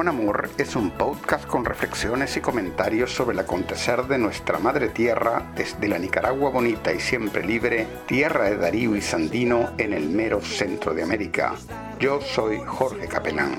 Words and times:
con 0.00 0.08
Amor 0.08 0.48
es 0.56 0.76
un 0.76 0.92
podcast 0.92 1.46
con 1.46 1.62
reflexiones 1.62 2.34
y 2.34 2.40
comentarios 2.40 3.12
sobre 3.12 3.34
el 3.34 3.40
acontecer 3.40 4.04
de 4.04 4.16
nuestra 4.16 4.58
madre 4.58 4.88
tierra 4.88 5.52
desde 5.54 5.88
la 5.88 5.98
Nicaragua 5.98 6.48
bonita 6.48 6.90
y 6.90 7.00
siempre 7.00 7.44
libre, 7.44 7.86
tierra 8.06 8.44
de 8.44 8.56
Darío 8.56 8.96
y 8.96 9.02
Sandino 9.02 9.72
en 9.76 9.92
el 9.92 10.08
mero 10.08 10.40
centro 10.40 10.94
de 10.94 11.02
América. 11.02 11.54
Yo 11.98 12.18
soy 12.22 12.62
Jorge 12.64 13.08
Capelán. 13.08 13.58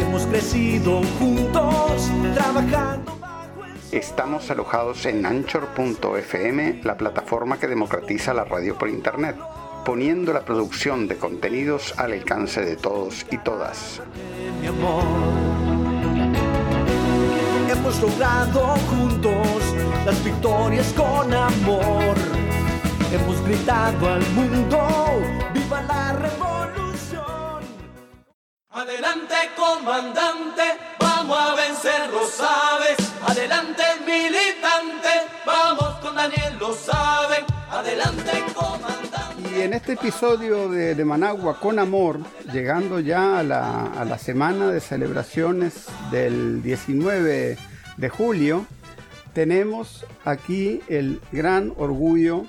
Hemos 0.00 0.26
crecido 0.26 1.02
juntos, 1.18 2.08
trabajando. 2.36 3.18
Estamos 3.90 4.48
alojados 4.52 5.06
en 5.06 5.26
anchor.fm, 5.26 6.82
la 6.84 6.96
plataforma 6.96 7.58
que 7.58 7.66
democratiza 7.66 8.32
la 8.32 8.44
radio 8.44 8.78
por 8.78 8.88
Internet 8.88 9.34
poniendo 9.88 10.34
la 10.34 10.44
producción 10.44 11.08
de 11.08 11.16
contenidos 11.16 11.94
al 11.98 12.12
alcance 12.12 12.60
de 12.60 12.76
todos 12.76 13.24
y 13.30 13.38
todas. 13.38 14.02
Hemos 17.78 18.00
logrado 18.00 18.74
juntos 18.90 19.62
las 20.04 20.24
victorias 20.24 20.92
con 20.94 21.32
amor. 21.32 22.16
Hemos 23.12 23.40
gritado 23.44 24.14
al 24.14 24.30
mundo, 24.30 25.22
viva 25.54 25.80
la 25.82 26.12
revolución. 26.14 27.62
Adelante 28.70 29.36
comandante, 29.56 30.62
vamos 30.98 31.38
a 31.38 31.54
vencer, 31.54 32.10
lo 32.10 32.26
sabes. 32.26 32.98
Adelante 33.24 33.84
militante, 34.04 35.12
vamos 35.46 36.00
con 36.00 36.16
Daniel, 36.16 36.58
lo 36.58 36.74
saben. 36.74 37.44
Adelante 37.70 38.44
comandante 38.54 39.27
en 39.62 39.74
este 39.74 39.94
episodio 39.94 40.68
de, 40.68 41.04
Managua 41.04 41.58
con 41.58 41.78
Amor, 41.78 42.20
llegando 42.52 43.00
ya 43.00 43.40
a 43.40 43.42
la, 43.42 44.18
semana 44.18 44.70
de 44.70 44.80
celebraciones 44.80 45.86
del 46.12 46.62
19 46.62 47.56
de 47.96 48.08
julio, 48.08 48.66
tenemos 49.32 50.06
aquí 50.24 50.80
el 50.88 51.20
gran 51.32 51.72
orgullo 51.76 52.44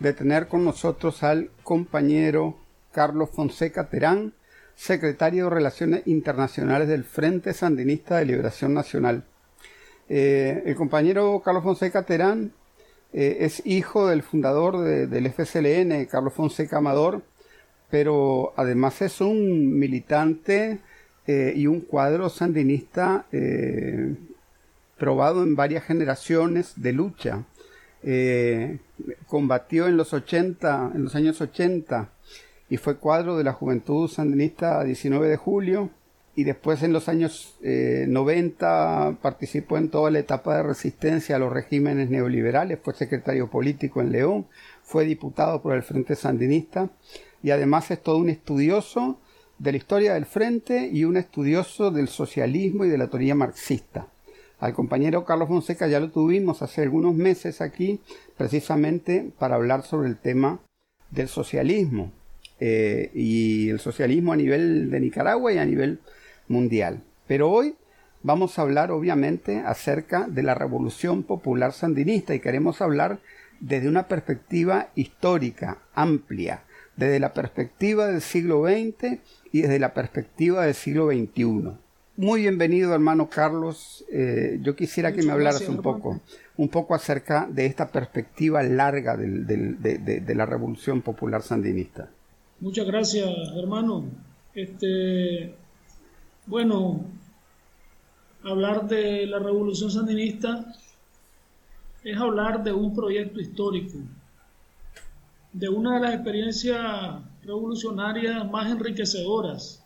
de 0.00 0.12
tener 0.12 0.48
con 0.48 0.64
nosotros 0.64 1.22
al 1.22 1.50
compañero 1.62 2.58
Carlos 2.92 3.30
Fonseca 3.30 3.88
Terán, 3.88 4.34
secretario 4.74 5.44
de 5.44 5.50
Relaciones 5.50 6.06
Internacionales 6.06 6.88
del 6.88 7.04
Frente 7.04 7.52
Sandinista 7.52 8.16
de 8.16 8.24
Liberación 8.24 8.74
Nacional. 8.74 9.24
Eh, 10.08 10.62
el 10.66 10.74
compañero 10.74 11.40
Carlos 11.44 11.62
Fonseca 11.62 12.02
Terán 12.02 12.52
eh, 13.12 13.38
es 13.40 13.62
hijo 13.64 14.08
del 14.08 14.22
fundador 14.22 14.80
del 14.80 15.32
FSLN, 15.32 16.04
Carlos 16.06 16.34
Fonseca 16.34 16.78
Amador, 16.78 17.22
pero 17.90 18.52
además 18.56 19.00
es 19.00 19.20
un 19.20 19.78
militante 19.78 20.80
eh, 21.26 21.52
y 21.56 21.66
un 21.66 21.80
cuadro 21.80 22.28
sandinista 22.28 23.26
eh, 23.32 24.14
probado 24.98 25.42
en 25.42 25.56
varias 25.56 25.84
generaciones 25.84 26.74
de 26.76 26.92
lucha. 26.92 27.44
combatió 29.26 29.86
en 29.88 29.96
los 29.96 30.12
80, 30.12 30.92
en 30.94 31.04
los 31.04 31.14
años 31.14 31.40
80 31.40 32.10
y 32.70 32.76
fue 32.76 32.96
cuadro 32.96 33.36
de 33.36 33.44
la 33.44 33.52
Juventud 33.52 34.08
Sandinista 34.08 34.84
19 34.84 35.28
de 35.28 35.36
julio 35.36 35.90
y 36.38 36.44
después 36.44 36.84
en 36.84 36.92
los 36.92 37.08
años 37.08 37.56
90 37.62 39.08
eh, 39.10 39.16
participó 39.20 39.76
en 39.76 39.88
toda 39.88 40.12
la 40.12 40.20
etapa 40.20 40.56
de 40.56 40.62
resistencia 40.62 41.34
a 41.34 41.40
los 41.40 41.52
regímenes 41.52 42.10
neoliberales, 42.10 42.78
fue 42.80 42.94
secretario 42.94 43.50
político 43.50 44.00
en 44.00 44.12
León, 44.12 44.46
fue 44.84 45.04
diputado 45.04 45.60
por 45.60 45.74
el 45.74 45.82
Frente 45.82 46.14
Sandinista 46.14 46.90
y 47.42 47.50
además 47.50 47.90
es 47.90 48.00
todo 48.00 48.18
un 48.18 48.28
estudioso 48.28 49.18
de 49.58 49.72
la 49.72 49.78
historia 49.78 50.14
del 50.14 50.26
Frente 50.26 50.88
y 50.92 51.02
un 51.02 51.16
estudioso 51.16 51.90
del 51.90 52.06
socialismo 52.06 52.84
y 52.84 52.88
de 52.88 52.98
la 52.98 53.08
teoría 53.08 53.34
marxista. 53.34 54.06
Al 54.60 54.74
compañero 54.74 55.24
Carlos 55.24 55.48
Fonseca 55.48 55.88
ya 55.88 55.98
lo 55.98 56.12
tuvimos 56.12 56.62
hace 56.62 56.82
algunos 56.82 57.16
meses 57.16 57.60
aquí, 57.60 57.98
precisamente 58.36 59.32
para 59.40 59.56
hablar 59.56 59.82
sobre 59.82 60.08
el 60.08 60.16
tema 60.16 60.60
del 61.10 61.26
socialismo 61.26 62.12
eh, 62.60 63.10
y 63.12 63.70
el 63.70 63.80
socialismo 63.80 64.32
a 64.32 64.36
nivel 64.36 64.88
de 64.88 65.00
Nicaragua 65.00 65.52
y 65.52 65.58
a 65.58 65.64
nivel 65.64 65.98
mundial. 66.48 67.02
Pero 67.26 67.50
hoy 67.50 67.76
vamos 68.22 68.58
a 68.58 68.62
hablar 68.62 68.90
obviamente 68.90 69.60
acerca 69.60 70.26
de 70.28 70.42
la 70.42 70.54
revolución 70.54 71.22
popular 71.22 71.72
sandinista 71.72 72.34
y 72.34 72.40
queremos 72.40 72.80
hablar 72.80 73.20
desde 73.60 73.88
una 73.88 74.08
perspectiva 74.08 74.88
histórica, 74.94 75.78
amplia, 75.94 76.62
desde 76.96 77.20
la 77.20 77.32
perspectiva 77.32 78.06
del 78.06 78.20
siglo 78.20 78.64
XX 78.64 79.18
y 79.52 79.62
desde 79.62 79.78
la 79.78 79.94
perspectiva 79.94 80.64
del 80.64 80.74
siglo 80.74 81.08
XXI. 81.08 81.72
Muy 82.16 82.40
bienvenido, 82.40 82.92
hermano 82.94 83.30
Carlos. 83.30 84.04
Eh, 84.10 84.58
yo 84.62 84.74
quisiera 84.74 85.12
que 85.12 85.22
me 85.22 85.30
hablaras 85.30 85.68
un 85.68 85.80
poco, 85.80 86.20
un 86.56 86.68
poco 86.68 86.96
acerca 86.96 87.46
de 87.48 87.66
esta 87.66 87.92
perspectiva 87.92 88.60
larga 88.64 89.16
de, 89.16 90.34
la 90.34 90.44
revolución 90.44 91.00
popular 91.02 91.42
sandinista. 91.42 92.10
Muchas 92.58 92.88
gracias, 92.88 93.30
hermano. 93.56 94.04
Este, 94.52 95.54
bueno, 96.48 97.04
hablar 98.42 98.88
de 98.88 99.26
la 99.26 99.38
revolución 99.38 99.90
sandinista 99.90 100.74
es 102.02 102.16
hablar 102.16 102.64
de 102.64 102.72
un 102.72 102.94
proyecto 102.94 103.38
histórico, 103.38 103.98
de 105.52 105.68
una 105.68 105.96
de 105.96 106.00
las 106.00 106.14
experiencias 106.14 107.22
revolucionarias 107.42 108.50
más 108.50 108.70
enriquecedoras 108.70 109.84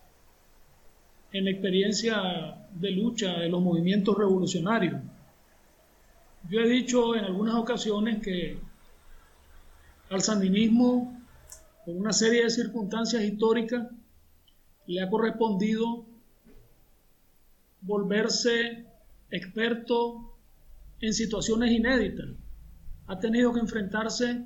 en 1.33 1.47
la 1.47 1.51
experiencia 1.51 2.57
de 2.75 2.91
lucha 2.93 3.41
de 3.41 3.49
los 3.49 3.61
movimientos 3.61 4.17
revolucionarios. 4.17 5.01
Yo 6.49 6.61
he 6.61 6.69
dicho 6.69 7.17
en 7.17 7.25
algunas 7.25 7.57
ocasiones 7.57 8.23
que 8.23 8.57
al 10.11 10.23
sandinismo, 10.23 11.21
por 11.85 11.97
una 11.97 12.13
serie 12.13 12.45
de 12.45 12.51
circunstancias 12.51 13.25
históricas, 13.25 13.89
le 14.87 15.03
ha 15.03 15.11
correspondido 15.11 16.12
volverse 17.83 18.87
experto 19.31 20.37
en 21.01 21.13
situaciones 21.13 21.71
inéditas. 21.73 22.31
Ha 23.07 23.19
tenido 23.19 23.53
que 23.53 23.61
enfrentarse 23.61 24.45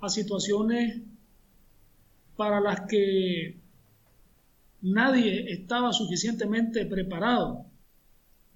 a 0.00 0.08
situaciones 0.08 1.02
para 2.36 2.60
las 2.60 2.82
que 2.88 3.60
nadie 4.80 5.52
estaba 5.52 5.92
suficientemente 5.92 6.86
preparado 6.86 7.66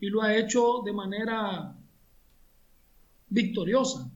y 0.01 0.07
lo 0.09 0.23
ha 0.23 0.37
hecho 0.37 0.83
de 0.85 0.93
manera 0.93 1.77
victoriosa. 3.29 4.11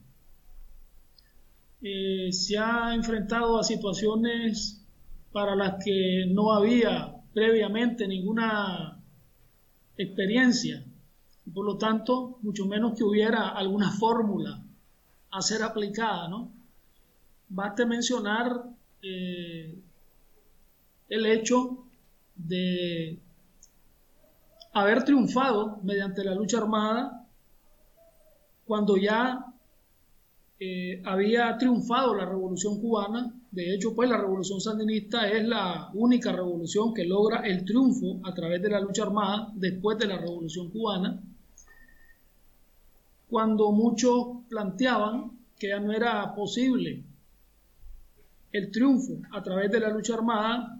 Eh, 1.81 2.31
se 2.31 2.57
ha 2.57 2.93
enfrentado 2.93 3.59
a 3.59 3.63
situaciones 3.63 4.85
para 5.31 5.55
las 5.55 5.83
que 5.83 6.25
no 6.29 6.53
había 6.53 7.15
previamente 7.33 8.07
ninguna 8.07 9.00
experiencia 9.97 10.83
por 11.53 11.65
lo 11.65 11.77
tanto 11.77 12.37
mucho 12.41 12.65
menos 12.65 12.97
que 12.97 13.03
hubiera 13.03 13.49
alguna 13.49 13.91
fórmula 13.91 14.61
a 15.31 15.41
ser 15.41 15.63
aplicada, 15.63 16.27
¿no? 16.27 16.51
Basta 17.49 17.85
mencionar 17.85 18.63
eh, 19.01 19.77
el 21.09 21.25
hecho 21.25 21.85
de 22.35 23.19
haber 24.73 25.03
triunfado 25.03 25.79
mediante 25.83 26.23
la 26.23 26.35
lucha 26.35 26.57
armada 26.57 27.27
cuando 28.65 28.95
ya 28.95 29.53
eh, 30.63 31.01
había 31.05 31.57
triunfado 31.57 32.13
la 32.13 32.23
revolución 32.23 32.79
cubana. 32.79 33.33
De 33.49 33.73
hecho, 33.73 33.95
pues 33.95 34.07
la 34.07 34.17
revolución 34.17 34.61
sandinista 34.61 35.27
es 35.27 35.43
la 35.43 35.89
única 35.95 36.31
revolución 36.31 36.93
que 36.93 37.03
logra 37.03 37.39
el 37.39 37.65
triunfo 37.65 38.19
a 38.23 38.31
través 38.35 38.61
de 38.61 38.69
la 38.69 38.79
lucha 38.79 39.01
armada 39.01 39.51
después 39.55 39.97
de 39.97 40.05
la 40.05 40.19
revolución 40.19 40.69
cubana, 40.69 41.19
cuando 43.27 43.71
muchos 43.71 44.45
planteaban 44.49 45.31
que 45.57 45.69
ya 45.69 45.79
no 45.79 45.93
era 45.93 46.35
posible 46.35 47.05
el 48.51 48.69
triunfo 48.69 49.17
a 49.31 49.41
través 49.41 49.71
de 49.71 49.79
la 49.79 49.89
lucha 49.89 50.13
armada 50.13 50.79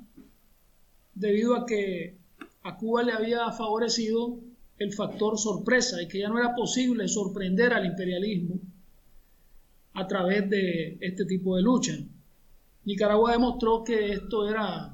debido 1.15 1.55
a 1.55 1.65
que 1.65 2.17
a 2.61 2.77
Cuba 2.77 3.01
le 3.01 3.13
había 3.13 3.51
favorecido 3.51 4.37
el 4.77 4.93
factor 4.93 5.39
sorpresa 5.39 5.99
y 6.03 6.07
que 6.07 6.19
ya 6.19 6.29
no 6.29 6.37
era 6.37 6.53
posible 6.53 7.07
sorprender 7.07 7.73
al 7.73 7.87
imperialismo 7.87 8.59
a 9.93 10.07
través 10.07 10.49
de 10.49 10.97
este 11.01 11.25
tipo 11.25 11.55
de 11.55 11.63
lucha. 11.63 11.97
Nicaragua 12.85 13.33
demostró 13.33 13.83
que 13.83 14.13
esto 14.13 14.49
era 14.49 14.93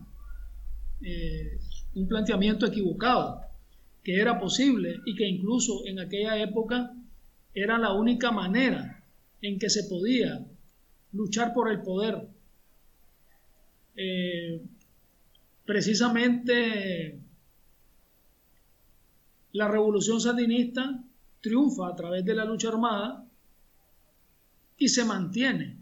eh, 1.01 1.59
un 1.95 2.07
planteamiento 2.07 2.65
equivocado, 2.65 3.41
que 4.03 4.19
era 4.19 4.39
posible 4.39 4.99
y 5.05 5.15
que 5.15 5.27
incluso 5.27 5.85
en 5.85 5.99
aquella 5.99 6.37
época 6.37 6.93
era 7.53 7.77
la 7.77 7.93
única 7.93 8.31
manera 8.31 9.03
en 9.41 9.59
que 9.59 9.69
se 9.69 9.83
podía 9.83 10.45
luchar 11.13 11.53
por 11.53 11.71
el 11.71 11.81
poder. 11.81 12.27
Eh, 13.95 14.61
precisamente 15.65 17.19
la 19.53 19.67
revolución 19.67 20.21
sandinista 20.21 21.03
triunfa 21.41 21.87
a 21.87 21.95
través 21.95 22.23
de 22.23 22.35
la 22.35 22.45
lucha 22.45 22.69
armada 22.69 23.26
y 24.77 24.89
se 24.89 25.03
mantiene, 25.03 25.75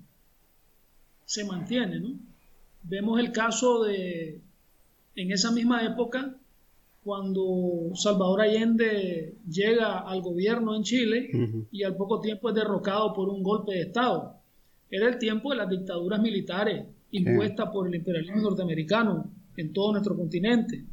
se 1.25 1.43
mantiene, 1.43 1.99
¿no? 1.99 2.13
Vemos 2.83 3.19
el 3.19 3.31
caso 3.31 3.83
de, 3.83 4.39
en 5.15 5.31
esa 5.31 5.51
misma 5.51 5.83
época, 5.83 6.35
cuando 7.03 7.91
Salvador 7.93 8.41
Allende 8.41 9.35
llega 9.47 9.99
al 9.99 10.21
gobierno 10.21 10.75
en 10.75 10.83
Chile 10.83 11.29
y 11.71 11.83
al 11.83 11.95
poco 11.95 12.19
tiempo 12.19 12.49
es 12.49 12.55
derrocado 12.55 13.13
por 13.13 13.29
un 13.29 13.43
golpe 13.43 13.73
de 13.73 13.81
Estado. 13.81 14.35
Era 14.89 15.07
el 15.07 15.19
tiempo 15.19 15.51
de 15.51 15.57
las 15.57 15.69
dictaduras 15.69 16.19
militares 16.19 16.85
impuestas 17.11 17.69
por 17.69 17.87
el 17.87 17.95
imperialismo 17.95 18.41
norteamericano 18.41 19.29
en 19.55 19.71
todo 19.71 19.91
nuestro 19.91 20.15
continente. 20.15 20.83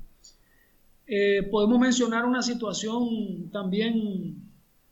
Eh, 1.07 1.43
podemos 1.51 1.79
mencionar 1.79 2.27
una 2.27 2.43
situación 2.43 3.51
también, 3.51 4.37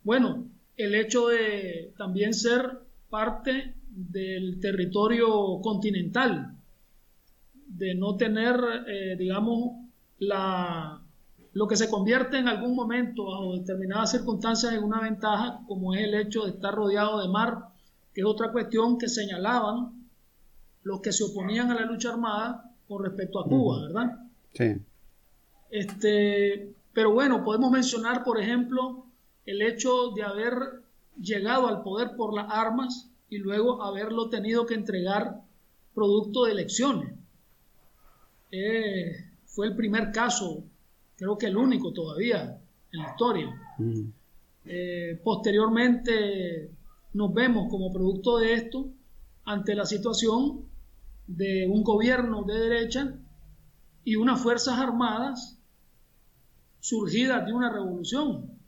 bueno, 0.03 0.47
el 0.77 0.95
hecho 0.95 1.29
de 1.29 1.93
también 1.99 2.33
ser 2.33 2.79
parte 3.11 3.75
del 3.91 4.61
territorio 4.61 5.61
continental, 5.61 6.57
de 7.67 7.95
no 7.95 8.17
tener, 8.17 8.57
eh, 8.87 9.17
digamos, 9.19 9.73
la, 10.19 11.03
lo 11.53 11.67
que 11.67 11.77
se 11.77 11.91
convierte 11.91 12.39
en 12.39 12.49
algún 12.49 12.75
momento, 12.75 13.27
bajo 13.27 13.55
determinadas 13.55 14.13
circunstancias, 14.13 14.73
en 14.73 14.85
una 14.85 15.01
ventaja, 15.01 15.61
como 15.67 15.95
es 15.95 16.03
el 16.03 16.15
hecho 16.15 16.45
de 16.45 16.51
estar 16.51 16.75
rodeado 16.75 17.21
de 17.21 17.29
mar, 17.29 17.69
que 18.15 18.21
es 18.21 18.27
otra 18.27 18.53
cuestión 18.53 18.99
que 18.99 19.09
señalaban 19.09 20.09
los 20.83 21.01
que 21.01 21.13
se 21.13 21.25
oponían 21.25 21.71
a 21.71 21.75
la 21.75 21.87
lucha 21.87 22.11
armada 22.11 22.73
con 22.89 23.05
respecto 23.05 23.41
a 23.41 23.45
Cuba, 23.45 23.83
¿verdad? 23.83 24.19
Sí. 24.55 24.77
Este, 25.71 26.75
pero 26.93 27.13
bueno, 27.13 27.45
podemos 27.45 27.71
mencionar, 27.71 28.25
por 28.25 28.41
ejemplo, 28.41 29.07
el 29.47 29.63
hecho 29.63 30.11
de 30.11 30.23
haber 30.23 30.83
llegado 31.21 31.69
al 31.69 31.83
poder 31.83 32.17
por 32.17 32.35
las 32.35 32.47
armas 32.51 33.11
y 33.29 33.39
luego 33.39 33.83
haberlo 33.83 34.29
tenido 34.29 34.67
que 34.67 34.75
entregar 34.75 35.43
producto 35.95 36.45
de 36.45 36.53
elecciones. 36.53 37.15
Eh, 38.51 39.13
fue 39.47 39.69
el 39.69 39.77
primer 39.77 40.11
caso, 40.11 40.65
creo 41.17 41.39
que 41.39 41.47
el 41.47 41.57
único 41.57 41.93
todavía 41.93 42.59
en 42.93 43.03
la 43.03 43.11
historia. 43.11 43.55
Mm. 43.79 44.03
Eh, 44.65 45.21
posteriormente 45.23 46.71
nos 47.13 47.33
vemos 47.33 47.69
como 47.71 47.93
producto 47.93 48.39
de 48.39 48.55
esto 48.55 48.91
ante 49.45 49.75
la 49.75 49.87
situación 49.87 50.65
de 51.27 51.67
un 51.69 51.83
gobierno 51.83 52.43
de 52.43 52.55
derecha 52.55 53.15
y 54.05 54.17
unas 54.17 54.41
fuerzas 54.41 54.79
armadas 54.79 55.59
surgidas 56.81 57.47
de 57.47 57.53
una 57.53 57.73
revolución. 57.73 58.59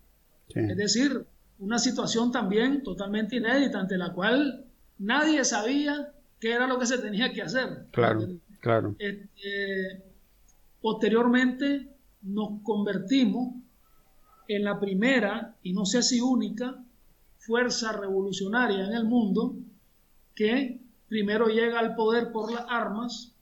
Es 0.49 0.77
decir, 0.77 1.27
una 1.63 1.79
situación 1.79 2.33
también 2.33 2.83
totalmente 2.83 3.37
inédita 3.37 3.79
ante 3.79 3.97
la 3.97 4.13
cual 4.13 4.65
nadie 4.99 5.45
sabía 5.45 6.13
qué 6.41 6.53
era 6.53 6.67
lo 6.67 6.77
que 6.77 6.87
se 6.87 6.99
tenía 6.99 7.33
que 7.33 7.43
hacer. 7.43 7.87
Claro, 7.93 8.27
claro. 8.61 8.97
Este, 8.99 10.03
posteriormente 10.81 11.89
nos 12.23 12.61
convertimos 12.65 13.55
en 14.49 14.65
la 14.65 14.81
primera, 14.81 15.55
y 15.63 15.73
no 15.73 15.87
sé 15.87 16.03
si 16.03 16.21
única, 16.21 16.83
fuerza 17.39 17.93
revolucionaria 17.93 18.85
en 18.85 18.95
el 18.95 19.05
mundo 19.05 19.55
que 20.35 20.81
primero 21.09 21.47
llega 21.47 21.79
al 21.79 21.95
poder 21.95 22.33
por 22.33 22.53
las 22.53 22.67
armas 22.69 23.37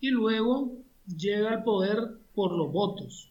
y 0.00 0.10
luego 0.10 0.72
llega 1.06 1.50
al 1.50 1.62
poder 1.62 2.18
por 2.34 2.52
los 2.52 2.72
votos. 2.72 3.30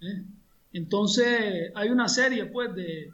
¿Eh? 0.00 0.24
Entonces 0.72 1.70
hay 1.74 1.90
una 1.90 2.08
serie 2.08 2.46
pues 2.46 2.74
de, 2.74 3.12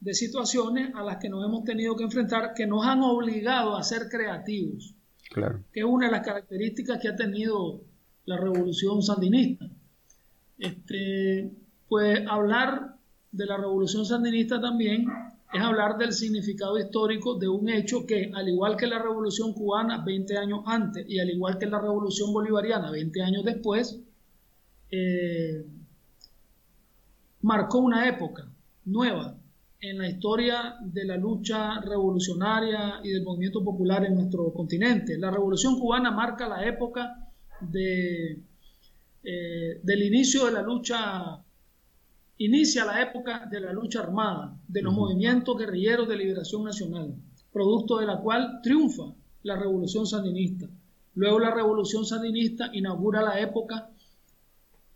de, 0.00 0.14
situaciones 0.14 0.94
a 0.94 1.02
las 1.02 1.18
que 1.18 1.28
nos 1.28 1.44
hemos 1.44 1.64
tenido 1.64 1.94
que 1.94 2.04
enfrentar 2.04 2.54
que 2.54 2.66
nos 2.66 2.86
han 2.86 3.02
obligado 3.02 3.76
a 3.76 3.82
ser 3.82 4.08
creativos. 4.08 4.94
Claro. 5.30 5.62
Que 5.72 5.80
es 5.80 5.86
una 5.86 6.06
de 6.06 6.12
las 6.12 6.24
características 6.24 6.98
que 7.00 7.08
ha 7.08 7.16
tenido 7.16 7.82
la 8.24 8.38
revolución 8.38 9.02
sandinista. 9.02 9.68
Este, 10.58 11.52
pues 11.88 12.20
hablar 12.28 12.96
de 13.32 13.46
la 13.46 13.56
revolución 13.56 14.06
sandinista 14.06 14.60
también 14.60 15.06
es 15.52 15.60
hablar 15.60 15.96
del 15.98 16.12
significado 16.12 16.78
histórico 16.78 17.34
de 17.38 17.48
un 17.48 17.68
hecho 17.68 18.06
que, 18.06 18.30
al 18.34 18.48
igual 18.48 18.76
que 18.76 18.86
la 18.86 18.98
revolución 18.98 19.52
cubana 19.52 20.02
20 20.04 20.36
años 20.36 20.60
antes 20.66 21.04
y 21.08 21.18
al 21.18 21.30
igual 21.30 21.58
que 21.58 21.66
la 21.66 21.78
revolución 21.78 22.32
bolivariana 22.32 22.90
20 22.90 23.22
años 23.22 23.44
después, 23.44 24.00
eh, 24.90 25.64
marcó 27.46 27.78
una 27.78 28.08
época 28.08 28.44
nueva 28.86 29.38
en 29.80 29.98
la 29.98 30.08
historia 30.08 30.74
de 30.82 31.04
la 31.04 31.16
lucha 31.16 31.80
revolucionaria 31.80 32.98
y 33.04 33.10
del 33.10 33.22
movimiento 33.22 33.62
popular 33.62 34.04
en 34.04 34.16
nuestro 34.16 34.52
continente. 34.52 35.16
La 35.16 35.30
revolución 35.30 35.78
cubana 35.78 36.10
marca 36.10 36.48
la 36.48 36.66
época 36.66 37.30
de, 37.60 38.42
eh, 39.22 39.80
del 39.80 40.02
inicio 40.02 40.46
de 40.46 40.52
la 40.54 40.62
lucha 40.62 41.40
inicia 42.38 42.84
la 42.84 43.00
época 43.00 43.46
de 43.48 43.60
la 43.60 43.72
lucha 43.72 44.00
armada, 44.00 44.58
de 44.66 44.82
los 44.82 44.92
movimientos 44.92 45.56
guerrilleros 45.56 46.08
de 46.08 46.16
liberación 46.16 46.64
nacional, 46.64 47.14
producto 47.52 47.98
de 47.98 48.06
la 48.06 48.18
cual 48.18 48.58
triunfa 48.60 49.14
la 49.44 49.54
revolución 49.54 50.04
sandinista. 50.04 50.66
Luego 51.14 51.38
la 51.38 51.54
revolución 51.54 52.04
sandinista 52.04 52.70
inaugura 52.72 53.22
la 53.22 53.38
época 53.38 53.88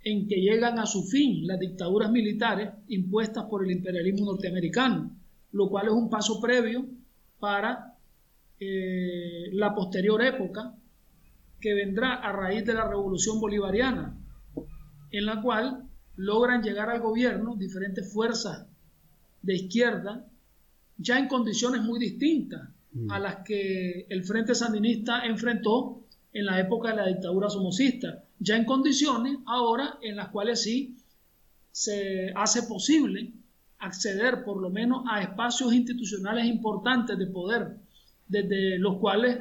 en 0.02 0.26
que 0.26 0.37
llegan 0.37 0.79
a 0.79 0.87
su 0.87 1.02
fin 1.05 1.47
las 1.47 1.58
dictaduras 1.58 2.11
militares 2.11 2.70
impuestas 2.88 3.44
por 3.44 3.64
el 3.64 3.70
imperialismo 3.70 4.26
norteamericano, 4.26 5.17
lo 5.52 5.69
cual 5.69 5.88
es 5.88 5.93
un 5.93 6.08
paso 6.08 6.41
previo 6.41 6.87
para 7.38 7.97
eh, 8.58 9.50
la 9.52 9.75
posterior 9.75 10.23
época 10.23 10.75
que 11.61 11.75
vendrá 11.75 12.14
a 12.14 12.32
raíz 12.32 12.64
de 12.64 12.75
la 12.75 12.88
revolución 12.88 13.41
bolivariana, 13.41 14.17
en 15.11 15.26
la 15.26 15.43
cual 15.43 15.85
logran 16.17 16.62
llegar 16.62 16.88
al 16.88 17.00
gobierno 17.00 17.56
diferentes 17.56 18.11
fuerzas 18.12 18.67
de 19.43 19.55
izquierda, 19.55 20.27
ya 20.96 21.19
en 21.19 21.29
condiciones 21.29 21.82
muy 21.82 21.98
distintas 21.98 22.63
a 23.08 23.19
mm. 23.19 23.22
las 23.22 23.36
que 23.44 24.06
el 24.08 24.24
Frente 24.24 24.55
Sandinista 24.55 25.24
enfrentó 25.24 26.06
en 26.32 26.46
la 26.46 26.60
época 26.60 26.91
de 26.91 26.96
la 26.96 27.06
dictadura 27.08 27.51
somocista, 27.51 28.25
ya 28.39 28.56
en 28.56 28.65
condiciones 28.65 29.39
ahora 29.46 29.99
en 30.03 30.17
las 30.17 30.29
cuales 30.29 30.63
sí 30.63 30.96
se 31.72 32.32
hace 32.34 32.63
posible 32.65 33.32
acceder 33.79 34.44
por 34.44 34.60
lo 34.60 34.70
menos 34.70 35.05
a 35.10 35.22
espacios 35.22 35.72
institucionales 35.72 36.46
importantes 36.46 37.19
de 37.19 37.27
poder, 37.27 37.77
desde 38.29 38.79
los 38.79 38.99
cuales 38.99 39.39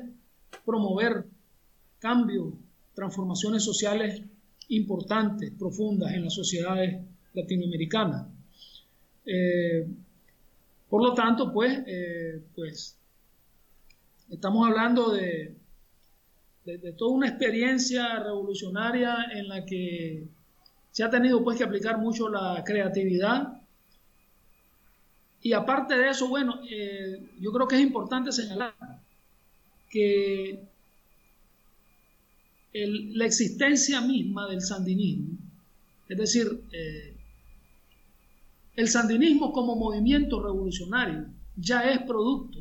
promover 0.66 1.26
cambios, 2.00 2.54
transformaciones 2.96 3.64
sociales 3.64 4.22
importantes, 4.70 5.52
profundas 5.58 6.14
en 6.14 6.24
las 6.24 6.34
sociedades 6.34 7.02
latinoamericanas. 7.34 8.28
Eh, 9.26 9.88
por 10.90 11.04
lo 11.04 11.14
tanto, 11.14 11.54
pues, 11.54 11.84
eh, 11.86 12.42
pues 12.56 12.98
estamos 14.30 14.68
hablando 14.68 15.12
de, 15.12 15.56
de, 16.78 16.94
toda 16.94 17.12
una 17.12 17.28
experiencia 17.28 18.20
revolucionaria 18.20 19.26
en 19.34 19.48
la 19.48 19.66
que 19.66 20.28
se 20.92 21.04
ha 21.04 21.10
tenido 21.10 21.44
pues 21.44 21.58
que 21.58 21.64
aplicar 21.64 21.98
mucho 21.98 22.30
la 22.30 22.64
creatividad. 22.66 23.62
Y 25.42 25.54
aparte 25.54 25.98
de 25.98 26.10
eso, 26.10 26.28
bueno, 26.28 26.62
eh, 26.70 27.30
yo 27.40 27.52
creo 27.52 27.68
que 27.68 27.76
es 27.76 27.82
importante 27.82 28.32
señalar 28.32 28.76
que 29.90 30.60
la 32.72 33.26
existencia 33.26 34.02
misma 34.02 34.48
del 34.48 34.62
sandinismo, 34.62 35.38
es 36.08 36.18
decir, 36.18 36.64
eh, 36.72 37.16
el 38.76 38.88
sandinismo 38.88 39.52
como 39.52 39.76
movimiento 39.76 40.42
revolucionario 40.42 41.26
ya 41.56 41.82
es 41.90 42.02
producto 42.04 42.60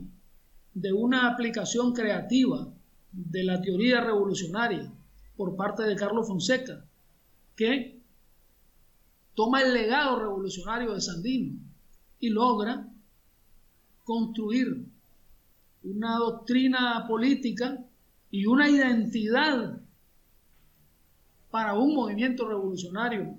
de 0.75 0.93
una 0.93 1.29
aplicación 1.31 1.93
creativa 1.93 2.73
de 3.13 3.45
la 3.45 3.61
teoría 3.61 4.01
revolucionaria 4.01 4.93
por 5.37 5.57
parte 5.57 5.85
de 5.85 5.97
Carlos 5.97 6.27
Fonseca, 6.27 6.85
que 7.57 8.01
toma 9.35 9.63
el 9.63 9.73
legado 9.73 10.19
revolucionario 10.19 10.95
de 10.95 11.01
Sandino 11.01 11.59
y 12.19 12.31
logra 12.31 12.89
construir 14.05 14.87
una 15.83 16.17
doctrina 16.19 17.05
política 17.07 17.85
y 18.31 18.47
una 18.47 18.69
identidad 18.69 19.81
para 21.51 21.75
un 21.75 21.95
movimiento 21.95 22.49
revolucionario, 22.49 23.37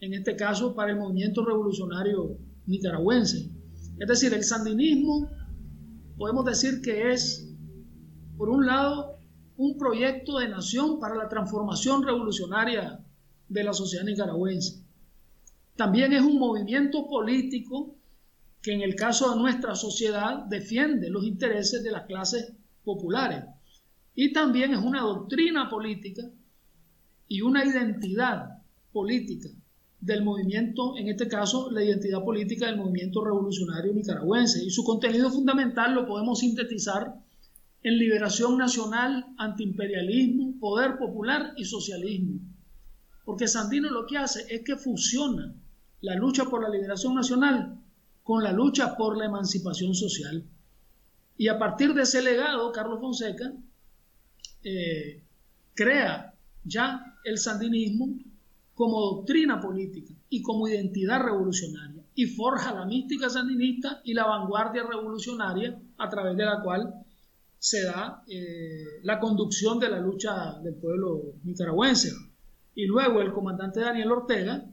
en 0.00 0.14
este 0.14 0.36
caso 0.36 0.74
para 0.74 0.92
el 0.92 0.98
movimiento 0.98 1.44
revolucionario 1.44 2.38
nicaragüense. 2.66 3.50
Es 3.98 4.08
decir, 4.08 4.32
el 4.34 4.44
sandinismo 4.44 5.28
podemos 6.16 6.44
decir 6.44 6.80
que 6.82 7.12
es, 7.12 7.48
por 8.38 8.48
un 8.48 8.66
lado, 8.66 9.18
un 9.56 9.76
proyecto 9.76 10.38
de 10.38 10.48
nación 10.48 11.00
para 11.00 11.16
la 11.16 11.28
transformación 11.28 12.04
revolucionaria 12.04 13.04
de 13.48 13.64
la 13.64 13.72
sociedad 13.72 14.04
nicaragüense. 14.04 14.84
También 15.74 16.12
es 16.12 16.22
un 16.22 16.38
movimiento 16.38 17.08
político 17.08 17.96
que 18.62 18.72
en 18.72 18.82
el 18.82 18.94
caso 18.94 19.30
de 19.32 19.40
nuestra 19.40 19.74
sociedad 19.74 20.44
defiende 20.44 21.10
los 21.10 21.24
intereses 21.24 21.82
de 21.82 21.90
las 21.90 22.06
clases 22.06 22.52
populares. 22.84 23.44
Y 24.14 24.32
también 24.32 24.72
es 24.72 24.78
una 24.78 25.00
doctrina 25.00 25.68
política 25.68 26.22
y 27.26 27.42
una 27.42 27.64
identidad 27.64 28.62
política 28.92 29.48
del 30.00 30.22
movimiento, 30.22 30.96
en 30.96 31.08
este 31.08 31.26
caso 31.26 31.70
la 31.72 31.82
identidad 31.82 32.22
política 32.24 32.66
del 32.66 32.76
movimiento 32.76 33.24
revolucionario 33.24 33.92
nicaragüense. 33.92 34.64
Y 34.64 34.70
su 34.70 34.84
contenido 34.84 35.28
fundamental 35.28 35.94
lo 35.94 36.06
podemos 36.06 36.38
sintetizar 36.38 37.14
en 37.82 37.98
liberación 37.98 38.58
nacional, 38.58 39.26
antiimperialismo, 39.38 40.58
poder 40.58 40.98
popular 40.98 41.52
y 41.56 41.64
socialismo. 41.64 42.40
Porque 43.24 43.46
Sandino 43.46 43.90
lo 43.90 44.06
que 44.06 44.18
hace 44.18 44.46
es 44.52 44.62
que 44.64 44.76
fusiona 44.76 45.54
la 46.00 46.14
lucha 46.14 46.44
por 46.44 46.62
la 46.62 46.68
liberación 46.68 47.14
nacional 47.14 47.78
con 48.28 48.44
la 48.44 48.52
lucha 48.52 48.94
por 48.94 49.16
la 49.16 49.24
emancipación 49.24 49.94
social. 49.94 50.44
Y 51.38 51.48
a 51.48 51.58
partir 51.58 51.94
de 51.94 52.02
ese 52.02 52.20
legado, 52.20 52.70
Carlos 52.72 53.00
Fonseca 53.00 53.54
eh, 54.62 55.22
crea 55.72 56.34
ya 56.62 57.16
el 57.24 57.38
sandinismo 57.38 58.18
como 58.74 59.00
doctrina 59.00 59.58
política 59.58 60.12
y 60.28 60.42
como 60.42 60.68
identidad 60.68 61.22
revolucionaria 61.22 62.04
y 62.14 62.26
forja 62.26 62.74
la 62.74 62.84
mística 62.84 63.30
sandinista 63.30 64.02
y 64.04 64.12
la 64.12 64.26
vanguardia 64.26 64.82
revolucionaria 64.82 65.80
a 65.96 66.08
través 66.10 66.36
de 66.36 66.44
la 66.44 66.60
cual 66.60 67.06
se 67.58 67.82
da 67.82 68.22
eh, 68.28 69.00
la 69.02 69.18
conducción 69.18 69.78
de 69.78 69.90
la 69.90 69.98
lucha 69.98 70.58
del 70.62 70.74
pueblo 70.74 71.34
nicaragüense. 71.42 72.12
Y 72.74 72.86
luego 72.86 73.20
el 73.20 73.32
comandante 73.32 73.80
Daniel 73.80 74.12
Ortega, 74.12 74.64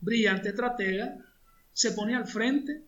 brillante 0.00 0.48
estratega, 0.48 1.16
se 1.72 1.92
pone 1.92 2.14
al 2.14 2.26
frente 2.26 2.82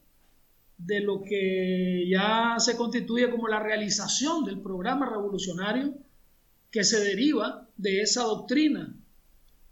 de 0.77 1.01
lo 1.01 1.23
que 1.23 2.07
ya 2.09 2.57
se 2.59 2.77
constituye 2.77 3.31
como 3.31 3.47
la 3.47 3.61
realización 3.61 4.45
del 4.45 4.61
programa 4.61 5.09
revolucionario 5.09 5.95
que 6.71 6.83
se 6.83 7.01
deriva 7.01 7.69
de 7.77 8.01
esa 8.01 8.25
doctrina, 8.25 8.93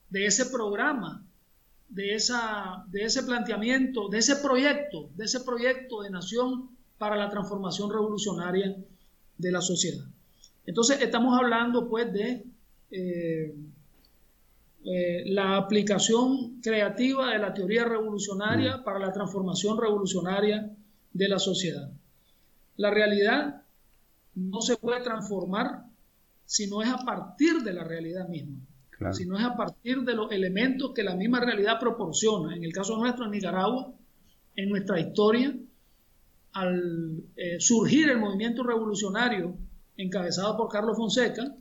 de 0.08 0.26
ese 0.26 0.46
programa, 0.46 1.26
de, 1.88 2.14
esa, 2.14 2.84
de 2.88 3.04
ese 3.04 3.25
planteamiento, 3.25 4.08
de 4.08 4.18
ese 4.18 4.37
proyecto, 4.37 5.11
de 5.16 5.25
ese 5.25 5.40
proyecto 5.40 6.02
de 6.02 6.11
nación 6.11 6.70
para 6.99 7.16
la 7.16 7.28
transformación 7.28 7.90
revolucionaria 7.90 8.76
de 9.42 9.52
la 9.52 9.61
sociedad. 9.61 10.04
Entonces 10.64 11.00
estamos 11.02 11.38
hablando 11.38 11.88
pues 11.88 12.12
de 12.12 12.44
eh, 12.92 13.54
eh, 14.84 15.22
la 15.26 15.56
aplicación 15.56 16.61
creativa 16.62 17.32
de 17.32 17.38
la 17.38 17.52
teoría 17.52 17.84
revolucionaria 17.84 18.78
mm. 18.78 18.84
para 18.84 19.00
la 19.00 19.12
transformación 19.12 19.80
revolucionaria 19.80 20.70
de 21.12 21.28
la 21.28 21.38
sociedad. 21.38 21.90
La 22.76 22.90
realidad 22.90 23.62
no 24.34 24.61
se 24.61 24.76
puede 24.76 25.02
transformar 25.02 25.84
si 26.46 26.68
no 26.68 26.80
es 26.80 26.88
a 26.88 26.99
partir 26.99 27.62
de 27.62 27.72
la 27.72 27.84
realidad 27.84 28.28
misma, 28.28 28.58
si 29.12 29.26
no 29.26 29.37
es 29.38 29.44
a 29.44 29.56
partir 29.56 30.02
de 30.02 30.14
los 30.14 30.30
elementos 30.30 30.92
que 30.94 31.02
la 31.02 31.16
misma 31.16 31.40
realidad 31.40 31.80
proporciona. 31.80 32.54
En 32.54 32.62
el 32.62 32.72
caso 32.72 32.96
nuestro, 32.96 33.25
en 33.25 33.32
Nicaragua, 33.32 33.92
en 34.56 34.68
nuestra 34.68 35.00
historia, 35.00 35.54
al 36.52 37.25
eh, 37.37 37.61
surgir 37.61 38.11
el 38.11 38.18
movimiento 38.18 38.62
revolucionario 38.62 39.56
encabezado 39.97 40.56
por 40.56 40.68
Carlos 40.68 40.97
Fonseca, 40.97 41.54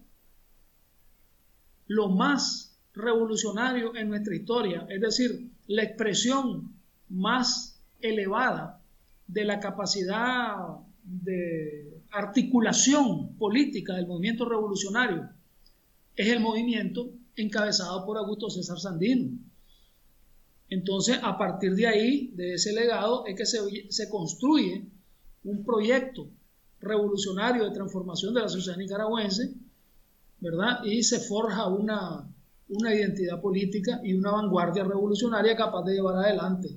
lo 1.88 2.10
más 2.10 2.78
revolucionario 2.94 3.96
en 3.96 4.10
nuestra 4.10 4.36
historia, 4.36 4.86
es 4.90 5.02
decir, 5.02 5.52
la 5.68 5.84
expresión 5.84 6.74
más 7.10 7.82
elevada 8.02 8.82
de 9.28 9.46
la 9.46 9.60
capacidad 9.60 10.56
de 11.04 12.02
articulación 12.12 13.36
política 13.38 13.96
del 13.96 14.08
movimiento 14.08 14.48
revolucionario, 14.48 15.30
es 16.16 16.28
el 16.28 16.40
movimiento 16.40 17.12
encabezado 17.36 18.06
por 18.06 18.18
Augusto 18.18 18.50
César 18.50 18.80
Sandino. 18.80 19.38
Entonces, 20.72 21.20
a 21.22 21.38
partir 21.38 21.76
de 21.76 21.86
ahí, 21.86 22.32
de 22.34 22.54
ese 22.54 22.72
legado, 22.72 23.26
es 23.28 23.36
que 23.36 23.46
se, 23.46 24.10
construye 24.10 24.86
un 25.44 25.66
proyecto 25.66 26.30
revolucionario 26.80 27.66
de 27.66 27.76
transformación 27.76 28.34
de 28.34 28.40
la 28.40 28.48
sociedad 28.48 28.78
nicaragüense, 28.78 29.52
¿verdad? 30.40 30.82
Y 30.86 31.04
se 31.04 31.20
forja 31.20 31.68
una, 31.68 32.26
una 32.70 32.96
identidad 32.96 33.42
política 33.42 34.00
y 34.02 34.14
una 34.14 34.32
vanguardia 34.32 34.86
revolucionaria 34.86 35.58
capaz 35.58 35.84
de 35.84 35.96
llevar 35.96 36.16
adelante 36.16 36.70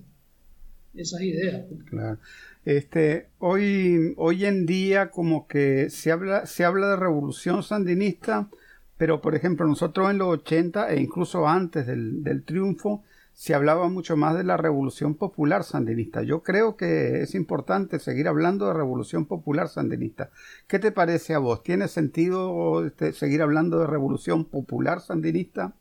esas 0.96 1.20
ideas. 1.20 1.64
Pues. 1.68 1.84
Claro. 1.84 2.18
Este, 2.64 3.28
hoy, 3.38 4.12
hoy 4.16 4.44
en 4.44 4.66
día 4.66 5.12
como 5.12 5.46
que 5.46 5.88
se 5.88 6.10
habla, 6.10 6.46
se 6.46 6.64
habla 6.64 6.88
de 6.88 6.96
revolución 6.96 7.62
sandinista, 7.62 8.50
pero 8.96 9.20
por 9.20 9.36
ejemplo 9.36 9.68
nosotros 9.68 10.10
en 10.10 10.18
los 10.18 10.40
80 10.40 10.90
e 10.90 11.00
incluso 11.00 11.46
antes 11.46 11.86
del, 11.86 12.24
del 12.24 12.42
triunfo, 12.42 13.04
se 13.34 13.52
hablaba 13.52 13.88
mucho 13.88 14.16
más 14.16 14.36
de 14.36 14.44
la 14.44 14.56
revolución 14.56 15.16
popular 15.16 15.64
sandinista. 15.64 16.22
Yo 16.22 16.44
creo 16.44 16.76
que 16.76 17.22
es 17.22 17.34
importante 17.34 17.98
seguir 17.98 18.28
hablando 18.28 18.68
de 18.68 18.74
revolución 18.74 19.26
popular 19.26 19.68
sandinista. 19.68 20.30
¿Qué 20.68 20.78
te 20.78 20.92
parece 20.92 21.34
a 21.34 21.40
vos? 21.40 21.64
¿Tiene 21.64 21.88
sentido 21.88 22.86
este, 22.86 23.12
seguir 23.12 23.42
hablando 23.42 23.80
de 23.80 23.88
revolución 23.88 24.44
popular 24.44 25.00
sandinista? 25.00 25.74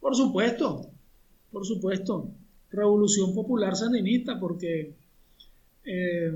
Por 0.00 0.16
supuesto, 0.16 0.90
por 1.52 1.64
supuesto. 1.64 2.28
Revolución 2.70 3.32
popular 3.32 3.76
sandinista, 3.76 4.38
porque 4.38 4.96
eh, 5.84 6.32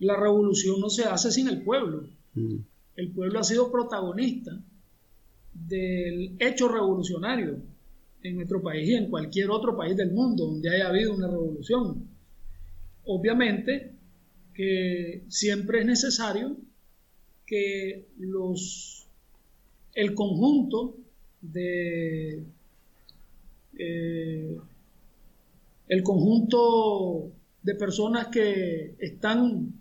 la 0.00 0.16
revolución 0.16 0.80
no 0.80 0.90
se 0.90 1.04
hace 1.04 1.32
sin 1.32 1.48
el 1.48 1.62
pueblo. 1.64 2.04
Mm. 2.34 2.56
El 2.96 3.10
pueblo 3.12 3.40
ha 3.40 3.44
sido 3.44 3.72
protagonista 3.72 4.52
del 5.54 6.36
hecho 6.38 6.68
revolucionario 6.68 7.75
en 8.22 8.36
nuestro 8.36 8.62
país 8.62 8.88
y 8.88 8.94
en 8.94 9.10
cualquier 9.10 9.50
otro 9.50 9.76
país 9.76 9.96
del 9.96 10.12
mundo 10.12 10.46
donde 10.46 10.74
haya 10.74 10.88
habido 10.88 11.14
una 11.14 11.28
revolución. 11.28 12.08
Obviamente 13.04 13.92
que 14.54 15.24
siempre 15.28 15.80
es 15.80 15.86
necesario 15.86 16.56
que 17.44 18.08
los, 18.18 19.06
el 19.94 20.14
conjunto 20.14 20.96
de 21.40 22.42
eh, 23.78 24.56
el 25.88 26.02
conjunto 26.02 27.30
de 27.62 27.74
personas 27.74 28.28
que 28.28 28.96
están 28.98 29.72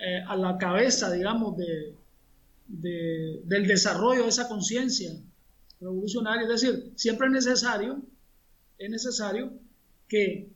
eh, 0.00 0.22
a 0.26 0.36
la 0.36 0.56
cabeza, 0.56 1.12
digamos, 1.12 1.56
de, 1.56 1.94
del 2.68 3.66
desarrollo 3.66 4.22
de 4.22 4.28
esa 4.28 4.48
conciencia 4.48 5.12
revolucionaria. 5.80 6.42
Es 6.42 6.60
decir, 6.60 6.92
siempre 6.96 7.26
es 7.28 7.32
necesario, 7.32 8.02
es 8.78 8.90
necesario 8.90 9.52
que 10.08 10.50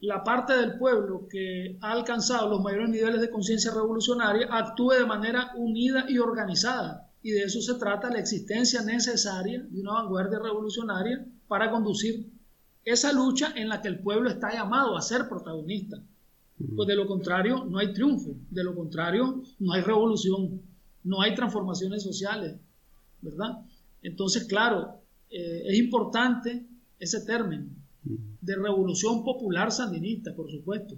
la 0.00 0.22
parte 0.22 0.54
del 0.54 0.76
pueblo 0.78 1.26
que 1.28 1.78
ha 1.80 1.92
alcanzado 1.92 2.48
los 2.48 2.62
mayores 2.62 2.90
niveles 2.90 3.20
de 3.20 3.30
conciencia 3.30 3.72
revolucionaria 3.72 4.48
actúe 4.50 4.92
de 4.92 5.06
manera 5.06 5.52
unida 5.56 6.04
y 6.08 6.18
organizada. 6.18 7.10
Y 7.22 7.30
de 7.30 7.44
eso 7.44 7.60
se 7.62 7.74
trata 7.74 8.10
la 8.10 8.18
existencia 8.18 8.82
necesaria 8.82 9.62
de 9.62 9.80
una 9.80 9.94
vanguardia 9.94 10.38
revolucionaria 10.38 11.24
para 11.48 11.70
conducir 11.70 12.30
esa 12.84 13.12
lucha 13.12 13.52
en 13.56 13.70
la 13.70 13.80
que 13.80 13.88
el 13.88 14.00
pueblo 14.00 14.28
está 14.28 14.52
llamado 14.52 14.96
a 14.96 15.00
ser 15.00 15.26
protagonista. 15.28 15.96
Pues 16.76 16.86
de 16.86 16.94
lo 16.94 17.06
contrario, 17.06 17.64
no 17.64 17.78
hay 17.78 17.92
triunfo, 17.92 18.36
de 18.50 18.62
lo 18.62 18.74
contrario, 18.74 19.42
no 19.58 19.72
hay 19.72 19.80
revolución, 19.80 20.60
no 21.02 21.20
hay 21.22 21.34
transformaciones 21.34 22.02
sociales, 22.02 22.56
¿verdad? 23.22 23.64
Entonces, 24.04 24.44
claro, 24.44 25.00
eh, 25.30 25.62
es 25.66 25.78
importante 25.78 26.62
ese 27.00 27.24
término 27.24 27.66
de 28.40 28.54
revolución 28.54 29.24
popular 29.24 29.72
sandinista, 29.72 30.34
por 30.36 30.50
supuesto. 30.50 30.94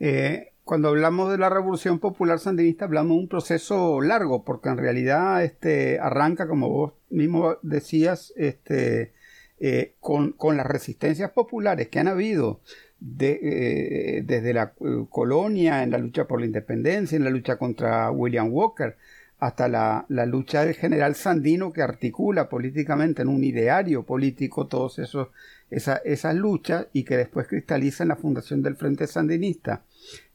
Eh, 0.00 0.52
cuando 0.64 0.88
hablamos 0.88 1.30
de 1.30 1.38
la 1.38 1.50
revolución 1.50 2.00
popular 2.00 2.38
sandinista, 2.38 2.86
hablamos 2.86 3.16
de 3.16 3.22
un 3.22 3.28
proceso 3.28 4.00
largo, 4.00 4.42
porque 4.42 4.70
en 4.70 4.78
realidad 4.78 5.44
este, 5.44 6.00
arranca, 6.00 6.48
como 6.48 6.70
vos 6.70 6.92
mismo 7.10 7.58
decías, 7.62 8.32
este, 8.36 9.12
eh, 9.60 9.94
con, 10.00 10.34
las 10.56 10.66
resistencias 10.66 11.30
populares 11.30 11.88
que 11.88 11.98
han 11.98 12.08
habido 12.08 12.60
desde 12.98 14.54
la 14.54 14.72
colonia, 15.10 15.82
en 15.82 15.90
la 15.90 15.98
lucha 15.98 16.26
por 16.26 16.40
la 16.40 16.46
independencia, 16.46 17.16
en 17.16 17.24
la 17.24 17.30
lucha 17.30 17.58
contra 17.58 18.10
William 18.10 18.48
Walker, 18.50 18.96
hasta 19.38 19.68
la, 19.68 20.06
lucha 20.08 20.64
del 20.64 20.74
general 20.74 21.14
Sandino 21.14 21.72
que 21.72 21.82
articula 21.82 22.48
políticamente 22.48 23.22
en 23.22 23.28
un 23.28 23.44
ideario 23.44 24.04
político 24.04 24.66
todas 24.66 24.98
esa, 24.98 25.96
esas 25.96 26.34
luchas 26.34 26.86
y 26.92 27.04
que 27.04 27.16
después 27.16 27.46
cristaliza 27.46 28.04
en 28.04 28.08
la 28.08 28.16
fundación 28.16 28.62
del 28.62 28.76
Frente 28.76 29.06
Sandinista 29.06 29.82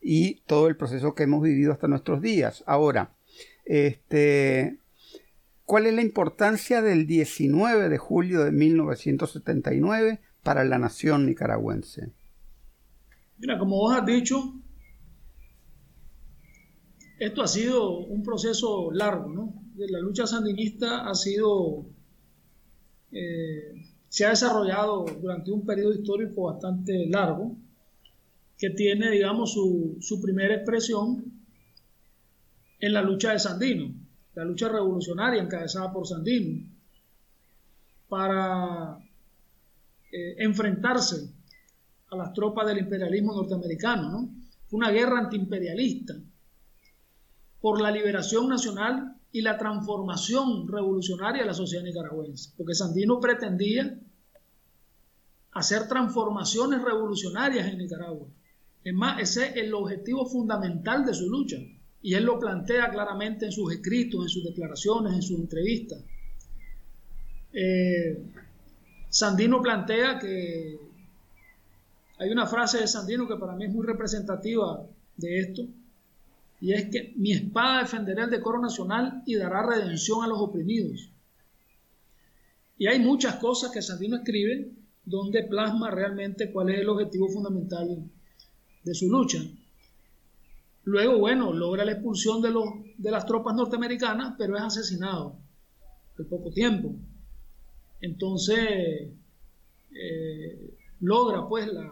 y 0.02 0.42
todo 0.46 0.68
el 0.68 0.76
proceso 0.76 1.16
que 1.16 1.24
hemos 1.24 1.42
vivido 1.42 1.72
hasta 1.72 1.88
nuestros 1.88 2.22
días. 2.22 2.64
Ahora, 2.68 3.12
este, 3.66 4.78
¿Cuál 5.72 5.86
es 5.86 5.94
la 5.94 6.02
importancia 6.02 6.82
del 6.82 7.08
19 7.08 7.88
de 7.88 7.98
julio 7.98 8.44
de 8.44 8.52
1979 8.52 10.20
para 10.44 10.66
la 10.66 10.78
nación 10.78 11.26
nicaragüense? 11.26 12.12
Mira, 13.38 13.58
como 13.58 13.78
vos 13.78 13.98
has 13.98 14.06
dicho, 14.06 14.54
esto 17.22 17.44
ha 17.44 17.48
sido 17.48 18.00
un 18.00 18.24
proceso 18.24 18.90
largo, 18.92 19.30
¿no? 19.30 19.54
La 19.76 20.00
lucha 20.00 20.26
sandinista 20.26 21.08
ha 21.08 21.14
sido, 21.14 21.86
eh, 23.12 23.76
se 24.10 24.26
ha 24.26 24.30
desarrollado 24.30 25.06
durante 25.22 25.52
un 25.52 25.64
periodo 25.64 25.94
histórico 25.94 26.46
bastante 26.46 27.06
largo, 27.06 27.56
que 28.58 28.72
tiene, 28.72 29.12
digamos, 29.12 29.54
su, 29.54 29.98
su 30.02 30.20
primera 30.20 30.56
expresión 30.56 31.32
en 32.80 32.92
la 32.92 33.04
lucha 33.04 33.34
de 33.34 33.40
Sandino, 33.40 33.94
la 34.34 34.44
lucha 34.44 34.70
revolucionaria 34.70 35.44
encabezada 35.44 35.94
por 35.94 36.08
Sandino, 36.08 36.68
para 38.10 38.98
eh, 40.12 40.36
enfrentarse 40.40 41.30
a 42.10 42.16
las 42.16 42.34
tropas 42.34 42.66
del 42.66 42.80
imperialismo 42.80 43.36
norteamericano. 43.36 44.10
¿no? 44.10 44.30
Fue 44.68 44.80
una 44.80 44.90
guerra 44.90 45.20
antiimperialista 45.20 46.16
por 47.62 47.80
la 47.80 47.92
liberación 47.92 48.50
nacional 48.50 49.16
y 49.32 49.42
la 49.42 49.58
transformación 49.58 50.68
revolucionaria 50.68 51.44
de 51.44 51.48
la 51.48 51.54
sociedad 51.54 51.84
nicaragüense, 51.84 52.52
porque 52.58 52.74
Sandino 52.74 53.20
pretendía 53.20 53.98
hacer 55.54 55.88
transformaciones 55.88 56.82
revolucionarias 56.82 57.68
en 57.68 57.78
Nicaragua. 57.78 58.28
Es 58.84 58.94
más, 58.94 59.22
ese 59.22 59.50
es 59.50 59.58
el 59.58 59.74
objetivo 59.74 60.26
fundamental 60.26 61.06
de 61.06 61.14
su 61.14 61.30
lucha, 61.30 61.58
y 62.02 62.16
él 62.16 62.24
lo 62.24 62.40
plantea 62.40 62.90
claramente 62.90 63.46
en 63.46 63.52
sus 63.52 63.72
escritos, 63.72 64.24
en 64.24 64.30
sus 64.30 64.44
declaraciones, 64.44 65.14
en 65.14 65.22
sus 65.22 65.40
entrevistas. 65.40 66.00
Eh, 67.54 68.24
Sandino 69.10 69.62
plantea 69.62 70.18
que 70.18 70.80
hay 72.18 72.30
una 72.32 72.48
frase 72.48 72.80
de 72.80 72.88
Sandino 72.88 73.28
que 73.28 73.36
para 73.36 73.56
mí 73.56 73.66
es 73.66 73.72
muy 73.72 73.86
representativa 73.86 74.84
de 75.18 75.40
esto, 75.40 75.64
y 76.62 76.74
es 76.74 76.86
que 76.92 77.14
mi 77.18 77.34
espada 77.34 77.80
defenderá 77.82 78.26
el 78.26 78.30
decoro 78.30 78.62
nacional 78.62 79.24
y 79.26 79.36
dará 79.36 79.66
redención 79.66 80.24
a 80.24 80.28
los 80.28 80.40
oprimidos. 80.40 81.10
Y 82.78 82.86
hay 82.86 83.00
muchas 83.00 83.36
cosas 83.38 83.72
que 83.72 83.82
Sandino 83.82 84.18
escribe 84.18 84.72
donde 85.04 85.44
plasma 85.44 85.90
realmente 85.90 86.52
cuál 86.52 86.70
es 86.70 86.80
el 86.80 86.90
objetivo 86.90 87.28
fundamental 87.30 88.04
de 88.84 88.94
su 88.94 89.10
lucha. 89.10 89.40
Luego, 90.84 91.18
bueno, 91.18 91.52
logra 91.52 91.84
la 91.84 91.94
expulsión 91.94 92.44
de, 92.44 92.52
los, 92.52 92.66
de 92.96 93.12
las 93.12 93.26
tropas 93.26 93.56
norteamericanas, 93.56 94.36
pero 94.38 94.56
es 94.56 94.62
asesinado 94.62 95.38
al 96.18 96.26
poco 96.26 96.52
tiempo. 96.52 96.94
Entonces, 98.02 99.10
eh, 99.96 100.78
logra 101.00 101.48
pues 101.48 101.72
la, 101.74 101.92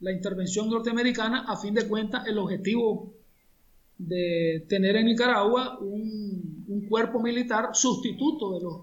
la 0.00 0.12
intervención 0.12 0.68
norteamericana, 0.68 1.44
a 1.48 1.56
fin 1.56 1.72
de 1.72 1.88
cuentas, 1.88 2.26
el 2.26 2.36
objetivo 2.36 3.21
de 3.98 4.64
tener 4.68 4.96
en 4.96 5.06
Nicaragua 5.06 5.78
un, 5.80 6.64
un 6.68 6.86
cuerpo 6.88 7.20
militar 7.20 7.70
sustituto 7.74 8.54
de 8.54 8.60
los 8.60 8.80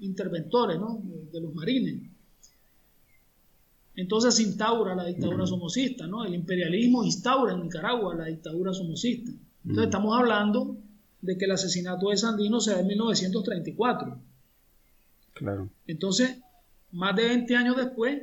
interventores, 0.00 0.78
¿no? 0.78 1.00
de 1.32 1.40
los 1.40 1.54
marines. 1.54 2.02
Entonces 3.96 4.34
se 4.34 4.42
instaura 4.42 4.94
la 4.94 5.04
dictadura 5.04 5.46
somocista, 5.46 6.06
¿no? 6.06 6.24
El 6.24 6.34
imperialismo 6.34 7.04
instaura 7.04 7.54
en 7.54 7.62
Nicaragua 7.62 8.14
la 8.14 8.24
dictadura 8.24 8.72
somocista. 8.72 9.30
Entonces 9.62 9.84
estamos 9.84 10.18
hablando 10.18 10.76
de 11.22 11.38
que 11.38 11.44
el 11.44 11.52
asesinato 11.52 12.10
de 12.10 12.16
Sandino 12.16 12.60
se 12.60 12.72
da 12.72 12.80
en 12.80 12.88
1934. 12.88 14.18
Claro. 15.34 15.68
Entonces, 15.86 16.38
más 16.92 17.14
de 17.16 17.24
20 17.24 17.56
años 17.56 17.76
después, 17.76 18.22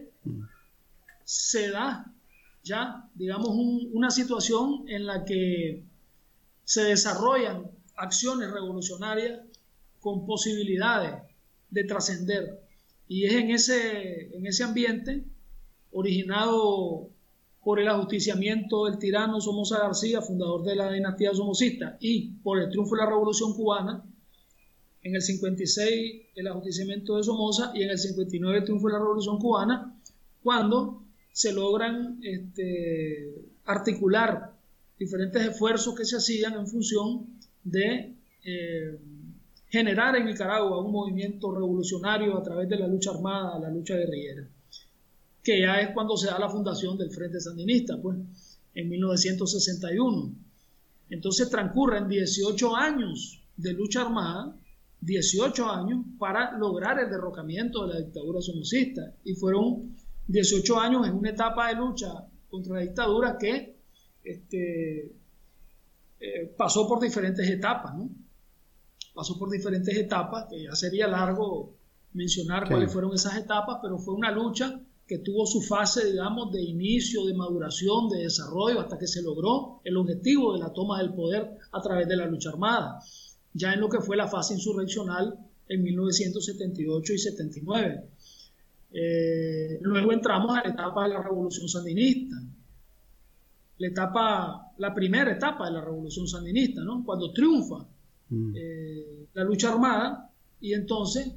se 1.24 1.70
da 1.70 2.14
ya, 2.64 3.10
digamos, 3.16 3.50
una 3.94 4.12
situación 4.12 4.84
en 4.88 5.06
la 5.06 5.26
que 5.26 5.84
se 6.72 6.84
desarrollan 6.84 7.70
acciones 7.98 8.50
revolucionarias 8.50 9.42
con 10.00 10.26
posibilidades 10.26 11.22
de 11.70 11.84
trascender. 11.84 12.62
Y 13.10 13.26
es 13.26 13.34
en 13.34 13.52
ese, 13.52 14.34
en 14.34 14.48
ese 14.48 14.64
ambiente, 14.64 15.26
originado 15.92 17.10
por 17.62 17.82
el 17.82 17.90
ajusticiamiento 17.90 18.86
del 18.86 19.00
tirano 19.00 19.42
Somoza 19.42 19.80
García, 19.80 20.22
fundador 20.22 20.64
de 20.64 20.76
la 20.78 20.90
dinastía 20.90 21.34
somocista, 21.34 21.98
y 22.00 22.36
por 22.36 22.58
el 22.58 22.70
triunfo 22.70 22.96
de 22.96 23.02
la 23.02 23.10
Revolución 23.10 23.54
Cubana, 23.54 24.06
en 25.04 25.14
el 25.14 25.22
56 25.22 26.22
el 26.36 26.48
ajusticiamiento 26.48 27.18
de 27.18 27.24
Somoza 27.24 27.74
y 27.76 27.84
en 27.84 27.90
el 27.90 27.98
59 27.98 28.60
el 28.60 28.64
triunfo 28.64 28.88
de 28.88 28.94
la 28.94 29.00
Revolución 29.00 29.40
Cubana, 29.40 30.00
cuando 30.42 31.04
se 31.34 31.52
logran 31.52 32.22
este, 32.24 33.36
articular 33.66 34.51
diferentes 35.02 35.42
esfuerzos 35.44 35.96
que 35.96 36.06
se 36.06 36.16
hacían 36.16 36.54
en 36.54 36.68
función 36.68 37.26
de 37.64 38.14
eh, 38.46 39.00
generar 39.68 40.16
en 40.16 40.26
Nicaragua 40.28 40.80
un 40.80 40.92
movimiento 40.92 41.52
revolucionario 41.52 42.38
a 42.38 42.44
través 42.44 42.70
de 42.70 42.78
la 42.78 42.88
lucha 42.88 43.10
armada, 43.10 43.58
la 43.58 43.72
lucha 43.72 43.96
guerrillera, 43.96 44.48
que 45.42 45.60
ya 45.60 45.82
es 45.82 45.90
cuando 45.96 46.16
se 46.16 46.28
da 46.28 46.38
la 46.38 46.50
fundación 46.50 47.00
del 47.00 47.10
Frente 47.10 47.40
Sandinista, 47.40 48.00
pues, 48.00 48.16
en 48.76 48.90
1961. 48.90 50.36
Entonces 51.10 51.50
transcurren 51.50 52.08
18 52.08 52.76
años 52.76 53.42
de 53.58 53.74
lucha 53.74 54.04
armada, 54.04 54.56
18 55.00 55.66
años 55.66 56.06
para 56.20 56.56
lograr 56.60 57.00
el 57.00 57.10
derrocamiento 57.10 57.88
de 57.88 57.94
la 57.96 58.00
dictadura 58.02 58.40
somocista 58.40 59.16
y 59.24 59.34
fueron 59.34 59.96
18 60.28 60.80
años 60.80 61.08
en 61.08 61.16
una 61.16 61.32
etapa 61.32 61.70
de 61.70 61.76
lucha 61.76 62.28
contra 62.52 62.76
la 62.76 62.82
dictadura 62.82 63.40
que 63.40 63.81
este, 64.24 65.12
eh, 66.20 66.54
pasó 66.58 66.88
por 66.88 67.00
diferentes 67.00 67.50
etapas, 67.50 67.96
¿no? 67.96 68.10
Pasó 69.14 69.38
por 69.38 69.50
diferentes 69.50 69.96
etapas, 69.98 70.46
que 70.50 70.64
ya 70.64 70.76
sería 70.76 71.08
largo 71.08 71.74
mencionar 72.14 72.68
cuáles 72.68 72.92
fueron 72.92 73.14
esas 73.14 73.38
etapas, 73.38 73.80
pero 73.82 73.98
fue 73.98 74.14
una 74.14 74.32
lucha 74.32 74.80
que 75.08 75.18
tuvo 75.18 75.46
su 75.46 75.62
fase, 75.62 76.06
digamos, 76.06 76.52
de 76.54 76.62
inicio, 76.62 77.26
de 77.26 77.34
maduración, 77.34 78.08
de 78.10 78.20
desarrollo, 78.20 78.80
hasta 78.80 78.98
que 78.98 79.08
se 79.08 79.22
logró 79.22 79.82
el 79.84 79.98
objetivo 79.98 80.54
de 80.54 80.60
la 80.60 80.72
toma 80.72 81.00
del 81.00 81.14
poder 81.14 81.58
a 81.72 81.82
través 81.82 82.08
de 82.08 82.16
la 82.16 82.28
lucha 82.28 82.50
armada, 82.50 83.00
ya 83.54 83.74
en 83.74 83.82
lo 83.82 83.90
que 83.90 84.00
fue 84.00 84.16
la 84.16 84.28
fase 84.28 84.54
insurreccional 84.54 85.38
en 85.68 85.84
1978 85.84 87.14
y 87.14 87.18
79. 87.18 88.10
Eh, 88.94 89.80
luego 89.82 90.14
entramos 90.14 90.56
a 90.58 90.64
la 90.64 90.70
etapa 90.70 91.04
de 91.04 91.14
la 91.14 91.22
revolución 91.22 91.68
sandinista, 91.68 92.36
la 93.82 93.88
etapa, 93.88 94.74
la 94.78 94.94
primera 94.94 95.32
etapa 95.32 95.66
de 95.66 95.72
la 95.72 95.82
revolución 95.82 96.28
sandinista, 96.28 96.84
¿no? 96.84 97.04
Cuando 97.04 97.34
triunfa 97.34 97.84
mm. 98.30 98.54
eh, 98.56 99.28
la 99.34 99.44
lucha 99.44 99.72
armada 99.72 100.30
y 100.60 100.74
entonces 100.74 101.34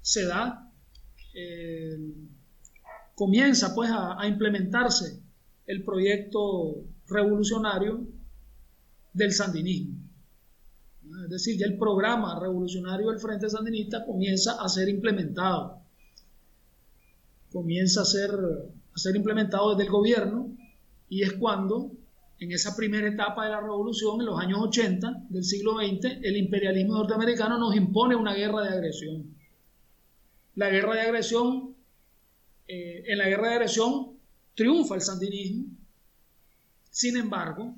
se 0.00 0.26
da, 0.26 0.68
eh, 1.34 1.96
comienza 3.14 3.72
pues 3.76 3.90
a, 3.90 4.20
a, 4.20 4.26
implementarse 4.26 5.22
el 5.68 5.84
proyecto 5.84 6.82
revolucionario 7.06 8.04
del 9.12 9.30
sandinismo. 9.30 9.98
Es 11.24 11.30
decir, 11.30 11.58
ya 11.58 11.66
el 11.66 11.78
programa 11.78 12.40
revolucionario 12.40 13.10
del 13.10 13.20
Frente 13.20 13.48
Sandinista 13.48 14.04
comienza 14.04 14.60
a 14.60 14.68
ser 14.68 14.88
implementado 14.88 15.80
comienza 17.52 18.00
a 18.00 18.04
ser, 18.06 18.30
a 18.30 18.98
ser 18.98 19.14
implementado 19.14 19.70
desde 19.70 19.84
el 19.84 19.90
gobierno 19.90 20.56
y 21.12 21.22
es 21.22 21.34
cuando, 21.34 21.92
en 22.38 22.52
esa 22.52 22.74
primera 22.74 23.06
etapa 23.06 23.44
de 23.44 23.50
la 23.50 23.60
revolución, 23.60 24.18
en 24.20 24.24
los 24.24 24.40
años 24.40 24.60
80 24.62 25.26
del 25.28 25.44
siglo 25.44 25.74
XX, 25.74 26.20
el 26.22 26.38
imperialismo 26.38 26.94
norteamericano 26.94 27.58
nos 27.58 27.76
impone 27.76 28.16
una 28.16 28.32
guerra 28.32 28.62
de 28.62 28.70
agresión. 28.70 29.36
La 30.54 30.70
guerra 30.70 30.94
de 30.94 31.00
agresión, 31.02 31.76
eh, 32.66 33.04
en 33.08 33.18
la 33.18 33.28
guerra 33.28 33.48
de 33.48 33.54
agresión 33.56 34.12
triunfa 34.54 34.94
el 34.94 35.02
sandinismo, 35.02 35.66
sin 36.88 37.18
embargo, 37.18 37.76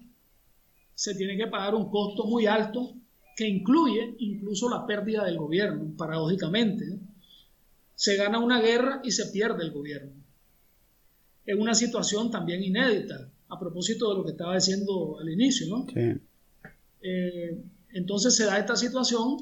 se 0.94 1.16
tiene 1.16 1.36
que 1.36 1.48
pagar 1.48 1.74
un 1.74 1.90
costo 1.90 2.26
muy 2.26 2.46
alto 2.46 2.94
que 3.36 3.48
incluye 3.48 4.14
incluso 4.18 4.70
la 4.70 4.86
pérdida 4.86 5.24
del 5.24 5.38
gobierno, 5.38 5.92
paradójicamente 5.96 7.00
se 7.96 8.14
gana 8.14 8.38
una 8.38 8.60
guerra 8.60 9.00
y 9.02 9.10
se 9.10 9.26
pierde 9.32 9.64
el 9.64 9.72
gobierno. 9.72 10.23
Es 11.44 11.56
una 11.56 11.74
situación 11.74 12.30
también 12.30 12.62
inédita, 12.62 13.30
a 13.48 13.58
propósito 13.58 14.10
de 14.10 14.16
lo 14.16 14.24
que 14.24 14.32
estaba 14.32 14.54
diciendo 14.54 15.18
al 15.20 15.28
inicio, 15.28 15.66
¿no? 15.68 15.86
Eh, 17.02 17.62
entonces 17.90 18.34
se 18.34 18.46
da 18.46 18.58
esta 18.58 18.76
situación 18.76 19.38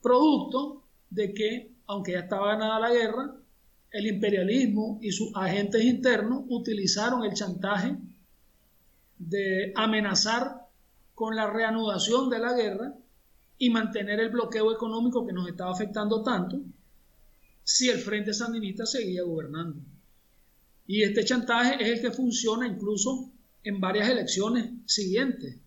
producto 0.00 0.84
de 1.10 1.34
que, 1.34 1.72
aunque 1.86 2.12
ya 2.12 2.20
estaba 2.20 2.52
ganada 2.52 2.80
la 2.80 2.92
guerra, 2.92 3.34
el 3.90 4.06
imperialismo 4.06 4.98
y 5.02 5.10
sus 5.12 5.30
agentes 5.34 5.82
internos 5.84 6.44
utilizaron 6.48 7.24
el 7.24 7.34
chantaje 7.34 7.96
de 9.18 9.72
amenazar 9.74 10.68
con 11.14 11.34
la 11.34 11.50
reanudación 11.50 12.30
de 12.30 12.38
la 12.38 12.52
guerra 12.52 12.94
y 13.56 13.70
mantener 13.70 14.20
el 14.20 14.30
bloqueo 14.30 14.72
económico 14.72 15.26
que 15.26 15.32
nos 15.32 15.48
estaba 15.48 15.72
afectando 15.72 16.22
tanto 16.22 16.60
si 17.64 17.88
el 17.90 17.98
Frente 17.98 18.32
Sandinista 18.32 18.86
seguía 18.86 19.24
gobernando. 19.24 19.80
Y 20.88 21.02
este 21.02 21.22
chantaje 21.22 21.76
es 21.82 21.88
el 21.90 22.00
que 22.00 22.10
funciona 22.10 22.66
incluso 22.66 23.30
en 23.62 23.78
varias 23.78 24.08
elecciones 24.08 24.70
siguientes, 24.86 25.60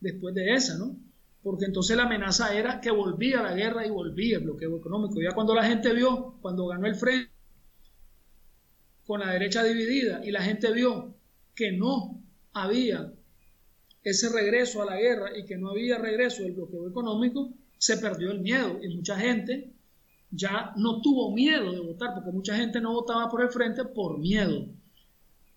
después 0.00 0.34
de 0.34 0.54
esa, 0.54 0.78
¿no? 0.78 0.96
Porque 1.42 1.66
entonces 1.66 1.94
la 1.94 2.04
amenaza 2.04 2.56
era 2.56 2.80
que 2.80 2.90
volvía 2.90 3.42
la 3.42 3.52
guerra 3.52 3.86
y 3.86 3.90
volvía 3.90 4.38
el 4.38 4.44
bloqueo 4.44 4.78
económico. 4.78 5.20
Ya 5.20 5.32
cuando 5.34 5.54
la 5.54 5.66
gente 5.66 5.92
vio, 5.92 6.38
cuando 6.40 6.66
ganó 6.66 6.86
el 6.86 6.94
Frente, 6.94 7.30
con 9.06 9.20
la 9.20 9.30
derecha 9.30 9.62
dividida, 9.62 10.24
y 10.24 10.30
la 10.30 10.40
gente 10.40 10.72
vio 10.72 11.14
que 11.54 11.72
no 11.72 12.22
había 12.54 13.12
ese 14.02 14.30
regreso 14.30 14.80
a 14.80 14.86
la 14.86 14.96
guerra 14.96 15.36
y 15.36 15.44
que 15.44 15.58
no 15.58 15.68
había 15.68 15.98
regreso 15.98 16.44
del 16.44 16.52
bloqueo 16.52 16.88
económico, 16.88 17.52
se 17.76 17.98
perdió 17.98 18.30
el 18.30 18.40
miedo 18.40 18.80
y 18.82 18.96
mucha 18.96 19.18
gente 19.18 19.73
ya 20.34 20.72
no 20.76 21.00
tuvo 21.00 21.32
miedo 21.32 21.72
de 21.72 21.80
votar, 21.80 22.14
porque 22.14 22.32
mucha 22.32 22.56
gente 22.56 22.80
no 22.80 22.92
votaba 22.92 23.28
por 23.30 23.42
el 23.42 23.50
frente 23.50 23.84
por 23.84 24.18
miedo. 24.18 24.66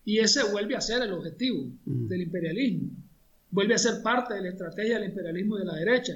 Y 0.04 0.18
ese 0.18 0.50
vuelve 0.50 0.76
a 0.76 0.80
ser 0.80 1.02
el 1.02 1.12
objetivo 1.12 1.64
mm. 1.84 2.06
del 2.06 2.22
imperialismo. 2.22 2.90
Vuelve 3.50 3.74
a 3.74 3.78
ser 3.78 4.02
parte 4.02 4.34
de 4.34 4.42
la 4.42 4.48
estrategia 4.50 4.98
del 4.98 5.10
imperialismo 5.10 5.56
de 5.56 5.64
la 5.64 5.74
derecha. 5.74 6.14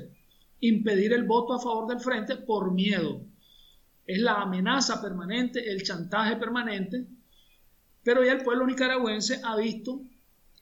Impedir 0.60 1.12
el 1.12 1.24
voto 1.24 1.54
a 1.54 1.60
favor 1.60 1.88
del 1.88 2.00
frente 2.00 2.36
por 2.36 2.72
miedo. 2.72 3.22
Es 4.06 4.20
la 4.20 4.42
amenaza 4.42 5.00
permanente, 5.00 5.70
el 5.70 5.82
chantaje 5.82 6.36
permanente. 6.36 7.06
Pero 8.02 8.24
ya 8.24 8.32
el 8.32 8.44
pueblo 8.44 8.66
nicaragüense 8.66 9.40
ha 9.42 9.56
visto 9.56 10.02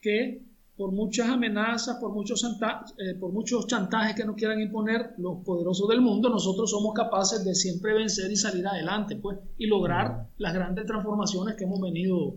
que 0.01 0.43
por 0.81 0.93
muchas 0.93 1.29
amenazas, 1.29 1.99
por 1.99 2.11
muchos, 2.11 2.43
eh, 2.43 3.15
por 3.21 3.33
muchos 3.33 3.67
chantajes 3.67 4.17
que 4.17 4.25
nos 4.25 4.35
quieran 4.35 4.63
imponer 4.63 5.11
los 5.19 5.45
poderosos 5.45 5.87
del 5.91 6.01
mundo, 6.01 6.31
nosotros 6.31 6.71
somos 6.71 6.95
capaces 6.95 7.45
de 7.45 7.55
siempre 7.55 7.93
vencer 7.93 8.33
y 8.33 8.37
salir 8.37 8.67
adelante, 8.67 9.17
pues, 9.17 9.37
y 9.59 9.67
lograr 9.67 10.29
las 10.39 10.55
grandes 10.55 10.87
transformaciones 10.87 11.57
que 11.57 11.65
hemos 11.65 11.83
venido, 11.83 12.35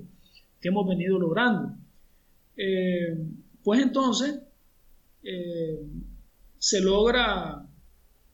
que 0.60 0.68
hemos 0.68 0.86
venido 0.86 1.18
logrando. 1.20 1.78
Eh, 2.58 3.18
pues 3.64 3.82
entonces, 3.82 4.42
eh, 5.24 5.80
se 6.58 6.82
logra 6.82 7.66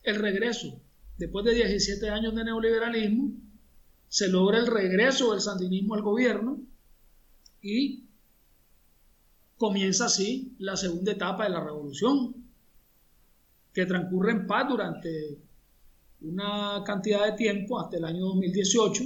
el 0.02 0.16
regreso, 0.16 0.82
después 1.20 1.46
de 1.46 1.54
17 1.54 2.10
años 2.10 2.34
de 2.34 2.46
neoliberalismo, 2.46 3.30
se 4.08 4.28
logra 4.28 4.58
el 4.58 4.66
regreso 4.66 5.34
del 5.34 5.42
sandinismo 5.42 5.94
al 5.94 6.02
gobierno 6.02 6.60
y 7.62 8.09
comienza 9.60 10.06
así 10.06 10.56
la 10.58 10.78
segunda 10.78 11.12
etapa 11.12 11.44
de 11.44 11.50
la 11.50 11.60
revolución, 11.60 12.34
que 13.74 13.86
transcurre 13.86 14.32
en 14.32 14.48
paz 14.48 14.70
durante 14.70 15.38
una 16.22 16.82
cantidad 16.86 17.26
de 17.26 17.34
tiempo 17.34 17.78
hasta 17.78 17.98
el 17.98 18.06
año 18.06 18.22
2018, 18.22 19.04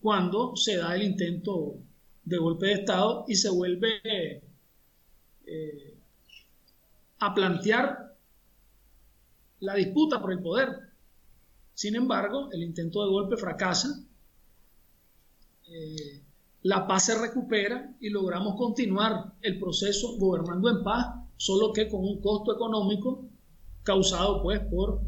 cuando 0.00 0.56
se 0.56 0.78
da 0.78 0.96
el 0.96 1.02
intento 1.02 1.74
de 2.24 2.38
golpe 2.38 2.66
de 2.66 2.72
Estado 2.72 3.26
y 3.28 3.34
se 3.34 3.50
vuelve 3.50 4.42
eh, 5.46 5.94
a 7.18 7.34
plantear 7.34 8.16
la 9.60 9.74
disputa 9.74 10.18
por 10.18 10.32
el 10.32 10.40
poder. 10.40 10.68
Sin 11.74 11.94
embargo, 11.94 12.50
el 12.52 12.62
intento 12.62 13.04
de 13.04 13.10
golpe 13.10 13.36
fracasa. 13.36 14.02
Eh, 15.68 16.22
la 16.62 16.86
paz 16.86 17.06
se 17.06 17.18
recupera 17.18 17.94
y 18.00 18.10
logramos 18.10 18.56
continuar 18.56 19.34
el 19.42 19.58
proceso 19.58 20.16
gobernando 20.18 20.68
en 20.70 20.82
paz, 20.82 21.14
solo 21.36 21.72
que 21.72 21.88
con 21.88 22.00
un 22.00 22.20
costo 22.20 22.54
económico 22.54 23.24
causado 23.84 24.42
pues 24.42 24.60
por 24.60 25.00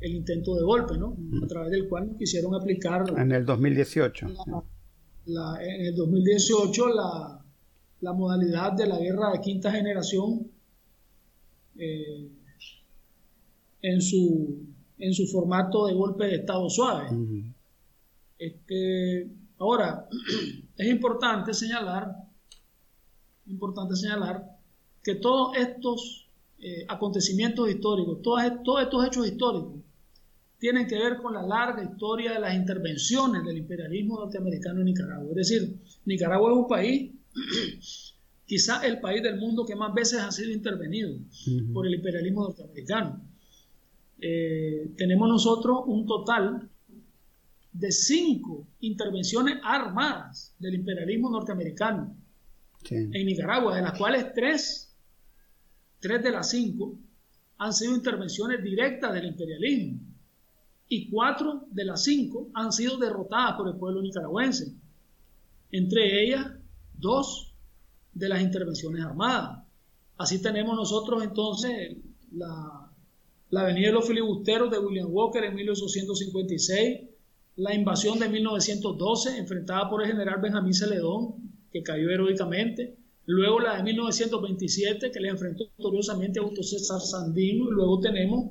el 0.00 0.14
intento 0.14 0.54
de 0.54 0.62
golpe, 0.62 0.96
¿no? 0.96 1.16
A 1.42 1.46
través 1.46 1.70
del 1.70 1.88
cual 1.88 2.14
quisieron 2.18 2.54
aplicar... 2.54 3.04
En 3.16 3.32
el 3.32 3.44
2018. 3.44 4.26
en 4.26 5.86
el 5.86 5.96
2018 5.96 6.88
la, 6.88 7.44
la, 8.00 8.12
modalidad 8.12 8.72
de 8.72 8.86
la 8.86 8.98
guerra 8.98 9.32
de 9.32 9.40
quinta 9.40 9.72
generación 9.72 10.46
eh, 11.76 12.28
en, 13.82 14.02
su, 14.02 14.66
en 14.98 15.14
su 15.14 15.26
formato 15.26 15.86
de 15.86 15.94
golpe 15.94 16.26
de 16.26 16.36
Estado 16.36 16.68
suave. 16.68 17.08
este, 18.38 19.30
ahora, 19.58 20.06
es 20.76 20.88
importante 20.88 21.54
señalar, 21.54 22.12
importante 23.46 23.96
señalar 23.96 24.44
que 25.02 25.16
todos 25.16 25.56
estos 25.56 26.28
eh, 26.58 26.84
acontecimientos 26.88 27.68
históricos, 27.68 28.22
todos, 28.22 28.42
todos 28.64 28.82
estos 28.82 29.06
hechos 29.06 29.26
históricos, 29.26 29.74
tienen 30.58 30.86
que 30.86 30.98
ver 30.98 31.18
con 31.18 31.34
la 31.34 31.42
larga 31.42 31.82
historia 31.82 32.32
de 32.32 32.40
las 32.40 32.54
intervenciones 32.54 33.44
del 33.44 33.58
imperialismo 33.58 34.18
norteamericano 34.18 34.80
en 34.80 34.86
Nicaragua. 34.86 35.28
Es 35.30 35.36
decir, 35.48 35.76
Nicaragua 36.06 36.50
es 36.52 36.56
un 36.56 36.66
país, 36.66 37.12
quizá 38.46 38.84
el 38.86 39.00
país 39.00 39.22
del 39.22 39.38
mundo 39.38 39.66
que 39.66 39.76
más 39.76 39.92
veces 39.92 40.20
ha 40.20 40.32
sido 40.32 40.52
intervenido 40.52 41.18
por 41.72 41.86
el 41.86 41.94
imperialismo 41.94 42.44
norteamericano. 42.44 43.20
Eh, 44.20 44.92
tenemos 44.96 45.28
nosotros 45.28 45.80
un 45.86 46.06
total 46.06 46.70
de 47.74 47.90
cinco 47.90 48.68
intervenciones 48.80 49.58
armadas 49.62 50.54
del 50.60 50.76
imperialismo 50.76 51.28
norteamericano 51.28 52.16
en 52.88 53.26
Nicaragua, 53.26 53.74
de 53.74 53.82
las 53.82 53.98
cuales 53.98 54.32
tres, 54.32 54.94
tres 55.98 56.22
de 56.22 56.30
las 56.30 56.50
cinco 56.50 56.96
han 57.58 57.72
sido 57.72 57.96
intervenciones 57.96 58.62
directas 58.62 59.12
del 59.12 59.26
imperialismo 59.26 60.00
y 60.88 61.10
cuatro 61.10 61.66
de 61.70 61.84
las 61.84 62.04
cinco 62.04 62.48
han 62.54 62.72
sido 62.72 62.96
derrotadas 62.96 63.56
por 63.56 63.68
el 63.68 63.74
pueblo 63.74 64.02
nicaragüense. 64.02 64.72
Entre 65.72 66.22
ellas, 66.22 66.52
dos 66.92 67.54
de 68.12 68.28
las 68.28 68.40
intervenciones 68.40 69.04
armadas. 69.04 69.64
Así 70.16 70.40
tenemos 70.40 70.76
nosotros 70.76 71.24
entonces 71.24 71.96
la, 72.30 72.88
la 73.50 73.60
Avenida 73.62 73.88
de 73.88 73.94
los 73.94 74.06
Filibusteros 74.06 74.70
de 74.70 74.78
William 74.78 75.08
Walker 75.10 75.42
en 75.42 75.56
1856, 75.56 77.13
la 77.56 77.74
invasión 77.74 78.18
de 78.18 78.28
1912, 78.28 79.38
enfrentada 79.38 79.88
por 79.88 80.02
el 80.02 80.08
general 80.08 80.40
Benjamín 80.40 80.74
Celedón, 80.74 81.34
que 81.70 81.82
cayó 81.82 82.10
heroicamente, 82.10 82.96
luego 83.26 83.60
la 83.60 83.76
de 83.76 83.84
1927, 83.84 85.10
que 85.10 85.20
le 85.20 85.28
enfrentó 85.28 85.64
victoriosamente 85.64 86.38
a 86.38 86.42
Augusto 86.42 86.62
César 86.62 87.00
Sandino, 87.00 87.70
y 87.70 87.74
luego 87.74 88.00
tenemos, 88.00 88.50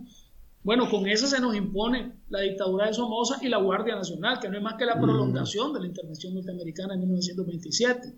bueno, 0.64 0.90
con 0.90 1.08
esa 1.08 1.28
se 1.28 1.42
nos 1.42 1.56
impone 1.56 2.14
la 2.30 2.42
dictadura 2.42 2.88
de 2.88 2.94
Somoza 2.94 3.40
y 3.42 3.50
la 3.50 3.58
Guardia 3.58 3.96
Nacional, 3.96 4.40
que 4.40 4.50
no 4.50 4.58
es 4.58 4.64
más 4.64 4.76
que 4.76 4.86
la 4.86 5.00
prolongación 5.00 5.74
de 5.74 5.82
la 5.82 5.88
intervención 5.88 6.34
norteamericana 6.34 6.94
en 6.94 7.02
1927. 7.02 8.14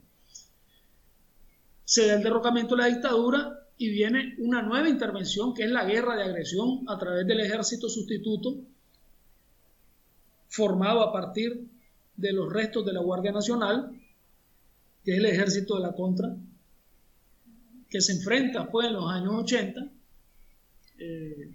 Se 1.84 2.08
da 2.08 2.16
el 2.16 2.24
derrocamiento 2.24 2.76
de 2.76 2.82
la 2.82 2.88
dictadura 2.88 3.60
y 3.78 3.90
viene 3.90 4.36
una 4.40 4.62
nueva 4.62 4.88
intervención, 4.88 5.54
que 5.54 5.64
es 5.64 5.72
la 5.72 5.86
guerra 5.86 6.16
de 6.16 6.24
agresión 6.24 6.84
a 6.88 6.98
través 6.98 7.28
del 7.28 7.42
ejército 7.42 7.90
sustituto, 7.90 8.62
formado 10.56 11.02
a 11.02 11.12
partir 11.12 11.68
de 12.16 12.32
los 12.32 12.52
restos 12.52 12.86
de 12.86 12.94
la 12.94 13.02
Guardia 13.02 13.34
Nacional, 13.34 13.92
que 15.04 15.12
es 15.12 15.18
el 15.18 15.26
ejército 15.26 15.76
de 15.76 15.82
la 15.82 15.94
contra, 15.94 16.36
que 17.90 18.00
se 18.00 18.14
enfrenta 18.14 18.72
pues 18.72 18.88
en 18.88 18.94
los 18.94 19.12
años 19.12 19.34
80, 19.34 19.92
eh, 21.00 21.50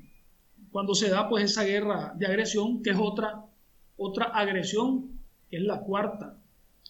cuando 0.70 0.94
se 0.94 1.08
da 1.08 1.28
pues 1.28 1.44
esa 1.44 1.64
guerra 1.64 2.12
de 2.16 2.26
agresión, 2.26 2.82
que 2.82 2.90
es 2.90 2.96
otra, 3.00 3.46
otra 3.96 4.26
agresión, 4.26 5.18
que 5.48 5.56
es 5.56 5.62
la 5.62 5.80
cuarta, 5.80 6.36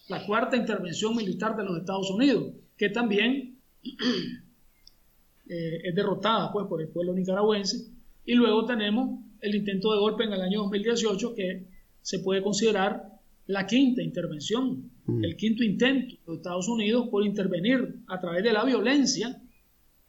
la 0.09 0.25
cuarta 0.25 0.57
intervención 0.57 1.15
militar 1.15 1.55
de 1.55 1.63
los 1.63 1.77
Estados 1.77 2.11
Unidos, 2.11 2.53
que 2.77 2.89
también 2.89 3.57
eh, 5.49 5.81
es 5.83 5.95
derrotada 5.95 6.51
pues 6.51 6.67
por 6.67 6.81
el 6.81 6.89
pueblo 6.89 7.13
nicaragüense, 7.13 7.87
y 8.25 8.33
luego 8.35 8.65
tenemos 8.65 9.17
el 9.39 9.55
intento 9.55 9.93
de 9.93 9.99
golpe 9.99 10.25
en 10.25 10.33
el 10.33 10.41
año 10.41 10.59
2018, 10.63 11.33
que 11.33 11.70
se 12.01 12.19
puede 12.19 12.41
considerar 12.41 13.11
la 13.47 13.65
quinta 13.65 14.01
intervención, 14.01 14.91
mm. 15.05 15.23
el 15.23 15.35
quinto 15.35 15.63
intento 15.63 16.15
de 16.31 16.37
Estados 16.37 16.67
Unidos 16.67 17.07
por 17.09 17.25
intervenir 17.25 18.01
a 18.07 18.19
través 18.19 18.43
de 18.43 18.53
la 18.53 18.63
violencia 18.63 19.41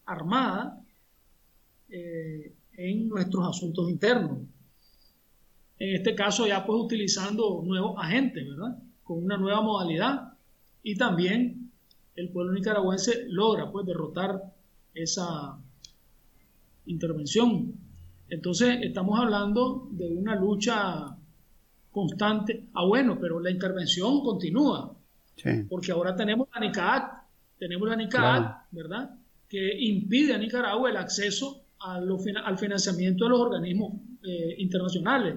armada 0.04 0.82
eh, 1.88 2.54
en 2.74 3.08
nuestros 3.08 3.48
asuntos 3.48 3.90
internos. 3.90 4.38
En 5.78 5.96
este 5.96 6.14
caso 6.14 6.46
ya 6.46 6.64
pues 6.64 6.80
utilizando 6.80 7.62
nuevos 7.64 7.96
agentes, 7.98 8.48
¿verdad? 8.48 8.78
Con 9.02 9.24
una 9.24 9.36
nueva 9.36 9.62
modalidad 9.62 10.34
y 10.82 10.96
también 10.96 11.70
el 12.14 12.30
pueblo 12.30 12.52
nicaragüense 12.52 13.26
logra 13.28 13.70
pues 13.70 13.86
derrotar 13.86 14.54
esa 14.94 15.58
intervención. 16.86 17.74
Entonces 18.28 18.78
estamos 18.82 19.18
hablando 19.18 19.88
de 19.90 20.08
una 20.08 20.36
lucha 20.36 21.16
constante. 21.92 22.64
Ah, 22.74 22.84
bueno, 22.84 23.18
pero 23.20 23.38
la 23.38 23.50
intervención 23.50 24.22
continúa. 24.22 24.96
Porque 25.68 25.92
ahora 25.92 26.16
tenemos 26.16 26.48
la 26.54 26.60
NICAAC, 26.60 27.22
tenemos 27.58 27.88
la 27.88 27.96
NICAAC, 27.96 28.66
¿verdad? 28.72 29.18
que 29.52 29.78
impide 29.80 30.32
a 30.32 30.38
Nicaragua 30.38 30.88
el 30.88 30.96
acceso 30.96 31.66
al 31.80 32.58
financiamiento 32.58 33.24
de 33.24 33.30
los 33.30 33.40
organismos 33.40 33.92
eh, 34.22 34.54
internacionales. 34.56 35.34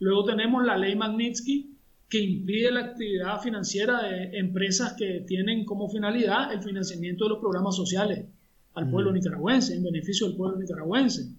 Luego 0.00 0.26
tenemos 0.26 0.62
la 0.66 0.76
ley 0.76 0.94
Magnitsky, 0.94 1.74
que 2.06 2.20
impide 2.20 2.70
la 2.70 2.80
actividad 2.80 3.40
financiera 3.40 4.02
de 4.02 4.38
empresas 4.38 4.92
que 4.98 5.24
tienen 5.26 5.64
como 5.64 5.88
finalidad 5.88 6.52
el 6.52 6.62
financiamiento 6.62 7.24
de 7.24 7.30
los 7.30 7.38
programas 7.38 7.74
sociales 7.74 8.26
al 8.74 8.90
pueblo 8.90 9.12
mm. 9.12 9.14
nicaragüense, 9.14 9.74
en 9.74 9.82
beneficio 9.82 10.26
del 10.26 10.36
pueblo 10.36 10.58
nicaragüense. 10.58 11.30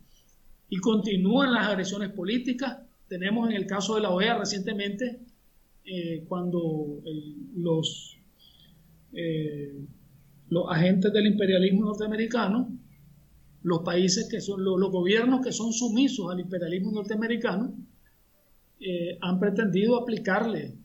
Y 0.69 0.77
continúan 0.77 1.53
las 1.53 1.67
agresiones 1.67 2.09
políticas. 2.09 2.79
Tenemos 3.07 3.49
en 3.49 3.55
el 3.55 3.67
caso 3.67 3.95
de 3.95 4.01
la 4.01 4.09
OEA 4.09 4.37
recientemente, 4.39 5.19
eh, 5.85 6.25
cuando 6.27 7.01
los, 7.55 8.17
eh, 9.13 9.79
los 10.49 10.65
agentes 10.69 11.13
del 11.13 11.27
imperialismo 11.27 11.85
norteamericano, 11.85 12.69
los 13.61 13.81
países 13.81 14.27
que 14.29 14.41
son, 14.41 14.63
los 14.63 14.91
gobiernos 14.91 15.41
que 15.41 15.51
son 15.51 15.71
sumisos 15.73 16.31
al 16.31 16.39
imperialismo 16.39 16.91
norteamericano, 16.91 17.75
eh, 18.79 19.17
han 19.21 19.39
pretendido 19.39 19.97
aplicarle, 19.97 20.75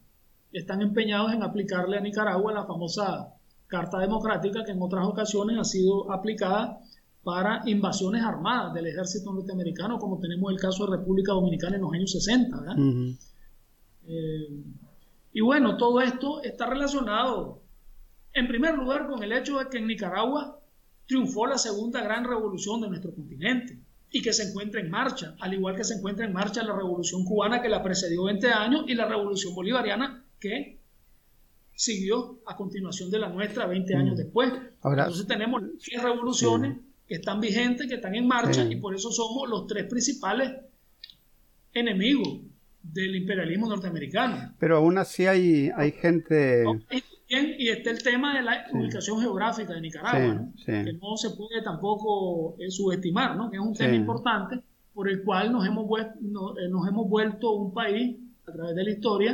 están 0.52 0.82
empeñados 0.82 1.32
en 1.32 1.42
aplicarle 1.42 1.96
a 1.96 2.00
Nicaragua 2.00 2.52
la 2.52 2.66
famosa 2.66 3.34
Carta 3.66 3.98
Democrática 3.98 4.64
que 4.64 4.72
en 4.72 4.82
otras 4.82 5.06
ocasiones 5.06 5.58
ha 5.58 5.64
sido 5.64 6.10
aplicada 6.12 6.80
para 7.22 7.62
invasiones 7.66 8.22
armadas 8.22 8.72
del 8.72 8.86
ejército 8.86 9.32
norteamericano, 9.32 9.98
como 9.98 10.18
tenemos 10.18 10.50
el 10.50 10.58
caso 10.58 10.86
de 10.86 10.96
República 10.96 11.32
Dominicana 11.32 11.76
en 11.76 11.82
los 11.82 11.92
años 11.92 12.12
60. 12.12 12.64
Eh, 14.06 14.64
y 15.32 15.40
bueno, 15.40 15.76
todo 15.76 16.00
esto 16.00 16.42
está 16.42 16.66
relacionado, 16.66 17.62
en 18.32 18.48
primer 18.48 18.74
lugar, 18.74 19.06
con 19.06 19.22
el 19.22 19.32
hecho 19.32 19.58
de 19.58 19.68
que 19.68 19.78
en 19.78 19.86
Nicaragua 19.86 20.58
triunfó 21.06 21.46
la 21.46 21.58
segunda 21.58 22.02
gran 22.02 22.24
revolución 22.24 22.80
de 22.80 22.88
nuestro 22.88 23.14
continente 23.14 23.78
y 24.10 24.22
que 24.22 24.32
se 24.32 24.48
encuentra 24.48 24.80
en 24.80 24.90
marcha, 24.90 25.36
al 25.40 25.54
igual 25.54 25.76
que 25.76 25.84
se 25.84 25.94
encuentra 25.94 26.24
en 26.24 26.32
marcha 26.32 26.62
la 26.62 26.74
revolución 26.74 27.24
cubana 27.24 27.60
que 27.60 27.68
la 27.68 27.82
precedió 27.82 28.24
20 28.24 28.48
años 28.48 28.84
y 28.88 28.94
la 28.94 29.06
revolución 29.06 29.54
bolivariana 29.54 30.24
que 30.40 30.78
siguió 31.74 32.40
a 32.46 32.56
continuación 32.56 33.10
de 33.10 33.18
la 33.18 33.28
nuestra 33.28 33.66
20 33.66 33.94
años 33.94 34.16
después. 34.16 34.52
Entonces 34.82 35.26
tenemos 35.26 35.62
tres 35.78 36.02
revoluciones 36.02 36.78
que 37.10 37.16
están 37.16 37.40
vigentes, 37.40 37.88
que 37.88 37.96
están 37.96 38.14
en 38.14 38.24
marcha 38.24 38.62
y 38.62 38.76
por 38.76 38.94
eso 38.94 39.10
somos 39.10 39.50
los 39.50 39.66
tres 39.66 39.86
principales 39.86 40.52
enemigos 41.74 42.38
del 42.80 43.16
imperialismo 43.16 43.68
norteamericano. 43.68 44.54
Pero 44.60 44.76
aún 44.76 44.96
así 44.96 45.26
hay, 45.26 45.72
hay 45.76 45.90
gente 45.90 46.64
y 47.28 47.68
está 47.68 47.90
el 47.90 48.00
tema 48.00 48.36
de 48.36 48.42
la 48.42 48.64
ubicación 48.72 49.20
geográfica 49.20 49.72
de 49.74 49.80
Nicaragua, 49.80 50.46
que 50.64 50.92
no 50.92 51.16
se 51.16 51.30
puede 51.30 51.62
tampoco 51.64 52.54
eh, 52.60 52.70
subestimar, 52.70 53.36
¿no? 53.36 53.50
que 53.50 53.56
es 53.56 53.62
un 53.62 53.74
tema 53.74 53.96
importante 53.96 54.60
por 54.94 55.10
el 55.10 55.24
cual 55.24 55.50
nos 55.50 55.66
hemos, 55.66 55.88
vuelto, 55.88 56.12
eh, 56.60 56.68
nos, 56.68 56.86
hemos 56.86 57.08
vuelto 57.08 57.50
un 57.50 57.74
país 57.74 58.18
a 58.46 58.52
través 58.52 58.76
de 58.76 58.84
la 58.84 58.90
historia 58.90 59.32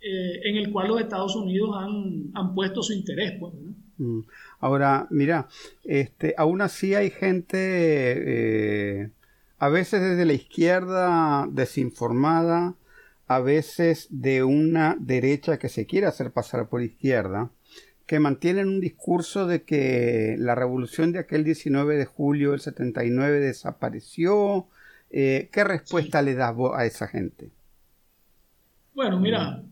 eh, 0.00 0.40
en 0.44 0.56
el 0.58 0.70
cual 0.70 0.86
los 0.86 1.00
Estados 1.00 1.34
Unidos 1.34 1.70
han, 1.76 2.30
han 2.34 2.54
puesto 2.54 2.84
su 2.84 2.92
interés. 2.92 3.32
Pues. 3.40 3.52
Ahora, 4.60 5.06
mira, 5.10 5.48
este, 5.84 6.34
aún 6.36 6.60
así 6.60 6.94
hay 6.94 7.10
gente, 7.10 9.10
a 9.58 9.68
veces 9.68 10.00
desde 10.00 10.24
la 10.24 10.32
izquierda 10.32 11.46
desinformada, 11.50 12.74
a 13.26 13.40
veces 13.40 14.08
de 14.10 14.44
una 14.44 14.96
derecha 14.98 15.58
que 15.58 15.68
se 15.68 15.86
quiere 15.86 16.06
hacer 16.06 16.30
pasar 16.30 16.68
por 16.68 16.82
izquierda, 16.82 17.50
que 18.06 18.20
mantienen 18.20 18.68
un 18.68 18.80
discurso 18.80 19.46
de 19.46 19.62
que 19.62 20.36
la 20.38 20.54
revolución 20.54 21.12
de 21.12 21.20
aquel 21.20 21.44
19 21.44 21.96
de 21.96 22.04
julio 22.04 22.50
del 22.50 22.60
79 22.60 23.40
desapareció. 23.40 24.66
Eh, 25.10 25.48
¿Qué 25.52 25.64
respuesta 25.64 26.20
le 26.20 26.34
das 26.34 26.54
a 26.74 26.84
esa 26.84 27.08
gente? 27.08 27.50
Bueno, 28.94 29.18
mira, 29.18 29.62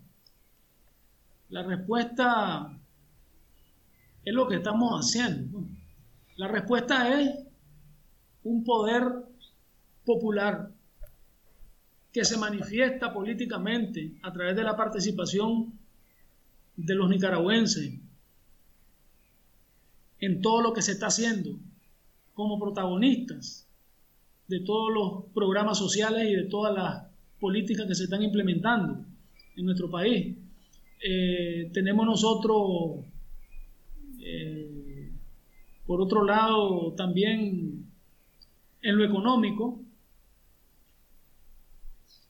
la 1.50 1.62
respuesta 1.64 2.78
es 4.24 4.34
lo 4.34 4.48
que 4.48 4.56
estamos 4.56 4.92
haciendo. 4.98 5.64
La 6.36 6.48
respuesta 6.48 7.20
es 7.20 7.30
un 8.44 8.64
poder 8.64 9.04
popular 10.04 10.70
que 12.12 12.24
se 12.24 12.36
manifiesta 12.36 13.12
políticamente 13.12 14.12
a 14.22 14.32
través 14.32 14.54
de 14.56 14.62
la 14.62 14.76
participación 14.76 15.72
de 16.76 16.94
los 16.94 17.08
nicaragüenses 17.08 17.94
en 20.20 20.40
todo 20.40 20.62
lo 20.62 20.72
que 20.72 20.82
se 20.82 20.92
está 20.92 21.06
haciendo 21.06 21.58
como 22.34 22.58
protagonistas 22.58 23.66
de 24.48 24.60
todos 24.60 24.92
los 24.92 25.24
programas 25.34 25.78
sociales 25.78 26.28
y 26.28 26.34
de 26.34 26.44
todas 26.44 26.74
las 26.74 27.06
políticas 27.40 27.86
que 27.86 27.94
se 27.94 28.04
están 28.04 28.22
implementando 28.22 29.04
en 29.56 29.64
nuestro 29.64 29.90
país. 29.90 30.36
Eh, 31.04 31.70
tenemos 31.72 32.06
nosotros, 32.06 33.04
por 35.92 36.00
otro 36.00 36.24
lado, 36.24 36.94
también 36.96 37.84
en 38.80 38.96
lo 38.96 39.04
económico, 39.04 39.78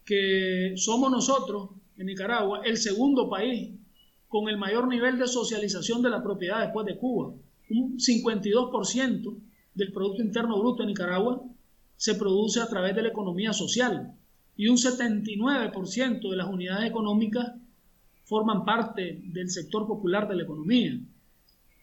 que 0.05 0.73
somos 0.75 1.13
nosotros, 1.13 1.71
en 1.97 2.07
Nicaragua, 2.07 2.63
el 2.65 2.77
segundo 2.77 3.31
país 3.31 3.71
con 4.27 4.49
el 4.49 4.57
mayor 4.57 4.89
nivel 4.89 5.17
de 5.17 5.29
socialización 5.29 6.03
de 6.03 6.11
la 6.11 6.25
propiedad 6.25 6.61
después 6.61 6.87
de 6.87 6.97
Cuba. 6.97 7.35
Un 7.71 7.99
52% 8.01 9.39
del 9.75 9.93
Producto 9.93 10.23
Interno 10.23 10.59
Bruto 10.59 10.83
de 10.83 10.89
Nicaragua 10.89 11.41
se 11.97 12.17
produce 12.17 12.61
a 12.61 12.67
través 12.67 12.97
de 12.97 13.03
la 13.03 13.11
economía 13.11 13.53
social 13.53 14.13
y 14.57 14.67
un 14.67 14.77
79% 14.77 16.31
de 16.31 16.37
las 16.37 16.49
unidades 16.49 16.91
económicas 16.91 17.53
forman 18.25 18.65
parte 18.65 19.21
del 19.23 19.51
sector 19.51 19.87
popular 19.87 20.27
de 20.27 20.35
la 20.35 20.43
economía. 20.43 20.99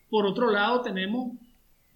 Por 0.10 0.26
otro 0.26 0.52
lado, 0.52 0.82
tenemos 0.82 1.38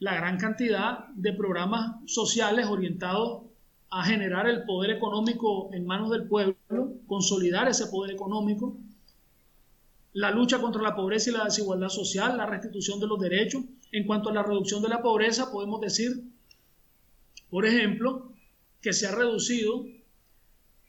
la 0.03 0.15
gran 0.15 0.37
cantidad 0.37 1.07
de 1.15 1.31
programas 1.31 1.95
sociales 2.07 2.65
orientados 2.67 3.43
a 3.89 4.03
generar 4.03 4.49
el 4.49 4.65
poder 4.65 4.91
económico 4.91 5.69
en 5.71 5.85
manos 5.85 6.09
del 6.09 6.27
pueblo, 6.27 6.57
consolidar 7.07 7.69
ese 7.69 7.87
poder 7.87 8.13
económico, 8.13 8.75
la 10.11 10.29
lucha 10.29 10.59
contra 10.59 10.81
la 10.81 10.93
pobreza 10.93 11.29
y 11.29 11.33
la 11.33 11.45
desigualdad 11.45 11.87
social, 11.87 12.35
la 12.35 12.45
restitución 12.45 12.99
de 12.99 13.07
los 13.07 13.17
derechos. 13.17 13.63
En 13.93 14.05
cuanto 14.05 14.29
a 14.29 14.33
la 14.33 14.43
reducción 14.43 14.81
de 14.81 14.89
la 14.89 15.01
pobreza, 15.01 15.53
podemos 15.53 15.79
decir, 15.79 16.21
por 17.49 17.65
ejemplo, 17.65 18.33
que 18.81 18.91
se 18.91 19.07
ha 19.07 19.15
reducido 19.15 19.85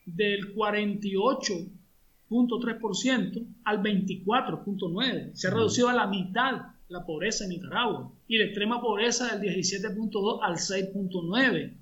del 0.07 0.57
48.3% 0.57 3.47
al 3.63 3.81
24.9%. 3.81 5.35
Se 5.35 5.47
ha 5.47 5.53
reducido 5.53 5.89
a 5.89 5.95
la 5.95 6.09
mitad 6.09 6.74
la 6.89 7.05
pobreza 7.05 7.45
en 7.45 7.51
Nicaragua 7.51 8.13
y 8.29 8.39
la 8.39 8.45
extrema 8.45 8.81
pobreza 8.81 9.37
del 9.37 9.55
17.2 9.55 10.41
al 10.43 10.55
6.9 10.57 11.77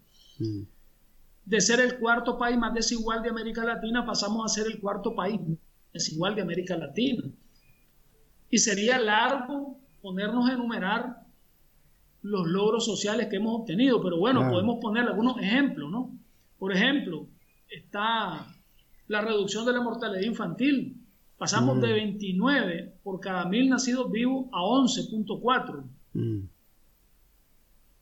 de 1.45 1.61
ser 1.61 1.81
el 1.81 1.99
cuarto 1.99 2.39
país 2.39 2.57
más 2.57 2.75
desigual 2.75 3.23
de 3.23 3.31
América 3.31 3.65
Latina, 3.65 4.07
pasamos 4.07 4.45
a 4.45 4.55
ser 4.55 4.71
el 4.71 4.81
cuarto 4.81 5.15
país 5.15 5.41
desigual 5.93 6.35
de 6.35 6.43
América 6.43 6.77
Latina. 6.77 7.25
Y 8.51 8.59
sería 8.59 8.99
largo 8.99 9.79
ponernos 10.01 10.49
a 10.49 10.53
enumerar 10.53 11.23
los 12.23 12.47
logros 12.47 12.85
sociales 12.85 13.27
que 13.29 13.37
hemos 13.37 13.61
obtenido, 13.61 14.01
pero 14.03 14.19
bueno, 14.19 14.49
podemos 14.49 14.79
poner 14.81 15.05
algunos 15.05 15.39
ejemplos, 15.39 15.91
¿no? 15.91 16.17
Por 16.59 16.73
ejemplo, 16.73 17.27
está 17.69 18.55
la 19.09 19.21
reducción 19.21 19.67
de 19.67 19.73
la 19.73 19.81
mortalidad 19.81 20.23
infantil. 20.23 21.02
Pasamos 21.39 21.81
de 21.81 21.93
29 21.93 22.95
por 23.03 23.21
cada 23.21 23.47
mil 23.47 23.69
nacidos 23.69 24.11
vivos 24.11 24.47
a 24.53 24.61
11.4. 24.61 25.85
Mm. 26.15 26.41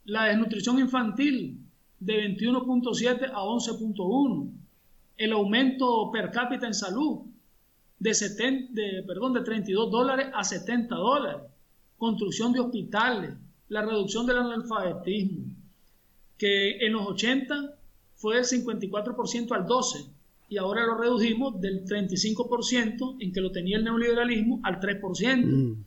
La 0.05 0.25
desnutrición 0.25 0.79
infantil 0.79 1.59
de 2.01 2.37
21.7 2.37 3.31
a 3.33 3.43
11.1. 3.43 4.51
El 5.17 5.33
aumento 5.33 6.11
per 6.11 6.31
cápita 6.31 6.67
en 6.67 6.75
salud 6.75 7.21
de, 7.99 8.15
70, 8.15 8.73
de, 8.73 9.03
perdón, 9.07 9.35
de 9.35 9.43
32 9.43 9.91
dólares 9.91 10.29
a 10.35 10.43
70 10.43 10.95
dólares. 10.95 11.43
Construcción 11.99 12.53
de 12.53 12.61
hospitales, 12.61 13.35
la 13.69 13.83
reducción 13.83 14.27
del 14.27 14.39
analfabetismo, 14.39 15.45
que 16.39 16.79
en 16.79 16.95
los 16.95 17.07
80 17.07 17.75
fue 18.17 18.37
del 18.37 18.45
54% 18.45 19.53
al 19.53 19.67
12% 19.67 20.20
y 20.51 20.59
ahora 20.59 20.85
lo 20.85 20.99
redujimos 20.99 21.61
del 21.61 21.85
35% 21.85 23.19
en 23.21 23.33
que 23.33 23.41
lo 23.41 23.53
tenía 23.53 23.79
el 23.79 23.85
neoliberalismo 23.85 24.61
al 24.65 24.81
3%. 24.81 25.47
Mm. 25.47 25.85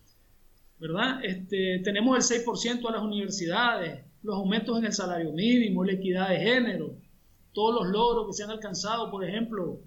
¿Verdad? 0.79 1.19
Este, 1.23 1.79
tenemos 1.83 2.31
el 2.31 2.43
6% 2.45 2.87
a 2.87 2.91
las 2.93 3.03
universidades, 3.03 4.05
los 4.23 4.37
aumentos 4.37 4.77
en 4.77 4.85
el 4.85 4.93
salario 4.93 5.33
mínimo, 5.33 5.83
la 5.83 5.91
equidad 5.91 6.29
de 6.29 6.39
género, 6.39 6.95
todos 7.51 7.83
los 7.83 7.93
logros 7.93 8.27
que 8.27 8.33
se 8.33 8.43
han 8.43 8.51
alcanzado, 8.51 9.11
por 9.11 9.25
ejemplo, 9.25 9.81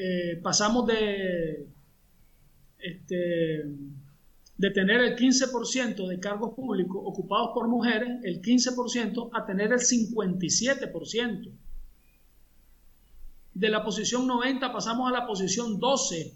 eh, 0.00 0.38
pasamos 0.42 0.86
de 0.86 1.66
este, 2.78 3.64
de 4.58 4.70
tener 4.70 5.00
el 5.00 5.16
15% 5.16 6.06
de 6.06 6.20
cargos 6.20 6.54
públicos 6.54 7.02
ocupados 7.04 7.50
por 7.52 7.66
mujeres, 7.66 8.20
el 8.22 8.40
15%, 8.40 9.30
a 9.32 9.44
tener 9.44 9.72
el 9.72 9.80
57%. 9.80 11.52
De 13.58 13.68
la 13.68 13.82
posición 13.82 14.24
90 14.24 14.72
pasamos 14.72 15.10
a 15.10 15.12
la 15.12 15.26
posición 15.26 15.80
12 15.80 16.32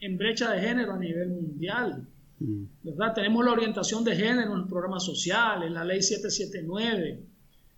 en 0.00 0.16
brecha 0.16 0.50
de 0.50 0.62
género 0.62 0.94
a 0.94 0.98
nivel 0.98 1.28
mundial. 1.28 2.08
Mm. 2.38 2.64
¿verdad? 2.84 3.12
Tenemos 3.14 3.44
la 3.44 3.52
orientación 3.52 4.02
de 4.02 4.16
género 4.16 4.54
en 4.54 4.60
los 4.60 4.68
programas 4.68 5.04
sociales, 5.04 5.70
la 5.70 5.84
ley 5.84 6.00
779. 6.00 7.22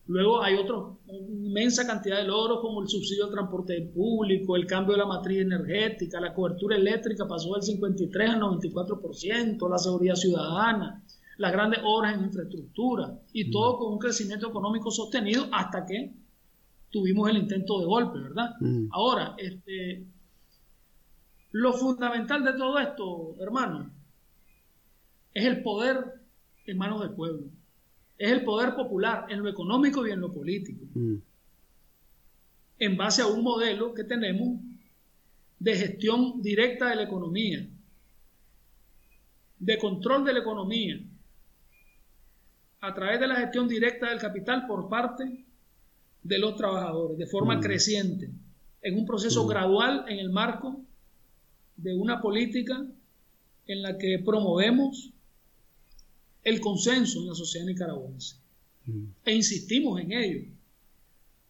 Luego 0.06 0.40
hay 0.40 0.54
otra 0.54 0.76
inmensa 1.08 1.84
cantidad 1.84 2.18
de 2.18 2.28
logros 2.28 2.60
como 2.60 2.80
el 2.80 2.88
subsidio 2.88 3.24
al 3.24 3.32
transporte 3.32 3.80
público, 3.92 4.54
el 4.54 4.68
cambio 4.68 4.92
de 4.92 5.00
la 5.00 5.06
matriz 5.06 5.40
energética, 5.40 6.20
la 6.20 6.32
cobertura 6.32 6.76
eléctrica 6.76 7.26
pasó 7.26 7.54
del 7.54 7.62
53 7.62 8.30
al 8.30 8.40
94%, 8.40 9.68
la 9.68 9.78
seguridad 9.78 10.14
ciudadana, 10.14 11.02
las 11.38 11.50
grandes 11.50 11.80
obras 11.82 12.16
en 12.16 12.26
infraestructura 12.26 13.18
y 13.32 13.46
mm. 13.46 13.50
todo 13.50 13.78
con 13.78 13.94
un 13.94 13.98
crecimiento 13.98 14.48
económico 14.48 14.92
sostenido 14.92 15.46
hasta 15.50 15.84
que 15.84 16.12
tuvimos 16.94 17.28
el 17.28 17.38
intento 17.38 17.80
de 17.80 17.86
golpe, 17.86 18.20
¿verdad? 18.20 18.54
Mm. 18.60 18.86
Ahora, 18.92 19.34
este, 19.36 20.06
lo 21.50 21.72
fundamental 21.72 22.44
de 22.44 22.52
todo 22.52 22.78
esto, 22.78 23.34
hermano, 23.40 23.90
es 25.34 25.44
el 25.44 25.60
poder 25.64 26.22
en 26.64 26.78
manos 26.78 27.00
del 27.00 27.10
pueblo. 27.10 27.48
Es 28.16 28.30
el 28.30 28.44
poder 28.44 28.76
popular 28.76 29.26
en 29.28 29.42
lo 29.42 29.48
económico 29.48 30.06
y 30.06 30.12
en 30.12 30.20
lo 30.20 30.32
político. 30.32 30.84
Mm. 30.94 31.16
En 32.78 32.96
base 32.96 33.22
a 33.22 33.26
un 33.26 33.42
modelo 33.42 33.92
que 33.92 34.04
tenemos 34.04 34.60
de 35.58 35.74
gestión 35.74 36.42
directa 36.42 36.90
de 36.90 36.94
la 36.94 37.02
economía, 37.02 37.66
de 39.58 39.78
control 39.78 40.24
de 40.24 40.32
la 40.32 40.38
economía, 40.38 41.00
a 42.80 42.94
través 42.94 43.18
de 43.18 43.26
la 43.26 43.34
gestión 43.34 43.66
directa 43.66 44.10
del 44.10 44.20
capital 44.20 44.68
por 44.68 44.88
parte 44.88 45.43
de 46.24 46.38
los 46.38 46.56
trabajadores, 46.56 47.18
de 47.18 47.26
forma 47.26 47.56
mm. 47.56 47.60
creciente, 47.60 48.30
en 48.82 48.98
un 48.98 49.06
proceso 49.06 49.44
mm. 49.44 49.48
gradual 49.48 50.04
en 50.08 50.18
el 50.18 50.30
marco 50.30 50.80
de 51.76 51.94
una 51.94 52.20
política 52.20 52.84
en 53.66 53.82
la 53.82 53.96
que 53.98 54.18
promovemos 54.24 55.10
el 56.42 56.60
consenso 56.60 57.20
en 57.20 57.28
la 57.28 57.34
sociedad 57.34 57.66
nicaragüense. 57.66 58.36
Mm. 58.86 59.04
E 59.24 59.34
insistimos 59.34 60.00
en 60.00 60.12
ello. 60.12 60.42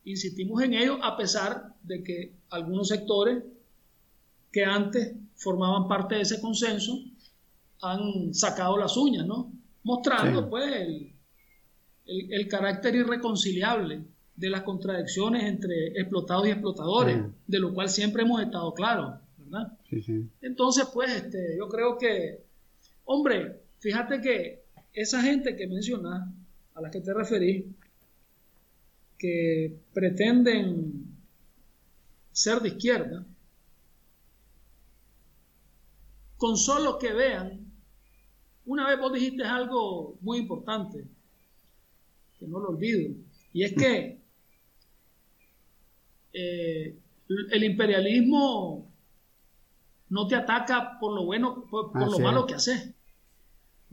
Insistimos 0.04 0.62
en 0.62 0.74
ello 0.74 1.02
a 1.02 1.16
pesar 1.16 1.74
de 1.82 2.02
que 2.02 2.32
algunos 2.50 2.88
sectores 2.88 3.42
que 4.52 4.64
antes 4.64 5.14
formaban 5.36 5.88
parte 5.88 6.16
de 6.16 6.22
ese 6.22 6.40
consenso 6.40 6.98
han 7.80 8.34
sacado 8.34 8.76
las 8.76 8.96
uñas, 8.96 9.26
¿no? 9.26 9.52
Mostrando 9.82 10.48
pues 10.48 10.72
el, 10.72 11.12
el, 12.06 12.48
carácter 12.48 12.94
irreconciliable 12.94 14.04
de 14.36 14.50
las 14.50 14.62
contradicciones 14.62 15.44
entre 15.44 15.88
explotados 15.98 16.46
y 16.46 16.50
explotadores, 16.50 17.22
de 17.46 17.58
lo 17.58 17.72
cual 17.72 17.88
siempre 17.88 18.22
hemos 18.22 18.42
estado 18.42 18.74
claros, 18.74 19.20
¿verdad? 19.38 19.78
Entonces, 20.42 20.86
pues, 20.92 21.14
este, 21.14 21.56
yo 21.56 21.68
creo 21.68 21.96
que, 21.98 22.42
hombre, 23.04 23.60
fíjate 23.78 24.20
que 24.20 24.64
esa 24.92 25.22
gente 25.22 25.56
que 25.56 25.66
mencionas, 25.66 26.28
a 26.74 26.80
la 26.80 26.90
que 26.90 27.00
te 27.00 27.14
referí, 27.14 27.72
que 29.18 29.78
pretenden 29.92 31.06
ser 32.32 32.60
de 32.60 32.70
izquierda, 32.70 33.24
con 36.36 36.56
solo 36.56 36.98
que 36.98 37.12
vean, 37.12 37.72
una 38.66 38.88
vez 38.88 38.98
vos 38.98 39.12
dijiste 39.12 39.44
algo 39.44 40.18
muy 40.20 40.38
importante, 40.38 41.06
que 42.38 42.48
no 42.48 42.58
lo 42.58 42.70
olvido, 42.70 43.14
y 43.52 43.62
es 43.62 43.74
que 43.74 44.18
eh, 46.34 46.98
el 47.50 47.64
imperialismo 47.64 48.92
no 50.10 50.26
te 50.26 50.34
ataca 50.34 50.98
por 51.00 51.14
lo 51.14 51.24
bueno, 51.24 51.64
por, 51.70 51.94
lo 52.10 52.18
malo 52.18 52.44
que 52.46 52.54
haces 52.54 52.94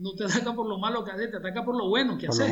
no 0.02 0.14
te 0.14 0.24
ataca 0.24 0.52
por 0.52 0.66
lo 0.68 0.78
malo 0.78 1.04
que 1.04 1.12
haces, 1.12 1.30
te 1.30 1.36
ataca 1.36 1.64
por 1.64 1.76
lo 1.76 1.88
bueno 1.88 2.18
que 2.18 2.26
haces. 2.26 2.50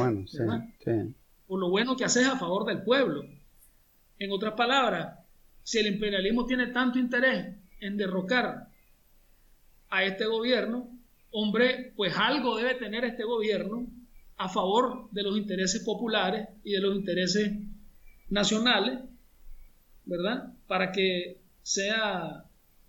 Por 1.47 1.59
lo 1.59 1.69
bueno 1.69 1.97
que 1.97 2.05
haces 2.05 2.27
a 2.27 2.39
favor 2.39 2.65
del 2.65 2.83
pueblo. 2.83 3.25
En 4.19 4.31
otras 4.31 4.55
palabras, 4.55 5.19
si 5.65 5.79
el 5.79 5.89
imperialismo 5.89 6.47
tiene 6.47 6.69
tanto 6.69 6.99
interés 6.99 7.57
en 7.81 7.97
derrocar 7.97 8.69
a 9.89 10.05
este 10.05 10.27
gobierno, 10.27 10.89
hombre, 11.33 11.93
pues 11.97 12.17
algo 12.17 12.57
debe 12.57 12.75
tener 12.75 13.05
este 13.05 13.25
gobierno 13.25 13.89
a 14.37 14.49
favor 14.49 15.11
de 15.11 15.25
los 15.25 15.37
intereses 15.37 15.83
populares 15.83 16.49
y 16.63 16.73
de 16.73 16.81
los 16.81 16.95
intereses 16.95 17.53
nacionales, 18.29 19.01
¿verdad? 20.11 20.53
Para 20.67 20.93
que 20.93 21.39
sea 21.63 22.45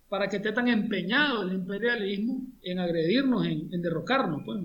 para 0.08 0.28
que 0.28 0.36
esté 0.36 0.52
tan 0.52 0.68
empeñado 0.68 1.42
el 1.42 1.54
imperialismo 1.54 2.42
en 2.62 2.78
agredirnos, 2.78 3.46
en, 3.46 3.80
derrocarnos, 3.80 4.42
pues, 4.44 4.60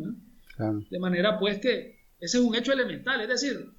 De 0.89 0.99
manera, 0.99 1.39
pues, 1.39 1.59
que 1.59 1.99
ese 2.19 2.37
es 2.37 2.43
un 2.43 2.53
hecho 2.53 2.73
elemental, 2.73 3.21
es 3.21 3.29
decir, 3.29 3.71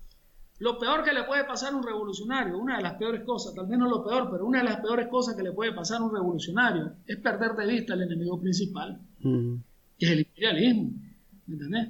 lo 0.60 0.78
peor 0.78 1.04
que 1.04 1.12
le 1.12 1.24
puede 1.24 1.44
pasar 1.44 1.74
a 1.74 1.76
un 1.76 1.82
revolucionario, 1.82 2.56
una 2.58 2.78
de 2.78 2.84
las 2.84 2.94
peores 2.94 3.22
cosas, 3.22 3.54
tal 3.54 3.66
vez 3.66 3.78
no 3.78 3.86
lo 3.86 4.02
peor, 4.02 4.30
pero 4.30 4.46
una 4.46 4.60
de 4.60 4.64
las 4.64 4.80
peores 4.80 5.08
cosas 5.08 5.36
que 5.36 5.42
le 5.42 5.52
puede 5.52 5.74
pasar 5.74 6.00
a 6.00 6.04
un 6.04 6.14
revolucionario 6.14 6.94
es 7.06 7.18
perder 7.18 7.52
de 7.52 7.66
vista 7.66 7.92
el 7.92 8.02
enemigo 8.02 8.40
principal, 8.40 8.98
que 9.20 10.06
es 10.06 10.10
el 10.10 10.20
imperialismo, 10.20 10.90
¿me 11.48 11.54
entendés? 11.54 11.88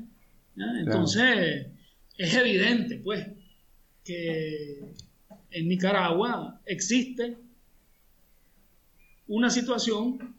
Entonces, 0.81 1.68
es 2.16 2.35
evidente, 2.35 3.01
pues, 3.05 3.29
que 4.03 4.92
en 5.51 5.69
Nicaragua 5.69 6.61
existe 6.67 7.37
una 9.27 9.51
situación 9.51 10.37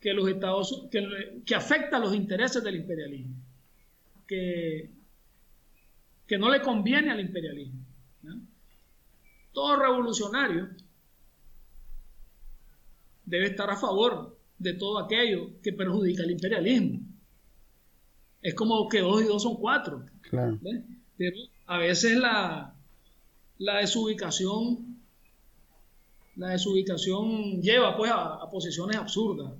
que 0.00 0.12
los 0.12 0.28
Estados 0.28 0.86
que, 0.90 1.54
afecta 1.54 1.96
a 1.96 2.00
los 2.00 2.14
intereses 2.14 2.62
del 2.62 2.76
imperialismo, 2.76 3.34
que, 4.26 4.90
que 6.26 6.38
no 6.38 6.50
le 6.50 6.60
conviene 6.60 7.10
al 7.10 7.20
imperialismo. 7.20 7.80
Todo 9.52 9.76
revolucionario 9.76 10.68
debe 13.24 13.46
estar 13.46 13.70
a 13.70 13.76
favor 13.76 14.38
de 14.58 14.74
todo 14.74 14.98
aquello 14.98 15.60
que 15.62 15.72
perjudica 15.72 16.22
al 16.22 16.30
imperialismo. 16.30 17.00
Es 18.42 18.54
como 18.54 18.88
que 18.88 19.00
dos 19.00 19.22
y 19.22 19.24
dos 19.24 19.42
son 19.42 19.56
cuatro. 19.56 20.04
Pero 20.30 21.36
a 21.66 21.78
veces 21.78 22.16
la, 22.18 22.75
la 23.58 23.78
desubicación 23.78 24.96
la 26.36 26.50
desubicación 26.50 27.62
lleva 27.62 27.96
pues 27.96 28.10
a, 28.14 28.48
posiciones 28.50 28.96
absurdas, 28.96 29.52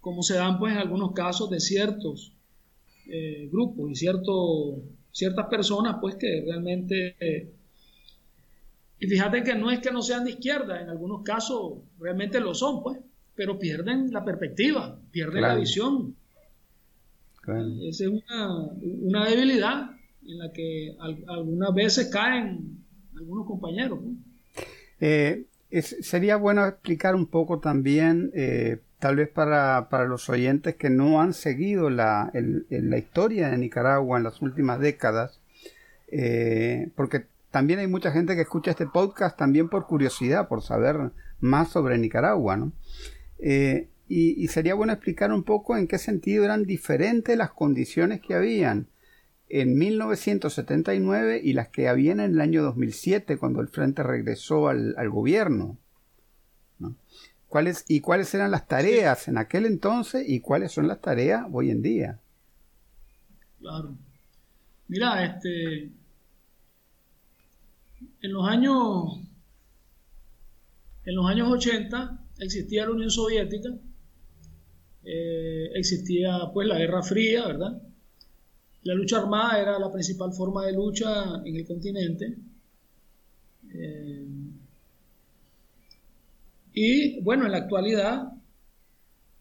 como 0.00 0.22
se 0.22 0.34
dan 0.34 0.58
pues 0.58 0.72
en 0.72 0.78
algunos 0.78 1.12
casos 1.12 1.50
de 1.50 1.60
ciertos 1.60 2.32
eh, 3.06 3.48
grupos 3.50 3.90
y 3.90 3.96
cierto, 3.96 4.80
ciertas 5.12 5.46
personas 5.46 5.96
pues 6.00 6.14
que 6.14 6.42
realmente... 6.46 7.16
Eh, 7.20 7.52
y 9.00 9.06
fíjate 9.06 9.42
que 9.42 9.54
no 9.54 9.70
es 9.70 9.80
que 9.80 9.90
no 9.90 10.02
sean 10.02 10.24
de 10.24 10.32
izquierda, 10.32 10.80
en 10.80 10.90
algunos 10.90 11.22
casos 11.22 11.78
realmente 11.98 12.38
lo 12.38 12.54
son 12.54 12.82
pues, 12.82 12.98
pero 13.34 13.58
pierden 13.58 14.12
la 14.12 14.24
perspectiva, 14.24 14.98
pierden 15.10 15.42
la 15.42 15.54
visión. 15.54 16.14
Esa 17.82 18.04
es 18.04 18.10
una, 18.10 19.24
debilidad 19.26 19.90
en 20.26 20.38
la 20.38 20.52
que 20.52 20.94
algunas 20.98 21.74
veces 21.74 22.08
caen 22.08 22.79
algunos 23.20 23.46
compañeros. 23.46 24.00
Eh, 25.00 25.44
sería 25.80 26.36
bueno 26.36 26.66
explicar 26.66 27.14
un 27.14 27.26
poco 27.26 27.60
también, 27.60 28.30
eh, 28.34 28.78
tal 28.98 29.16
vez 29.16 29.28
para, 29.28 29.86
los 30.08 30.28
oyentes 30.28 30.74
que 30.74 30.90
no 30.90 31.20
han 31.20 31.32
seguido 31.32 31.90
la, 31.90 32.32
la, 32.32 32.98
historia 32.98 33.50
de 33.50 33.58
Nicaragua 33.58 34.18
en 34.18 34.24
las 34.24 34.42
últimas 34.42 34.80
décadas, 34.80 35.40
eh, 36.08 36.88
porque 36.96 37.26
también 37.50 37.78
hay 37.78 37.86
mucha 37.86 38.10
gente 38.10 38.34
que 38.34 38.42
escucha 38.42 38.72
este 38.72 38.86
podcast 38.86 39.36
también 39.36 39.68
por 39.68 39.86
curiosidad, 39.86 40.48
por 40.48 40.62
saber 40.62 41.12
más 41.40 41.70
sobre 41.70 41.98
Nicaragua, 41.98 42.56
¿no? 42.56 42.72
Y, 43.38 44.42
y, 44.42 44.48
sería 44.48 44.74
bueno 44.74 44.92
explicar 44.92 45.32
un 45.32 45.44
poco 45.44 45.76
en 45.76 45.86
qué 45.86 45.96
sentido 45.96 46.44
eran 46.44 46.64
diferentes 46.64 47.38
las 47.38 47.52
condiciones 47.52 48.20
que 48.20 48.34
habían 48.34 48.88
en 49.50 49.76
1979 49.76 51.40
y 51.42 51.52
las 51.52 51.68
que 51.68 51.88
habían 51.88 52.20
en 52.20 52.32
el 52.32 52.40
año 52.40 52.62
2007 52.62 53.36
cuando 53.36 53.60
el 53.60 53.68
Frente 53.68 54.02
regresó 54.02 54.68
al, 54.68 55.10
gobierno. 55.10 55.76
¿Cuáles, 57.48 57.84
¿Y 57.88 58.00
cuáles 58.00 58.32
eran 58.34 58.52
las 58.52 58.68
tareas 58.68 59.26
en 59.26 59.36
aquel 59.36 59.66
entonces 59.66 60.24
y 60.28 60.40
cuáles 60.40 60.72
son 60.72 60.86
las 60.86 61.00
tareas 61.00 61.46
hoy 61.52 61.70
en 61.70 61.82
día? 61.82 62.20
Claro. 63.58 63.96
Mira, 64.86 65.24
este, 65.24 65.90
en 68.22 68.32
los 68.32 68.48
años 68.48 69.20
en 71.04 71.14
los 71.16 71.26
años 71.26 71.48
80 71.50 72.18
existía 72.38 72.84
la 72.84 72.92
Unión 72.92 73.10
Soviética 73.10 73.70
eh, 75.04 75.70
existía 75.74 76.38
pues 76.52 76.68
la 76.68 76.78
Guerra 76.78 77.02
Fría, 77.02 77.46
¿verdad? 77.46 77.82
La 78.82 78.94
lucha 78.94 79.18
armada 79.18 79.60
era 79.60 79.78
la 79.78 79.92
principal 79.92 80.32
forma 80.32 80.64
de 80.66 80.72
lucha 80.72 81.42
en 81.44 81.56
el 81.56 81.66
continente. 81.66 82.36
Eh, 83.72 84.26
y 86.72 87.20
bueno, 87.20 87.44
en 87.44 87.52
la 87.52 87.58
actualidad 87.58 88.32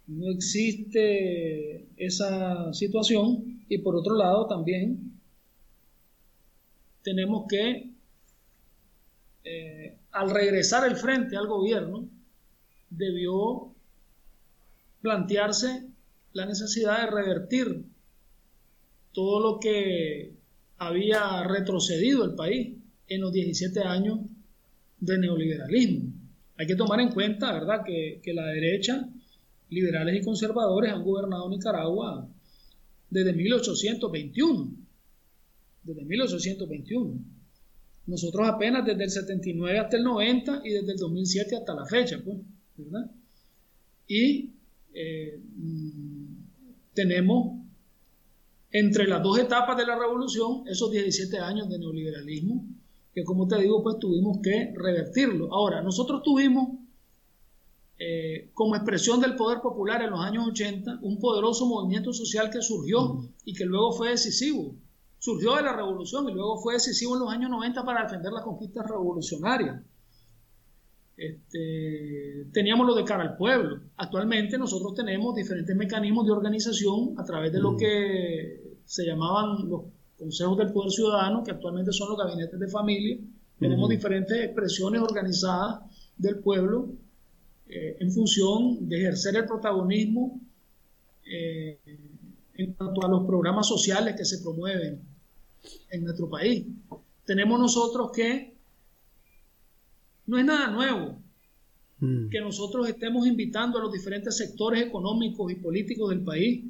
no 0.08 0.32
existe 0.32 1.88
esa 1.98 2.74
situación 2.74 3.64
y 3.70 3.78
por 3.78 3.96
otro 3.96 4.16
lado 4.16 4.48
también 4.48 5.20
tenemos 7.04 7.46
que, 7.48 7.92
eh, 9.44 9.98
al 10.12 10.30
regresar 10.32 10.86
el 10.88 10.98
frente 10.98 11.38
al 11.38 11.48
gobierno, 11.48 12.10
debió 12.90 13.74
plantearse 15.02 15.88
la 16.34 16.46
necesidad 16.46 17.02
de 17.02 17.12
revertir 17.12 17.86
todo 19.20 19.42
lo 19.42 19.60
que 19.60 20.32
había 20.78 21.44
retrocedido 21.44 22.24
el 22.24 22.36
país 22.36 22.78
en 23.10 23.20
los 23.20 23.34
17 23.34 23.82
años 23.82 24.20
de 24.98 25.18
neoliberalismo. 25.18 26.14
Hay 26.58 26.66
que 26.66 26.78
tomar 26.78 27.02
en 27.02 27.10
cuenta, 27.10 27.52
¿verdad?, 27.52 27.82
que, 27.86 28.22
que 28.24 28.34
la 28.34 28.46
derecha, 28.46 29.10
liberales 29.72 30.22
y 30.22 30.24
conservadores, 30.24 30.94
han 30.94 31.04
gobernado 31.04 31.50
Nicaragua 31.50 32.30
desde 33.10 33.34
1821. 33.34 34.72
Desde 35.84 36.06
1821. 36.06 37.20
Nosotros 38.08 38.48
apenas 38.48 38.86
desde 38.86 39.04
el 39.04 39.10
79 39.10 39.80
hasta 39.80 39.98
el 39.98 40.04
90 40.06 40.62
y 40.64 40.70
desde 40.70 40.94
el 40.94 40.98
2007 40.98 41.58
hasta 41.58 41.74
la 41.74 41.86
fecha, 41.86 42.22
pues, 42.24 42.38
¿verdad? 42.78 43.12
Y 44.08 44.52
eh, 44.94 45.42
mm, 45.58 46.36
tenemos 46.94 47.60
entre 48.72 49.08
las 49.08 49.24
dos 49.24 49.40
etapas 49.40 49.78
de 49.78 49.86
la 49.86 49.98
revolución 49.98 50.64
esos 50.68 50.92
17 50.92 51.40
años 51.40 51.70
de 51.70 51.80
neoliberalismo 51.80 52.66
que 53.14 53.24
como 53.24 53.48
te 53.48 53.58
digo 53.58 53.82
pues 53.82 54.00
tuvimos 54.00 54.40
que 54.44 54.74
revertirlo. 54.76 55.54
Ahora, 55.54 55.82
nosotros 55.82 56.22
tuvimos 56.24 56.70
eh, 57.98 58.52
como 58.54 58.76
expresión 58.76 59.20
del 59.20 59.36
poder 59.36 59.62
popular 59.62 60.02
en 60.02 60.12
los 60.12 60.22
años 60.22 60.48
80 60.48 61.00
un 61.02 61.20
poderoso 61.20 61.66
movimiento 61.66 62.14
social 62.14 62.50
que 62.50 62.62
surgió 62.62 63.30
y 63.44 63.54
que 63.54 63.66
luego 63.66 63.92
fue 63.92 64.12
decisivo. 64.12 64.76
Surgió 65.18 65.56
de 65.56 65.64
la 65.64 65.76
revolución 65.76 66.30
y 66.30 66.34
luego 66.34 66.62
fue 66.62 66.76
decisivo 66.76 67.16
en 67.16 67.22
los 67.22 67.30
años 67.30 67.50
90 67.50 67.84
para 67.84 68.04
defender 68.04 68.32
las 68.32 68.44
conquistas 68.44 68.88
revolucionarias. 68.88 69.82
Este, 71.20 72.46
teníamos 72.54 72.88
lo 72.88 72.96
de 72.96 73.04
cara 73.04 73.24
al 73.24 73.36
pueblo. 73.36 73.82
Actualmente 73.98 74.58
nosotros 74.58 74.94
tenemos 74.94 75.36
diferentes 75.36 75.76
mecanismos 75.76 76.26
de 76.26 76.32
organización 76.32 77.14
a 77.18 77.26
través 77.26 77.52
de 77.52 77.60
lo 77.60 77.76
que 77.76 78.78
se 78.86 79.06
llamaban 79.06 79.70
los 79.70 79.82
consejos 80.18 80.58
del 80.58 80.72
poder 80.72 80.92
ciudadano, 80.92 81.44
que 81.44 81.52
actualmente 81.52 81.92
son 81.92 82.10
los 82.10 82.18
gabinetes 82.18 82.58
de 82.58 82.68
familia. 82.70 83.18
Tenemos 83.60 83.90
diferentes 83.90 84.46
expresiones 84.46 85.02
organizadas 85.02 85.82
del 86.16 86.40
pueblo 86.40 86.88
eh, 87.68 87.98
en 88.00 88.12
función 88.14 88.88
de 88.88 89.02
ejercer 89.02 89.36
el 89.36 89.46
protagonismo 89.46 90.40
eh, 91.30 91.80
en 92.56 92.74
cuanto 92.74 93.06
a 93.06 93.10
los 93.10 93.26
programas 93.26 93.68
sociales 93.68 94.16
que 94.16 94.24
se 94.24 94.40
promueven 94.40 95.02
en 95.92 96.04
nuestro 96.06 96.30
país. 96.30 96.66
Tenemos 97.26 97.60
nosotros 97.60 98.12
que 98.14 98.59
no 100.30 100.38
es 100.38 100.46
nada 100.46 100.70
nuevo 100.70 101.20
mm. 102.00 102.30
que 102.30 102.40
nosotros 102.40 102.88
estemos 102.88 103.26
invitando 103.26 103.80
a 103.80 103.82
los 103.82 103.92
diferentes 103.92 104.38
sectores 104.38 104.84
económicos 104.84 105.52
y 105.52 105.56
políticos 105.56 106.12
del 106.12 106.22
país 106.22 106.64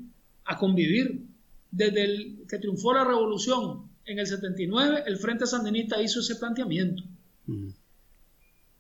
a 0.46 0.58
convivir. 0.58 1.28
Desde 1.72 2.04
el 2.04 2.46
que 2.50 2.58
triunfó 2.58 2.94
la 2.94 3.04
revolución 3.04 3.90
en 4.06 4.18
el 4.18 4.26
79, 4.26 5.04
el 5.06 5.18
Frente 5.18 5.46
Sandinista 5.46 6.02
hizo 6.02 6.22
ese 6.22 6.38
planteamiento. 6.38 7.04
Mm. 7.46 7.70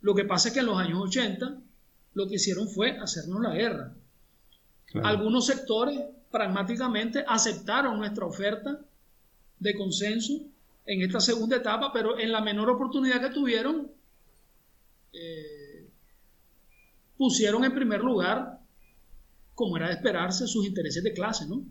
Lo 0.02 0.16
que 0.16 0.24
pasa 0.26 0.48
es 0.48 0.54
que 0.54 0.62
en 0.62 0.66
los 0.68 0.78
años 0.78 1.00
80 1.04 1.62
lo 2.14 2.28
que 2.28 2.36
hicieron 2.36 2.68
fue 2.68 2.98
hacernos 2.98 3.42
la 3.42 3.54
guerra. 3.54 3.94
Algunos 5.04 5.46
sectores 5.46 6.00
pragmáticamente 6.32 7.24
aceptaron 7.28 8.00
nuestra 8.00 8.26
oferta 8.26 8.80
de 9.60 9.76
consenso 9.76 10.34
en 10.86 11.02
esta 11.02 11.20
segunda 11.20 11.58
etapa, 11.58 11.92
pero 11.94 12.18
en 12.18 12.32
la 12.32 12.42
menor 12.42 12.70
oportunidad 12.72 13.22
que 13.22 13.30
tuvieron, 13.30 13.92
eh, 15.14 15.90
pusieron 17.18 17.64
en 17.66 17.74
primer 17.74 18.02
lugar, 18.02 18.60
como 19.56 19.78
era 19.78 19.88
de 19.88 19.94
esperarse, 19.94 20.48
sus 20.48 20.66
intereses 20.66 21.04
de 21.04 21.14
clase, 21.14 21.46
¿no? 21.48 21.64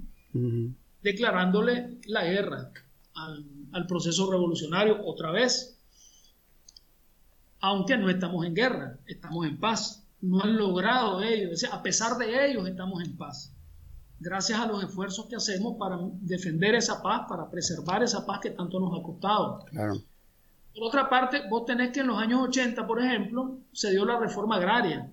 Declarándole 1.02 1.98
la 2.06 2.24
guerra 2.24 2.70
al, 3.72 3.86
proceso 3.86 4.30
revolucionario 4.30 5.04
otra 5.04 5.30
vez. 5.30 5.78
Aunque 7.60 7.96
no 7.96 8.08
estamos 8.10 8.44
en 8.46 8.54
guerra, 8.54 8.98
estamos 9.06 9.46
en 9.46 9.58
paz. 9.58 10.04
No 10.20 10.42
han 10.42 10.56
logrado 10.56 11.22
ellos, 11.22 11.64
a 11.64 11.82
pesar 11.82 12.18
de 12.18 12.50
ellos 12.50 12.68
estamos 12.68 13.02
en 13.02 13.16
paz. 13.16 13.52
Gracias 14.20 14.58
a 14.58 14.66
los 14.66 14.82
esfuerzos 14.82 15.26
que 15.26 15.36
hacemos 15.36 15.76
para 15.78 15.98
defender 16.20 16.74
esa 16.74 17.02
paz, 17.02 17.22
para 17.28 17.48
preservar 17.50 18.02
esa 18.02 18.26
paz 18.26 18.40
que 18.40 18.50
tanto 18.50 18.80
nos 18.80 18.98
ha 18.98 19.02
costado. 19.02 19.64
Claro. 19.66 20.02
Por 20.74 20.88
otra 20.88 21.08
parte, 21.08 21.42
vos 21.50 21.64
tenés 21.64 21.90
que 21.90 22.00
en 22.00 22.08
los 22.08 22.18
años 22.18 22.40
80, 22.48 22.86
por 22.86 23.02
ejemplo, 23.02 23.58
se 23.72 23.90
dio 23.90 24.04
la 24.04 24.18
reforma 24.18 24.56
agraria, 24.56 25.10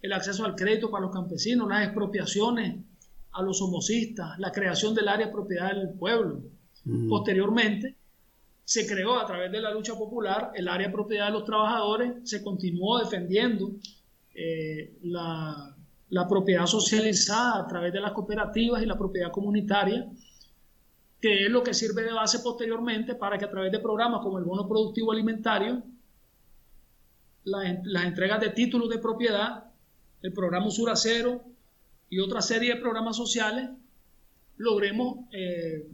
el 0.00 0.12
acceso 0.12 0.44
al 0.44 0.54
crédito 0.54 0.90
para 0.90 1.04
los 1.04 1.12
campesinos, 1.12 1.68
las 1.68 1.84
expropiaciones 1.84 2.76
a 3.32 3.42
los 3.42 3.60
homocistas, 3.60 4.38
la 4.38 4.52
creación 4.52 4.94
del 4.94 5.08
área 5.08 5.26
de 5.26 5.32
propiedad 5.32 5.74
del 5.74 5.90
pueblo. 5.90 6.42
Mm. 6.84 7.08
Posteriormente, 7.08 7.96
se 8.64 8.86
creó 8.86 9.18
a 9.18 9.26
través 9.26 9.50
de 9.50 9.60
la 9.60 9.72
lucha 9.72 9.94
popular 9.94 10.52
el 10.54 10.68
área 10.68 10.88
de 10.88 10.92
propiedad 10.92 11.26
de 11.26 11.32
los 11.32 11.44
trabajadores, 11.44 12.28
se 12.28 12.42
continuó 12.42 12.98
defendiendo 12.98 13.72
eh, 14.34 14.98
la, 15.02 15.74
la 16.10 16.28
propiedad 16.28 16.66
socializada 16.66 17.60
a 17.60 17.66
través 17.66 17.92
de 17.92 18.00
las 18.00 18.12
cooperativas 18.12 18.82
y 18.82 18.86
la 18.86 18.96
propiedad 18.96 19.30
comunitaria 19.30 20.08
que 21.20 21.46
es 21.46 21.50
lo 21.50 21.62
que 21.62 21.74
sirve 21.74 22.02
de 22.02 22.12
base 22.12 22.38
posteriormente 22.40 23.14
para 23.14 23.38
que 23.38 23.44
a 23.44 23.50
través 23.50 23.72
de 23.72 23.80
programas 23.80 24.20
como 24.22 24.38
el 24.38 24.44
bono 24.44 24.68
productivo 24.68 25.12
alimentario, 25.12 25.82
las, 27.44 28.04
entregas 28.04 28.40
de 28.40 28.50
títulos 28.50 28.88
de 28.88 28.98
propiedad, 28.98 29.64
el 30.22 30.32
programa 30.32 30.66
Usura 30.66 30.94
Cero 30.96 31.42
y 32.08 32.20
otra 32.20 32.40
serie 32.40 32.74
de 32.74 32.80
programas 32.80 33.16
sociales, 33.16 33.70
logremos 34.56 35.26
eh, 35.32 35.88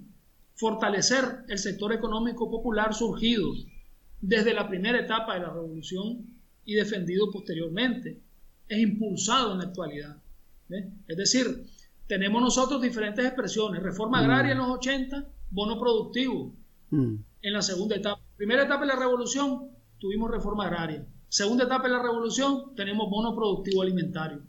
fortalecer 0.54 1.44
el 1.48 1.58
sector 1.58 1.92
económico 1.92 2.50
popular 2.50 2.94
surgido 2.94 3.52
desde 4.20 4.54
la 4.54 4.68
primera 4.68 4.98
etapa 4.98 5.34
de 5.34 5.40
la 5.40 5.50
revolución 5.50 6.26
y 6.64 6.74
defendido 6.74 7.30
posteriormente. 7.30 8.20
Es 8.68 8.78
impulsado 8.78 9.52
en 9.52 9.58
la 9.58 9.64
actualidad. 9.64 10.16
Es 11.06 11.16
decir, 11.16 11.66
tenemos 12.06 12.42
nosotros 12.42 12.82
diferentes 12.82 13.24
expresiones. 13.24 13.82
Reforma 13.82 14.18
agraria 14.18 14.52
en 14.52 14.58
los 14.58 14.68
80, 14.68 15.28
bono 15.50 15.78
productivo 15.78 16.54
mm. 16.90 17.14
en 17.42 17.52
la 17.52 17.62
segunda 17.62 17.96
etapa. 17.96 18.20
Primera 18.36 18.64
etapa 18.64 18.82
de 18.82 18.88
la 18.88 18.96
revolución, 18.96 19.70
tuvimos 19.98 20.30
reforma 20.30 20.66
agraria. 20.66 21.06
Segunda 21.28 21.64
etapa 21.64 21.84
de 21.84 21.94
la 21.94 22.02
revolución, 22.02 22.74
tenemos 22.76 23.08
bono 23.10 23.34
productivo 23.34 23.82
alimentario. 23.82 24.42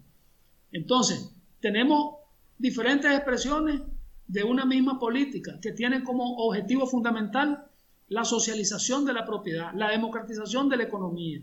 Entonces, 0.71 1.33
tenemos 1.61 2.15
diferentes 2.57 3.11
expresiones 3.11 3.81
de 4.27 4.43
una 4.43 4.65
misma 4.65 4.99
política 4.99 5.59
que 5.61 5.71
tiene 5.71 6.03
como 6.03 6.35
objetivo 6.37 6.85
fundamental 6.87 7.65
la 8.07 8.25
socialización 8.25 9.05
de 9.05 9.13
la 9.13 9.25
propiedad, 9.25 9.73
la 9.73 9.89
democratización 9.89 10.69
de 10.69 10.77
la 10.77 10.83
economía, 10.83 11.41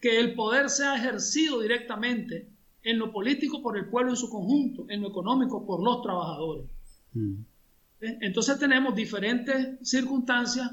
que 0.00 0.18
el 0.18 0.34
poder 0.34 0.68
sea 0.68 0.96
ejercido 0.96 1.60
directamente 1.60 2.50
en 2.82 2.98
lo 2.98 3.12
político 3.12 3.62
por 3.62 3.76
el 3.76 3.88
pueblo 3.88 4.10
en 4.10 4.16
su 4.16 4.30
conjunto, 4.30 4.86
en 4.88 5.02
lo 5.02 5.08
económico 5.08 5.66
por 5.66 5.82
los 5.82 6.02
trabajadores. 6.02 6.66
Mm. 7.12 7.34
¿Eh? 8.00 8.18
Entonces 8.20 8.58
tenemos 8.58 8.94
diferentes 8.94 9.78
circunstancias 9.88 10.70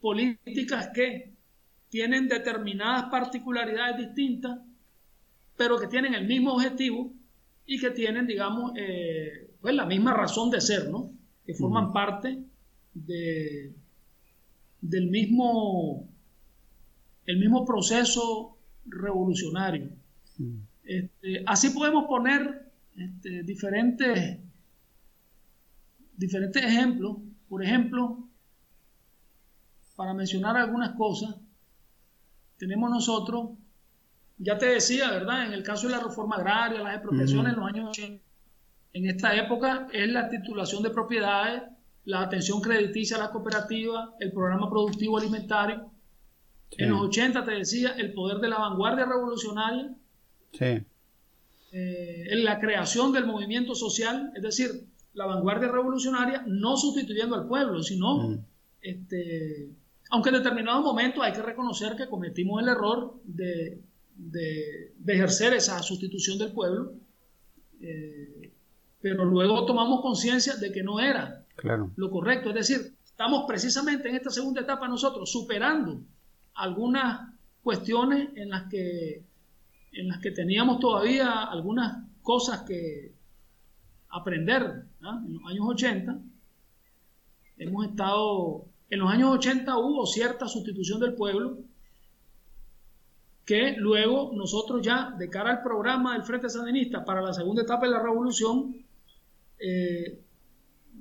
políticas 0.00 0.90
que 0.94 1.34
tienen 1.88 2.28
determinadas 2.28 3.04
particularidades 3.10 4.06
distintas, 4.06 4.58
pero 5.56 5.78
que 5.78 5.88
tienen 5.88 6.14
el 6.14 6.26
mismo 6.26 6.54
objetivo 6.54 7.12
y 7.66 7.78
que 7.78 7.90
tienen, 7.90 8.26
digamos, 8.26 8.72
eh, 8.76 9.50
pues 9.60 9.74
la 9.74 9.86
misma 9.86 10.14
razón 10.14 10.50
de 10.50 10.60
ser, 10.60 10.88
¿no? 10.88 11.12
Que 11.44 11.54
forman 11.54 11.88
mm. 11.88 11.92
parte 11.92 12.38
de, 12.94 13.74
del 14.80 15.08
mismo, 15.08 16.08
el 17.26 17.38
mismo 17.38 17.64
proceso 17.64 18.56
revolucionario. 18.86 19.90
Mm. 20.38 20.69
Este, 20.90 21.44
así 21.46 21.70
podemos 21.70 22.06
poner 22.06 22.68
este, 22.96 23.44
diferentes, 23.44 24.38
diferentes 26.16 26.64
ejemplos. 26.64 27.18
Por 27.48 27.62
ejemplo, 27.62 28.26
para 29.94 30.14
mencionar 30.14 30.56
algunas 30.56 30.96
cosas, 30.96 31.36
tenemos 32.56 32.90
nosotros 32.90 33.50
ya 34.36 34.58
te 34.58 34.66
decía, 34.66 35.10
¿verdad? 35.12 35.46
En 35.46 35.52
el 35.52 35.62
caso 35.62 35.86
de 35.86 35.94
la 35.94 36.02
reforma 36.02 36.36
agraria, 36.36 36.80
las 36.80 36.94
expropiaciones 36.94 37.52
en 37.52 37.60
los 37.60 37.68
años 37.68 37.90
80, 37.90 38.24
en 38.94 39.06
esta 39.06 39.36
época 39.36 39.86
es 39.92 40.08
la 40.08 40.28
titulación 40.28 40.82
de 40.82 40.90
propiedades, 40.90 41.62
la 42.04 42.22
atención 42.22 42.60
crediticia 42.60 43.16
a 43.16 43.20
la 43.20 43.30
cooperativa, 43.30 44.16
el 44.18 44.32
programa 44.32 44.68
productivo 44.68 45.18
alimentario. 45.18 45.92
En 46.72 46.90
los 46.90 47.02
80, 47.02 47.44
te 47.44 47.50
decía, 47.52 47.90
el 47.90 48.12
poder 48.12 48.38
de 48.38 48.48
la 48.48 48.58
vanguardia 48.58 49.04
revolucionaria. 49.04 49.94
Sí. 50.52 50.82
Eh, 51.72 52.24
en 52.30 52.44
la 52.44 52.58
creación 52.58 53.12
del 53.12 53.26
movimiento 53.26 53.74
social, 53.74 54.32
es 54.34 54.42
decir, 54.42 54.86
la 55.14 55.26
vanguardia 55.26 55.68
revolucionaria 55.68 56.42
no 56.46 56.76
sustituyendo 56.76 57.36
al 57.36 57.46
pueblo, 57.46 57.82
sino, 57.82 58.28
mm. 58.28 58.44
este, 58.82 59.70
aunque 60.10 60.30
en 60.30 60.36
determinado 60.36 60.82
momento 60.82 61.22
hay 61.22 61.32
que 61.32 61.42
reconocer 61.42 61.96
que 61.96 62.08
cometimos 62.08 62.62
el 62.62 62.68
error 62.68 63.14
de, 63.24 63.82
ejercer 65.06 65.54
esa 65.54 65.80
sustitución 65.82 66.38
del 66.38 66.52
pueblo, 66.52 66.92
eh, 67.80 68.52
pero 69.00 69.24
luego 69.24 69.64
tomamos 69.64 70.00
conciencia 70.02 70.56
de 70.56 70.72
que 70.72 70.82
no 70.82 71.00
era 71.00 71.44
lo 71.96 72.10
correcto, 72.10 72.48
es 72.50 72.54
decir, 72.54 72.94
estamos 73.04 73.44
precisamente 73.46 74.08
en 74.08 74.16
esta 74.16 74.30
segunda 74.30 74.62
etapa 74.62 74.88
nosotros 74.88 75.30
superando 75.30 76.00
algunas 76.54 77.32
cuestiones 77.62 78.30
en 78.34 78.50
las 78.50 78.68
que 78.70 79.24
en 79.92 80.08
las 80.08 80.18
que 80.18 80.30
teníamos 80.30 80.78
todavía 80.80 81.44
algunas 81.44 82.04
cosas 82.22 82.62
que 82.62 83.12
aprender 84.08 84.84
en 85.00 85.34
los 85.34 85.50
años 85.50 85.66
80. 85.68 86.18
Hemos 87.58 87.86
estado, 87.86 88.64
en 88.88 88.98
los 88.98 89.10
años 89.10 89.30
80 89.34 89.76
hubo 89.78 90.06
cierta 90.06 90.48
sustitución 90.48 91.00
del 91.00 91.14
pueblo 91.14 91.58
que 93.44 93.74
luego 93.76 94.30
nosotros 94.32 94.80
ya, 94.80 95.12
de 95.18 95.28
cara 95.28 95.50
al 95.50 95.62
programa 95.62 96.12
del 96.12 96.22
Frente 96.22 96.48
Sandinista 96.48 97.04
para 97.04 97.20
la 97.20 97.32
segunda 97.32 97.62
etapa 97.62 97.86
de 97.86 97.92
la 97.92 98.00
revolución, 98.00 98.76
eh, 99.58 100.20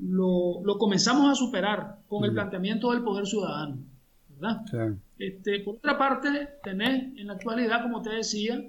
lo, 0.02 0.64
comenzamos 0.80 1.32
a 1.32 1.36
superar 1.36 2.00
con 2.08 2.24
el 2.26 2.34
planteamiento 2.34 2.92
del 2.92 3.04
poder 3.04 3.28
ciudadano. 3.28 3.78
¿verdad? 4.30 4.98
Este, 5.20 5.60
por 5.60 5.76
otra 5.76 5.98
parte, 5.98 6.50
tenés 6.64 7.18
en 7.18 7.28
la 7.28 7.34
actualidad, 7.34 7.84
como 7.84 8.02
te 8.02 8.10
decía, 8.16 8.60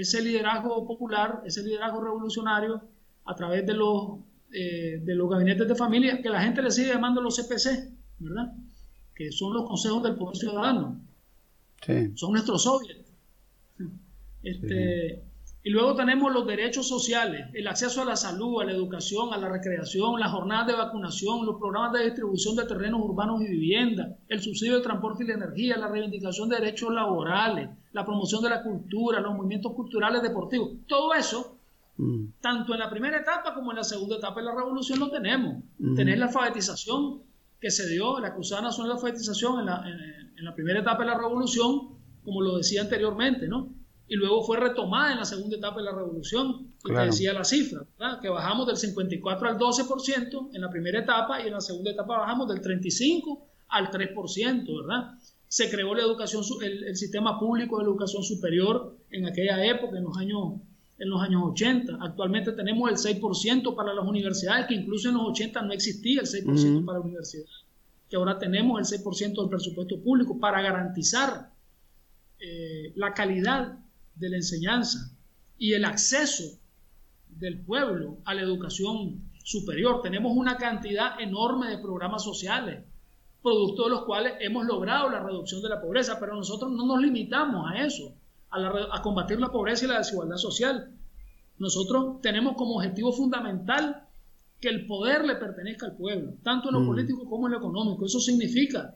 ese 0.00 0.22
liderazgo 0.22 0.86
popular, 0.86 1.42
ese 1.44 1.62
liderazgo 1.62 2.02
revolucionario 2.02 2.82
a 3.24 3.34
través 3.34 3.66
de 3.66 3.74
los, 3.74 4.18
eh, 4.52 5.00
de 5.02 5.14
los 5.14 5.28
gabinetes 5.28 5.66
de 5.66 5.74
familia, 5.74 6.20
que 6.22 6.28
la 6.28 6.42
gente 6.42 6.62
le 6.62 6.70
sigue 6.70 6.88
llamando 6.88 7.20
los 7.20 7.36
CPC, 7.36 7.92
¿verdad? 8.18 8.52
Que 9.14 9.32
son 9.32 9.54
los 9.54 9.66
consejos 9.66 10.02
del 10.02 10.16
poder 10.16 10.36
ciudadano. 10.36 11.00
Son 12.14 12.32
nuestros 12.32 12.62
soviets. 12.62 13.12
Este, 14.42 15.24
y 15.66 15.70
luego 15.70 15.96
tenemos 15.96 16.32
los 16.32 16.46
derechos 16.46 16.86
sociales, 16.86 17.48
el 17.52 17.66
acceso 17.66 18.02
a 18.02 18.04
la 18.04 18.14
salud, 18.14 18.62
a 18.62 18.64
la 18.64 18.70
educación, 18.70 19.34
a 19.34 19.36
la 19.36 19.48
recreación, 19.48 20.20
las 20.20 20.30
jornadas 20.30 20.68
de 20.68 20.74
vacunación, 20.74 21.44
los 21.44 21.56
programas 21.56 21.92
de 21.94 22.04
distribución 22.04 22.54
de 22.54 22.66
terrenos 22.66 23.00
urbanos 23.02 23.42
y 23.42 23.48
vivienda, 23.48 24.16
el 24.28 24.40
subsidio 24.40 24.76
de 24.76 24.82
transporte 24.82 25.24
y 25.24 25.26
de 25.26 25.32
energía, 25.32 25.76
la 25.76 25.88
reivindicación 25.88 26.48
de 26.48 26.60
derechos 26.60 26.94
laborales, 26.94 27.68
la 27.90 28.04
promoción 28.04 28.44
de 28.44 28.50
la 28.50 28.62
cultura, 28.62 29.18
los 29.18 29.34
movimientos 29.34 29.72
culturales 29.72 30.22
deportivos. 30.22 30.70
Todo 30.86 31.12
eso, 31.14 31.58
mm. 31.96 32.26
tanto 32.40 32.72
en 32.72 32.78
la 32.78 32.88
primera 32.88 33.18
etapa 33.18 33.52
como 33.52 33.72
en 33.72 33.78
la 33.78 33.82
segunda 33.82 34.18
etapa 34.18 34.38
de 34.38 34.46
la 34.46 34.54
revolución 34.54 35.00
lo 35.00 35.10
tenemos. 35.10 35.64
Mm. 35.80 35.96
Tener 35.96 36.18
la 36.18 36.26
alfabetización 36.26 37.24
que 37.60 37.72
se 37.72 37.88
dio, 37.88 38.20
la 38.20 38.34
Cruzada 38.34 38.62
Nacional 38.62 38.90
de 38.90 38.94
Alfabetización 38.98 39.58
en 39.58 39.66
la, 39.66 39.82
en 39.84 40.44
la 40.44 40.54
primera 40.54 40.78
etapa 40.78 41.02
de 41.02 41.10
la 41.10 41.18
revolución, 41.18 41.98
como 42.22 42.40
lo 42.40 42.56
decía 42.56 42.82
anteriormente, 42.82 43.48
¿no? 43.48 43.74
Y 44.08 44.14
luego 44.14 44.42
fue 44.44 44.58
retomada 44.58 45.12
en 45.12 45.18
la 45.18 45.24
segunda 45.24 45.56
etapa 45.56 45.78
de 45.78 45.84
la 45.84 45.92
revolución, 45.92 46.72
y 46.84 46.92
decía 46.92 47.32
la 47.32 47.44
cifra, 47.44 47.84
que 48.22 48.28
bajamos 48.28 48.66
del 48.66 48.76
54 48.76 49.48
al 49.48 49.58
12% 49.58 50.50
en 50.52 50.60
la 50.60 50.70
primera 50.70 51.00
etapa 51.00 51.42
y 51.42 51.48
en 51.48 51.52
la 51.54 51.60
segunda 51.60 51.90
etapa 51.90 52.18
bajamos 52.18 52.48
del 52.48 52.60
35 52.60 53.46
al 53.68 53.90
3%, 53.90 54.86
¿verdad? 54.86 55.14
Se 55.48 55.68
creó 55.70 55.94
la 55.94 56.02
educación, 56.02 56.42
el, 56.62 56.96
sistema 56.96 57.38
público 57.38 57.78
de 57.78 57.84
educación 57.84 58.22
superior 58.22 58.96
en 59.10 59.26
aquella 59.26 59.64
época, 59.64 59.96
en 59.98 60.04
los 60.04 60.16
años 60.16 60.60
en 60.98 61.10
los 61.10 61.20
años 61.20 61.42
80. 61.44 61.98
Actualmente 62.00 62.52
tenemos 62.52 62.88
el 62.90 63.20
6% 63.20 63.74
para 63.74 63.92
las 63.92 64.06
universidades, 64.06 64.66
que 64.66 64.74
incluso 64.74 65.10
en 65.10 65.16
los 65.16 65.28
80 65.28 65.60
no 65.62 65.72
existía 65.72 66.22
el 66.22 66.26
6% 66.26 66.84
para 66.86 67.00
la 67.00 67.04
universidad, 67.04 67.44
que 68.08 68.16
ahora 68.16 68.38
tenemos 68.38 68.92
el 68.92 69.00
6% 69.00 69.36
del 69.36 69.50
presupuesto 69.50 70.00
público 70.00 70.38
para 70.40 70.62
garantizar 70.62 71.50
eh, 72.38 72.92
la 72.94 73.12
calidad 73.12 73.78
de 74.16 74.30
la 74.30 74.36
enseñanza 74.36 75.10
y 75.58 75.74
el 75.74 75.84
acceso 75.84 76.58
del 77.28 77.60
pueblo 77.60 78.18
a 78.24 78.34
la 78.34 78.42
educación 78.42 79.22
superior. 79.42 80.02
Tenemos 80.02 80.32
una 80.34 80.56
cantidad 80.56 81.20
enorme 81.20 81.68
de 81.68 81.78
programas 81.78 82.24
sociales, 82.24 82.84
producto 83.42 83.84
de 83.84 83.90
los 83.90 84.04
cuales 84.04 84.34
hemos 84.40 84.66
logrado 84.66 85.08
la 85.08 85.22
reducción 85.22 85.62
de 85.62 85.68
la 85.68 85.80
pobreza, 85.80 86.18
pero 86.18 86.34
nosotros 86.34 86.72
no 86.72 86.86
nos 86.86 87.00
limitamos 87.00 87.70
a 87.70 87.84
eso, 87.84 88.14
a, 88.50 89.02
combatir 89.02 89.38
la 89.38 89.52
pobreza 89.52 89.84
y 89.84 89.88
la 89.88 89.98
desigualdad 89.98 90.36
social. 90.36 90.90
Nosotros 91.58 92.20
tenemos 92.22 92.56
como 92.56 92.76
objetivo 92.76 93.12
fundamental 93.12 94.02
que 94.60 94.68
el 94.68 94.86
poder 94.86 95.24
le 95.24 95.36
pertenezca 95.36 95.86
al 95.86 95.96
pueblo, 95.96 96.34
tanto 96.42 96.68
en 96.68 96.74
lo 96.74 96.80
mm. 96.80 96.86
político 96.86 97.28
como 97.28 97.46
en 97.46 97.52
lo 97.52 97.58
económico. 97.58 98.06
Eso 98.06 98.20
significa 98.20 98.94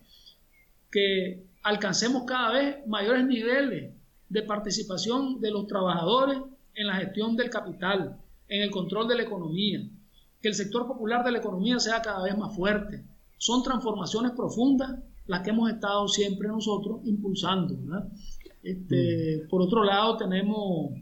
que 0.91 1.45
alcancemos 1.63 2.25
cada 2.27 2.53
vez 2.53 2.87
mayores 2.87 3.27
niveles 3.27 3.95
de 4.31 4.43
participación 4.43 5.41
de 5.41 5.51
los 5.51 5.67
trabajadores 5.67 6.39
en 6.75 6.87
la 6.87 6.95
gestión 6.95 7.37
del 7.37 7.51
capital, 7.51 8.17
en 8.49 8.63
el 8.63 8.71
control 8.71 9.09
de 9.09 9.17
la 9.17 9.23
economía, 9.25 9.87
que 10.41 10.49
el 10.49 10.55
sector 10.55 10.87
popular 10.87 11.25
de 11.25 11.33
la 11.33 11.39
economía 11.39 11.79
sea 11.79 12.01
cada 12.01 12.23
vez 12.23 12.39
más 12.39 12.55
fuerte. 12.55 13.05
Son 13.37 13.63
transformaciones 13.63 14.33
profundas 14.33 14.99
las 15.27 15.43
que 15.43 15.51
hemos 15.51 15.71
estado 15.71 16.09
siempre 16.09 16.49
nosotros 16.49 17.01
impulsando. 17.05 17.77
Este, 18.63 19.43
mm. 19.45 19.49
Por 19.49 19.63
otro 19.63 19.85
lado, 19.85 20.17
tenemos 20.17 20.93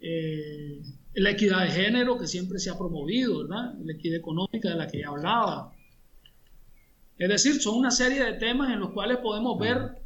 eh, 0.00 0.80
la 1.14 1.30
equidad 1.30 1.62
de 1.62 1.70
género 1.70 2.18
que 2.18 2.26
siempre 2.26 2.58
se 2.58 2.70
ha 2.70 2.78
promovido, 2.78 3.44
la 3.44 3.74
equidad 3.92 4.16
económica 4.16 4.68
de 4.68 4.76
la 4.76 4.86
que 4.86 5.00
ya 5.00 5.08
hablaba. 5.08 5.72
Es 7.18 7.28
decir, 7.28 7.60
son 7.60 7.78
una 7.78 7.90
serie 7.90 8.24
de 8.24 8.34
temas 8.34 8.72
en 8.72 8.80
los 8.80 8.90
cuales 8.90 9.18
podemos 9.18 9.58
ver 9.58 10.03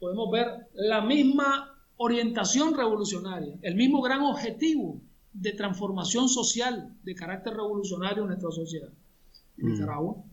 podemos 0.00 0.30
ver 0.30 0.68
la 0.74 1.02
misma 1.02 1.78
orientación 1.98 2.74
revolucionaria, 2.74 3.58
el 3.62 3.74
mismo 3.76 4.00
gran 4.00 4.22
objetivo 4.22 5.00
de 5.32 5.52
transformación 5.52 6.28
social 6.28 6.96
de 7.04 7.14
carácter 7.14 7.54
revolucionario 7.54 8.22
en 8.22 8.28
nuestra 8.30 8.50
sociedad 8.50 8.88
en 9.58 9.66
mm. 9.66 9.72
Nicaragua, 9.72 10.24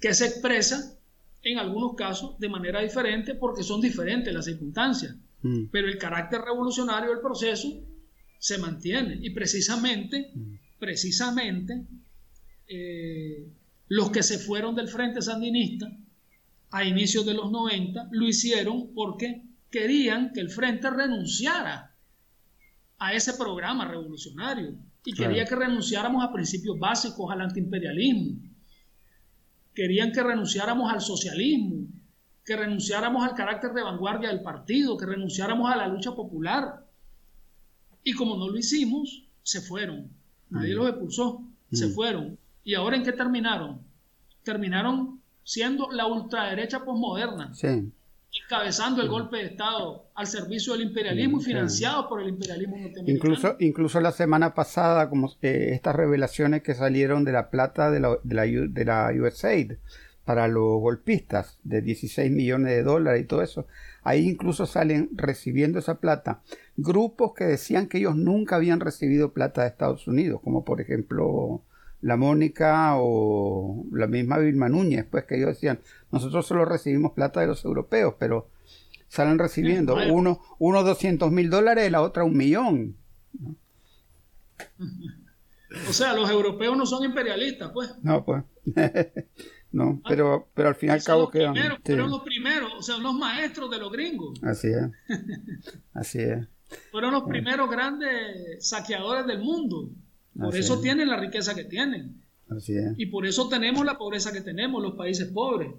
que 0.00 0.12
se 0.12 0.26
expresa 0.26 0.98
en 1.42 1.58
algunos 1.58 1.94
casos 1.94 2.38
de 2.38 2.48
manera 2.48 2.80
diferente 2.80 3.36
porque 3.36 3.62
son 3.62 3.80
diferentes 3.80 4.34
las 4.34 4.44
circunstancias, 4.44 5.14
mm. 5.42 5.66
pero 5.70 5.86
el 5.86 5.96
carácter 5.98 6.42
revolucionario 6.42 7.10
del 7.10 7.20
proceso 7.20 7.68
se 8.38 8.58
mantiene 8.58 9.18
y 9.22 9.30
precisamente, 9.30 10.32
mm. 10.34 10.54
precisamente, 10.80 11.86
eh, 12.66 13.48
los 13.86 14.10
que 14.10 14.24
se 14.24 14.38
fueron 14.38 14.74
del 14.74 14.88
Frente 14.88 15.22
Sandinista 15.22 15.88
a 16.72 16.84
inicios 16.84 17.24
de 17.26 17.34
los 17.34 17.50
90 17.50 18.08
lo 18.10 18.26
hicieron 18.26 18.92
porque 18.94 19.42
querían 19.70 20.32
que 20.32 20.40
el 20.40 20.50
frente 20.50 20.90
renunciara 20.90 21.94
a 22.98 23.12
ese 23.12 23.34
programa 23.34 23.86
revolucionario 23.86 24.76
y 25.04 25.12
quería 25.12 25.44
que 25.44 25.56
renunciáramos 25.56 26.24
a 26.24 26.32
principios 26.32 26.78
básicos 26.78 27.30
al 27.30 27.40
antiimperialismo. 27.40 28.40
Querían 29.74 30.12
que 30.12 30.22
renunciáramos 30.22 30.92
al 30.92 31.00
socialismo, 31.00 31.88
que 32.44 32.56
renunciáramos 32.56 33.26
al 33.26 33.34
carácter 33.34 33.72
de 33.72 33.82
vanguardia 33.82 34.28
del 34.28 34.42
partido, 34.42 34.96
que 34.96 35.06
renunciáramos 35.06 35.70
a 35.70 35.76
la 35.76 35.88
lucha 35.88 36.14
popular. 36.14 36.86
Y 38.04 38.12
como 38.12 38.36
no 38.36 38.48
lo 38.48 38.58
hicimos, 38.58 39.24
se 39.42 39.60
fueron. 39.60 40.10
Nadie 40.50 40.74
mm. 40.74 40.78
los 40.78 40.88
expulsó, 40.88 41.42
se 41.72 41.86
mm. 41.86 41.92
fueron. 41.92 42.38
¿Y 42.64 42.74
ahora 42.74 42.96
en 42.96 43.02
qué 43.02 43.12
terminaron? 43.12 43.80
Terminaron 44.44 45.21
siendo 45.44 45.90
la 45.90 46.06
ultraderecha 46.06 46.84
posmoderna. 46.84 47.52
Encabezando 48.44 49.02
el 49.02 49.08
golpe 49.08 49.36
de 49.36 49.44
Estado 49.44 50.06
al 50.14 50.26
servicio 50.26 50.72
del 50.72 50.82
imperialismo 50.82 51.40
y 51.40 51.44
financiado 51.44 52.08
por 52.08 52.22
el 52.22 52.30
imperialismo 52.30 52.78
norteamericano. 52.78 53.14
Incluso, 53.14 53.56
incluso 53.58 54.00
la 54.00 54.12
semana 54.12 54.54
pasada, 54.54 55.10
como 55.10 55.30
estas 55.42 55.94
revelaciones 55.94 56.62
que 56.62 56.74
salieron 56.74 57.24
de 57.24 57.32
la 57.32 57.50
plata 57.50 57.90
de 57.90 58.00
la, 58.00 58.16
de 58.22 58.34
la, 58.34 58.42
de 58.44 58.84
la 58.84 59.12
USAID 59.14 59.72
para 60.24 60.48
los 60.48 60.80
golpistas 60.80 61.58
de 61.64 61.82
16 61.82 62.30
millones 62.30 62.72
de 62.72 62.82
dólares 62.82 63.22
y 63.22 63.26
todo 63.26 63.42
eso. 63.42 63.66
Ahí 64.02 64.28
incluso 64.28 64.66
salen 64.66 65.10
recibiendo 65.12 65.78
esa 65.78 65.98
plata 65.98 66.40
grupos 66.76 67.34
que 67.34 67.44
decían 67.44 67.86
que 67.86 67.98
ellos 67.98 68.16
nunca 68.16 68.56
habían 68.56 68.80
recibido 68.80 69.32
plata 69.32 69.62
de 69.62 69.68
Estados 69.68 70.06
Unidos, 70.06 70.40
como 70.42 70.64
por 70.64 70.80
ejemplo 70.80 71.62
la 72.02 72.16
Mónica 72.16 72.96
o 72.96 73.84
la 73.92 74.06
misma 74.06 74.38
Vilma 74.38 74.68
Núñez, 74.68 75.06
pues 75.10 75.24
que 75.24 75.36
ellos 75.36 75.48
decían, 75.50 75.80
nosotros 76.10 76.46
solo 76.46 76.64
recibimos 76.64 77.12
plata 77.12 77.40
de 77.40 77.46
los 77.46 77.64
europeos, 77.64 78.14
pero 78.18 78.50
salen 79.08 79.38
recibiendo. 79.38 79.96
Uno, 80.10 80.40
uno 80.58 80.82
200 80.82 81.30
mil 81.30 81.48
dólares, 81.48 81.90
la 81.90 82.02
otra 82.02 82.24
un 82.24 82.36
millón. 82.36 82.96
O 85.88 85.92
sea, 85.94 86.12
los 86.12 86.30
europeos 86.30 86.76
no 86.76 86.84
son 86.84 87.02
imperialistas, 87.02 87.70
pues. 87.72 87.94
No, 88.02 88.22
pues. 88.26 88.44
no, 89.72 90.02
ah, 90.04 90.08
pero, 90.08 90.48
pero 90.52 90.68
al 90.68 90.74
fin 90.74 90.90
y 90.90 90.92
al 90.92 91.02
cabo 91.02 91.30
quedan. 91.30 91.54
Fueron 91.82 92.10
los 92.10 92.20
primeros, 92.20 92.74
o 92.74 92.82
sea, 92.82 92.98
los 92.98 93.14
maestros 93.14 93.70
de 93.70 93.78
los 93.78 93.90
gringos. 93.90 94.38
Así 94.42 94.68
es. 94.68 94.90
Así 95.94 96.18
es. 96.18 96.46
Fueron 96.90 97.12
los 97.12 97.22
primeros 97.24 97.70
grandes 97.70 98.68
saqueadores 98.68 99.26
del 99.26 99.38
mundo. 99.38 99.88
Por 100.38 100.56
eso 100.56 100.80
tienen 100.80 101.08
la 101.08 101.18
riqueza 101.18 101.54
que 101.54 101.64
tienen. 101.64 102.22
Así 102.48 102.76
es. 102.76 102.92
Y 102.96 103.06
por 103.06 103.26
eso 103.26 103.48
tenemos 103.48 103.84
la 103.84 103.98
pobreza 103.98 104.32
que 104.32 104.40
tenemos, 104.40 104.82
los 104.82 104.94
países 104.94 105.28
pobres. 105.28 105.70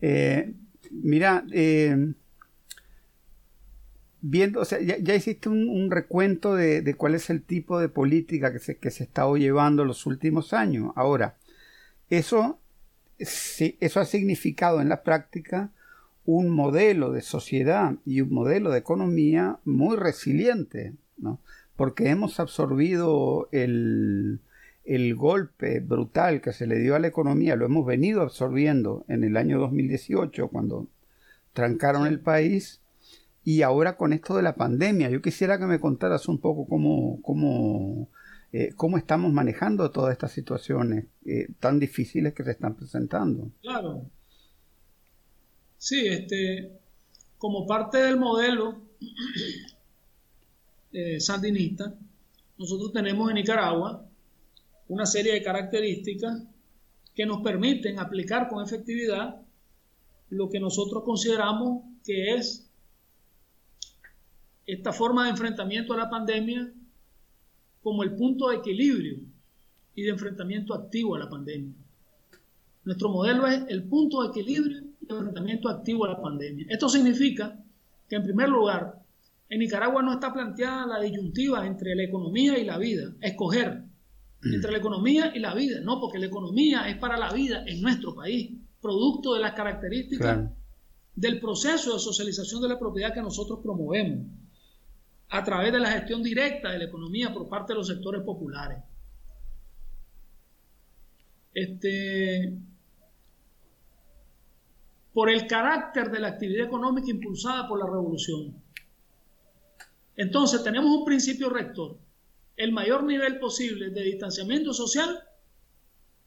Eh, 0.00 0.54
mira, 0.90 1.44
eh, 1.52 2.12
viendo, 4.20 4.60
o 4.60 4.64
sea, 4.64 4.80
ya, 4.80 5.14
hiciste 5.14 5.48
un, 5.48 5.90
recuento 5.90 6.54
de, 6.54 6.94
cuál 6.96 7.14
es 7.14 7.30
el 7.30 7.42
tipo 7.42 7.80
de 7.80 7.88
política 7.88 8.52
que 8.52 8.58
se, 8.58 8.76
que 8.76 8.90
se 8.90 9.04
está 9.04 9.32
llevando 9.34 9.84
los 9.84 10.06
últimos 10.06 10.52
años. 10.52 10.92
Ahora, 10.96 11.36
eso, 12.10 12.58
eso 13.18 14.00
ha 14.00 14.04
significado 14.04 14.80
en 14.80 14.88
la 14.88 15.02
práctica 15.02 15.70
un 16.24 16.50
modelo 16.50 17.12
de 17.12 17.22
sociedad 17.22 17.94
y 18.04 18.20
un 18.20 18.30
modelo 18.30 18.70
de 18.70 18.78
economía 18.78 19.58
muy 19.64 19.96
resiliente, 19.96 20.92
¿no? 21.16 21.40
Porque 21.78 22.08
hemos 22.08 22.40
absorbido 22.40 23.48
el, 23.52 24.40
el 24.84 25.14
golpe 25.14 25.78
brutal 25.78 26.40
que 26.40 26.52
se 26.52 26.66
le 26.66 26.80
dio 26.80 26.96
a 26.96 26.98
la 26.98 27.06
economía, 27.06 27.54
lo 27.54 27.66
hemos 27.66 27.86
venido 27.86 28.22
absorbiendo 28.22 29.04
en 29.06 29.22
el 29.22 29.36
año 29.36 29.60
2018 29.60 30.48
cuando 30.48 30.88
trancaron 31.52 32.08
el 32.08 32.18
país 32.18 32.80
y 33.44 33.62
ahora 33.62 33.96
con 33.96 34.12
esto 34.12 34.36
de 34.36 34.42
la 34.42 34.56
pandemia, 34.56 35.08
yo 35.08 35.22
quisiera 35.22 35.56
que 35.56 35.66
me 35.66 35.78
contaras 35.78 36.26
un 36.26 36.38
poco 36.38 36.66
cómo, 36.66 37.22
cómo, 37.22 38.08
eh, 38.52 38.72
cómo 38.74 38.98
estamos 38.98 39.32
manejando 39.32 39.88
todas 39.92 40.10
estas 40.10 40.32
situaciones 40.32 41.04
eh, 41.26 41.46
tan 41.60 41.78
difíciles 41.78 42.34
que 42.34 42.42
se 42.42 42.50
están 42.50 42.74
presentando. 42.74 43.52
Claro. 43.62 44.02
Sí, 45.76 46.08
este, 46.08 46.72
como 47.38 47.68
parte 47.68 47.98
del 47.98 48.18
modelo 48.18 48.80
eh, 50.92 51.20
sandinista, 51.20 51.94
nosotros 52.56 52.92
tenemos 52.92 53.28
en 53.28 53.36
Nicaragua 53.36 54.04
una 54.88 55.06
serie 55.06 55.34
de 55.34 55.42
características 55.42 56.42
que 57.14 57.26
nos 57.26 57.42
permiten 57.42 57.98
aplicar 57.98 58.48
con 58.48 58.64
efectividad 58.64 59.42
lo 60.30 60.48
que 60.48 60.60
nosotros 60.60 61.04
consideramos 61.04 61.82
que 62.04 62.34
es 62.34 62.68
esta 64.66 64.92
forma 64.92 65.24
de 65.24 65.30
enfrentamiento 65.30 65.94
a 65.94 65.96
la 65.96 66.10
pandemia 66.10 66.72
como 67.82 68.02
el 68.02 68.14
punto 68.14 68.48
de 68.48 68.56
equilibrio 68.56 69.18
y 69.94 70.02
de 70.02 70.10
enfrentamiento 70.10 70.74
activo 70.74 71.14
a 71.14 71.18
la 71.18 71.28
pandemia. 71.28 71.74
Nuestro 72.84 73.08
modelo 73.08 73.46
es 73.46 73.62
el 73.68 73.82
punto 73.84 74.22
de 74.22 74.28
equilibrio 74.28 74.82
y 75.00 75.06
de 75.06 75.14
enfrentamiento 75.14 75.68
activo 75.68 76.04
a 76.04 76.12
la 76.12 76.20
pandemia. 76.20 76.66
Esto 76.68 76.88
significa 76.88 77.58
que, 78.08 78.16
en 78.16 78.22
primer 78.22 78.48
lugar, 78.48 79.02
en 79.48 79.58
Nicaragua 79.58 80.02
no 80.02 80.12
está 80.12 80.32
planteada 80.32 80.86
la 80.86 81.00
disyuntiva 81.00 81.66
entre 81.66 81.94
la 81.94 82.04
economía 82.04 82.58
y 82.58 82.64
la 82.64 82.78
vida, 82.78 83.14
escoger 83.20 83.84
entre 84.42 84.70
la 84.70 84.78
economía 84.78 85.32
y 85.34 85.40
la 85.40 85.54
vida, 85.54 85.80
no, 85.80 86.00
porque 86.00 86.18
la 86.18 86.26
economía 86.26 86.88
es 86.88 86.96
para 86.98 87.16
la 87.16 87.32
vida 87.32 87.64
en 87.66 87.80
nuestro 87.80 88.14
país, 88.14 88.52
producto 88.80 89.34
de 89.34 89.40
las 89.40 89.52
características 89.54 90.50
del 91.14 91.40
proceso 91.40 91.94
de 91.94 91.98
socialización 91.98 92.62
de 92.62 92.68
la 92.68 92.78
propiedad 92.78 93.12
que 93.12 93.22
nosotros 93.22 93.58
promovemos 93.62 94.26
a 95.30 95.42
través 95.42 95.72
de 95.72 95.80
la 95.80 95.90
gestión 95.90 96.22
directa 96.22 96.70
de 96.70 96.78
la 96.78 96.84
economía 96.84 97.32
por 97.34 97.48
parte 97.48 97.72
de 97.72 97.78
los 97.78 97.88
sectores 97.88 98.22
populares. 98.22 98.78
Este, 101.52 102.56
por 105.12 105.28
el 105.28 105.48
carácter 105.48 106.10
de 106.12 106.20
la 106.20 106.28
actividad 106.28 106.66
económica 106.66 107.10
impulsada 107.10 107.66
por 107.66 107.80
la 107.80 107.86
revolución. 107.86 108.62
Entonces 110.18 110.64
tenemos 110.64 110.90
un 110.90 111.04
principio 111.04 111.48
rector, 111.48 111.96
el 112.56 112.72
mayor 112.72 113.04
nivel 113.04 113.38
posible 113.38 113.90
de 113.90 114.02
distanciamiento 114.02 114.74
social 114.74 115.16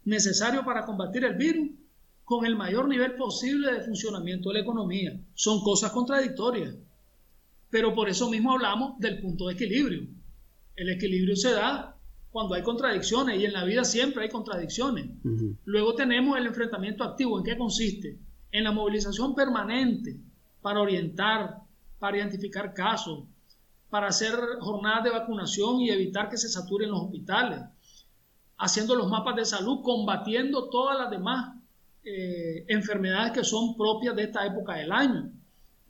necesario 0.05 0.63
para 0.63 0.85
combatir 0.85 1.25
el 1.25 1.35
virus 1.35 1.71
con 2.23 2.45
el 2.45 2.55
mayor 2.55 2.87
nivel 2.87 3.15
posible 3.15 3.69
de 3.69 3.81
funcionamiento 3.81 4.47
de 4.47 4.55
la 4.55 4.61
economía. 4.61 5.19
Son 5.33 5.61
cosas 5.61 5.91
contradictorias. 5.91 6.73
Pero 7.69 7.93
por 7.93 8.07
eso 8.07 8.29
mismo 8.29 8.53
hablamos 8.53 8.97
del 8.97 9.19
punto 9.19 9.47
de 9.47 9.55
equilibrio. 9.55 10.07
El 10.77 10.89
equilibrio 10.89 11.35
se 11.35 11.51
da 11.51 11.97
cuando 12.31 12.55
hay 12.55 12.63
contradicciones 12.63 13.41
y 13.41 13.45
en 13.45 13.51
la 13.51 13.65
vida 13.65 13.83
siempre 13.83 14.23
hay 14.23 14.29
contradicciones. 14.29 15.09
Luego 15.65 15.95
tenemos 15.95 16.37
el 16.37 16.47
enfrentamiento 16.47 17.03
activo. 17.03 17.37
¿En 17.37 17.43
qué 17.43 17.57
consiste? 17.57 18.17
En 18.53 18.63
la 18.63 18.71
movilización 18.71 19.35
permanente 19.35 20.15
para 20.61 20.79
orientar, 20.79 21.57
para 21.99 22.17
identificar 22.17 22.73
casos, 22.73 23.25
para 23.91 24.07
hacer 24.07 24.33
jornadas 24.59 25.03
de 25.03 25.11
vacunación 25.11 25.81
y 25.81 25.91
evitar 25.91 26.29
que 26.29 26.37
se 26.37 26.49
saturen 26.49 26.89
los 26.89 27.03
hospitales, 27.03 27.59
haciendo 28.57 28.95
los 28.95 29.07
mapas 29.07 29.35
de 29.35 29.45
salud, 29.45 29.81
combatiendo 29.83 30.69
todas 30.69 30.97
las 30.97 31.11
demás 31.11 31.55
eh, 32.03 32.65
enfermedades 32.67 33.33
que 33.33 33.43
son 33.43 33.77
propias 33.77 34.15
de 34.15 34.23
esta 34.23 34.43
época 34.47 34.73
del 34.73 34.91
año 34.91 35.31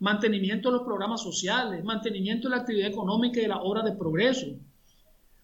mantenimiento 0.02 0.68
de 0.68 0.78
los 0.78 0.84
programas 0.84 1.22
sociales, 1.22 1.84
mantenimiento 1.84 2.48
de 2.48 2.56
la 2.56 2.62
actividad 2.62 2.90
económica 2.90 3.38
y 3.38 3.42
de 3.42 3.48
la 3.48 3.62
obra 3.62 3.84
de 3.84 3.92
progreso. 3.92 4.48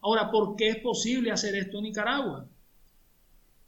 Ahora, 0.01 0.33
¿por 0.33 0.57
qué 0.57 0.71
es 0.71 0.79
posible 0.79 1.31
hacer 1.31 1.55
esto 1.55 1.79
en 1.79 1.85
Nicaragua? 1.85 2.45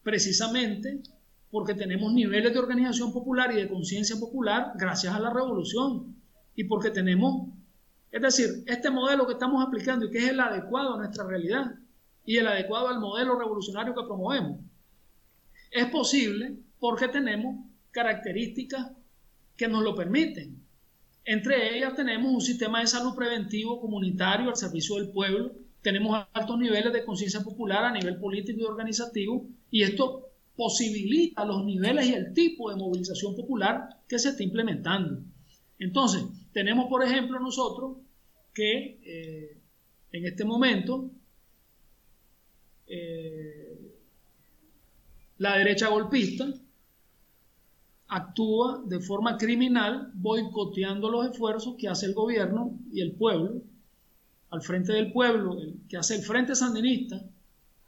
Precisamente 0.02 1.00
porque 1.48 1.74
tenemos 1.74 2.12
niveles 2.12 2.52
de 2.52 2.58
organización 2.58 3.12
popular 3.12 3.52
y 3.52 3.56
de 3.56 3.68
conciencia 3.68 4.16
popular 4.18 4.72
gracias 4.74 5.14
a 5.14 5.20
la 5.20 5.32
revolución 5.32 6.16
y 6.56 6.64
porque 6.64 6.90
tenemos, 6.90 7.50
es 8.12 8.22
decir, 8.22 8.64
este 8.66 8.90
modelo 8.90 9.26
que 9.26 9.34
estamos 9.34 9.64
aplicando 9.64 10.06
y 10.06 10.10
que 10.10 10.18
es 10.18 10.28
el 10.30 10.40
adecuado 10.40 10.94
a 10.94 10.98
nuestra 10.98 11.24
realidad 11.24 11.74
y 12.24 12.36
el 12.38 12.46
adecuado 12.46 12.88
al 12.88 13.00
modelo 13.00 13.38
revolucionario 13.38 13.94
que 13.94 14.02
promovemos, 14.02 14.60
es 15.70 15.86
posible 15.86 16.56
porque 16.78 17.08
tenemos 17.08 17.64
características 17.92 18.90
que 19.56 19.68
nos 19.68 19.82
lo 19.82 19.94
permiten. 19.94 20.60
Entre 21.24 21.76
ellas 21.76 21.94
tenemos 21.94 22.32
un 22.32 22.40
sistema 22.40 22.80
de 22.80 22.86
salud 22.86 23.14
preventivo 23.14 23.80
comunitario 23.80 24.48
al 24.48 24.56
servicio 24.56 24.96
del 24.96 25.10
pueblo, 25.10 25.52
tenemos 25.82 26.26
altos 26.32 26.58
niveles 26.58 26.92
de 26.92 27.04
conciencia 27.04 27.40
popular 27.40 27.84
a 27.84 27.92
nivel 27.92 28.18
político 28.18 28.60
y 28.60 28.64
organizativo, 28.64 29.46
y 29.70 29.82
esto 29.82 30.26
posibilita 30.56 31.44
los 31.44 31.64
niveles 31.64 32.06
y 32.06 32.14
el 32.14 32.34
tipo 32.34 32.70
de 32.70 32.76
movilización 32.76 33.34
popular 33.36 33.88
que 34.08 34.18
se 34.18 34.30
está 34.30 34.42
implementando. 34.42 35.22
Entonces, 35.80 36.24
tenemos, 36.52 36.88
por 36.88 37.02
ejemplo, 37.02 37.40
nosotros 37.40 37.96
que 38.52 39.00
eh, 39.02 39.56
en 40.12 40.26
este 40.26 40.44
momento 40.44 41.10
eh, 42.86 43.96
la 45.38 45.56
derecha 45.56 45.88
golpista 45.88 46.52
actúa 48.08 48.82
de 48.84 49.00
forma 49.00 49.38
criminal 49.38 50.10
boicoteando 50.14 51.08
los 51.10 51.30
esfuerzos 51.30 51.76
que 51.78 51.88
hace 51.88 52.06
el 52.06 52.14
gobierno 52.14 52.78
y 52.92 53.00
el 53.00 53.12
pueblo, 53.12 53.62
al 54.50 54.60
frente 54.60 54.92
del 54.92 55.12
pueblo, 55.12 55.56
que 55.88 55.96
hace 55.96 56.16
el 56.16 56.22
Frente 56.22 56.56
Sandinista, 56.56 57.22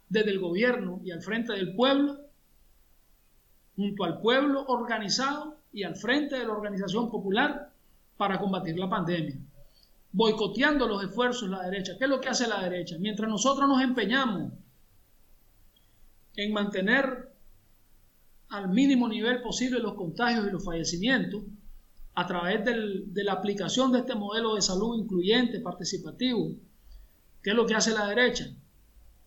desde 0.09 0.30
el 0.30 0.38
gobierno 0.38 1.01
y 1.05 1.11
al 1.11 1.20
frente 1.20 1.53
del 1.53 1.74
pueblo, 1.74 2.20
junto 3.74 4.05
al 4.05 4.20
pueblo 4.20 4.64
organizado 4.66 5.59
y 5.72 5.82
al 5.82 5.97
frente 5.97 6.38
de 6.38 6.47
la 6.47 6.53
organización 6.53 7.11
popular 7.11 7.71
para 8.22 8.38
combatir 8.38 8.78
la 8.78 8.88
pandemia. 8.88 9.34
Boicoteando 10.12 10.86
los 10.86 11.02
esfuerzos 11.02 11.50
de 11.50 11.56
la 11.56 11.64
derecha. 11.64 11.94
¿Qué 11.98 12.04
es 12.04 12.10
lo 12.10 12.20
que 12.20 12.28
hace 12.28 12.46
la 12.46 12.62
derecha? 12.62 12.94
Mientras 13.00 13.28
nosotros 13.28 13.68
nos 13.68 13.82
empeñamos 13.82 14.52
en 16.36 16.52
mantener 16.52 17.32
al 18.50 18.68
mínimo 18.68 19.08
nivel 19.08 19.42
posible 19.42 19.80
los 19.80 19.94
contagios 19.94 20.46
y 20.46 20.52
los 20.52 20.64
fallecimientos 20.64 21.42
a 22.14 22.24
través 22.28 22.64
de 22.64 23.24
la 23.24 23.32
aplicación 23.32 23.90
de 23.90 23.98
este 23.98 24.14
modelo 24.14 24.54
de 24.54 24.62
salud 24.62 24.96
incluyente, 24.96 25.58
participativo. 25.58 26.54
¿Qué 27.42 27.50
es 27.50 27.56
lo 27.56 27.66
que 27.66 27.74
hace 27.74 27.90
la 27.90 28.06
derecha? 28.06 28.46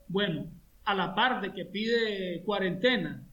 Bueno, 0.08 0.48
a 0.86 0.96
la 0.96 1.14
par 1.14 1.42
de 1.42 1.52
que 1.52 1.66
pide 1.66 2.44
cuarentena, 2.46 3.28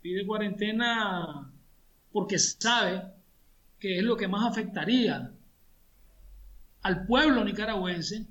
pide 0.00 0.26
cuarentena 0.26 1.52
porque 2.10 2.38
sabe 2.38 3.14
que 3.78 3.98
es 3.98 4.04
lo 4.04 4.16
que 4.16 4.28
más 4.28 4.46
afectaría 4.46 5.32
al 6.82 7.06
pueblo 7.06 7.44
nicaragüense, 7.44 8.26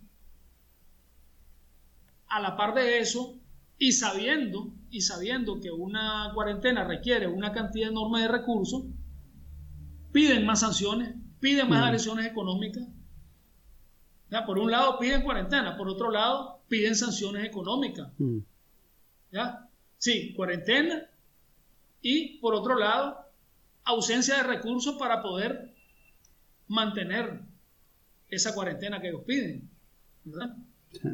a 2.27 2.39
la 2.39 2.55
par 2.55 2.73
de 2.73 2.99
eso, 2.99 3.37
y 3.77 3.91
sabiendo, 3.91 4.73
y 4.89 5.01
sabiendo 5.01 5.59
que 5.59 5.71
una 5.71 6.31
cuarentena 6.33 6.85
requiere 6.85 7.27
una 7.27 7.51
cantidad 7.51 7.89
enorme 7.89 8.21
de 8.21 8.27
recursos, 8.29 8.85
piden 10.11 10.45
más 10.45 10.61
sanciones, 10.61 11.15
piden 11.39 11.69
más 11.69 11.83
agresiones 11.83 12.25
económicas. 12.25 12.87
por 14.45 14.57
un 14.57 14.71
lado 14.71 14.97
piden 14.99 15.23
cuarentena, 15.23 15.75
por 15.75 15.89
otro 15.89 16.09
lado 16.09 16.61
piden 16.69 16.95
sanciones 16.95 17.45
económicas. 17.45 18.11
¿Ya? 19.31 19.69
Sí, 19.97 20.33
cuarentena 20.33 21.09
y 22.01 22.37
por 22.39 22.53
otro 22.53 22.77
lado 22.77 23.24
ausencia 23.85 24.37
de 24.37 24.43
recursos 24.43 24.95
para 24.97 25.21
poder 25.21 25.73
mantener 26.67 27.41
esa 28.29 28.53
cuarentena 28.53 28.99
que 28.99 29.09
ellos 29.09 29.23
piden. 29.25 29.69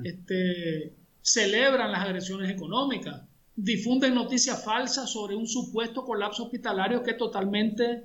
Este, 0.03 0.95
celebran 1.21 1.91
las 1.91 2.05
agresiones 2.05 2.49
económicas, 2.49 3.21
difunden 3.55 4.15
noticias 4.15 4.63
falsas 4.63 5.11
sobre 5.11 5.35
un 5.35 5.47
supuesto 5.47 6.03
colapso 6.05 6.45
hospitalario 6.45 7.03
que 7.03 7.11
es 7.11 7.17
totalmente 7.17 8.03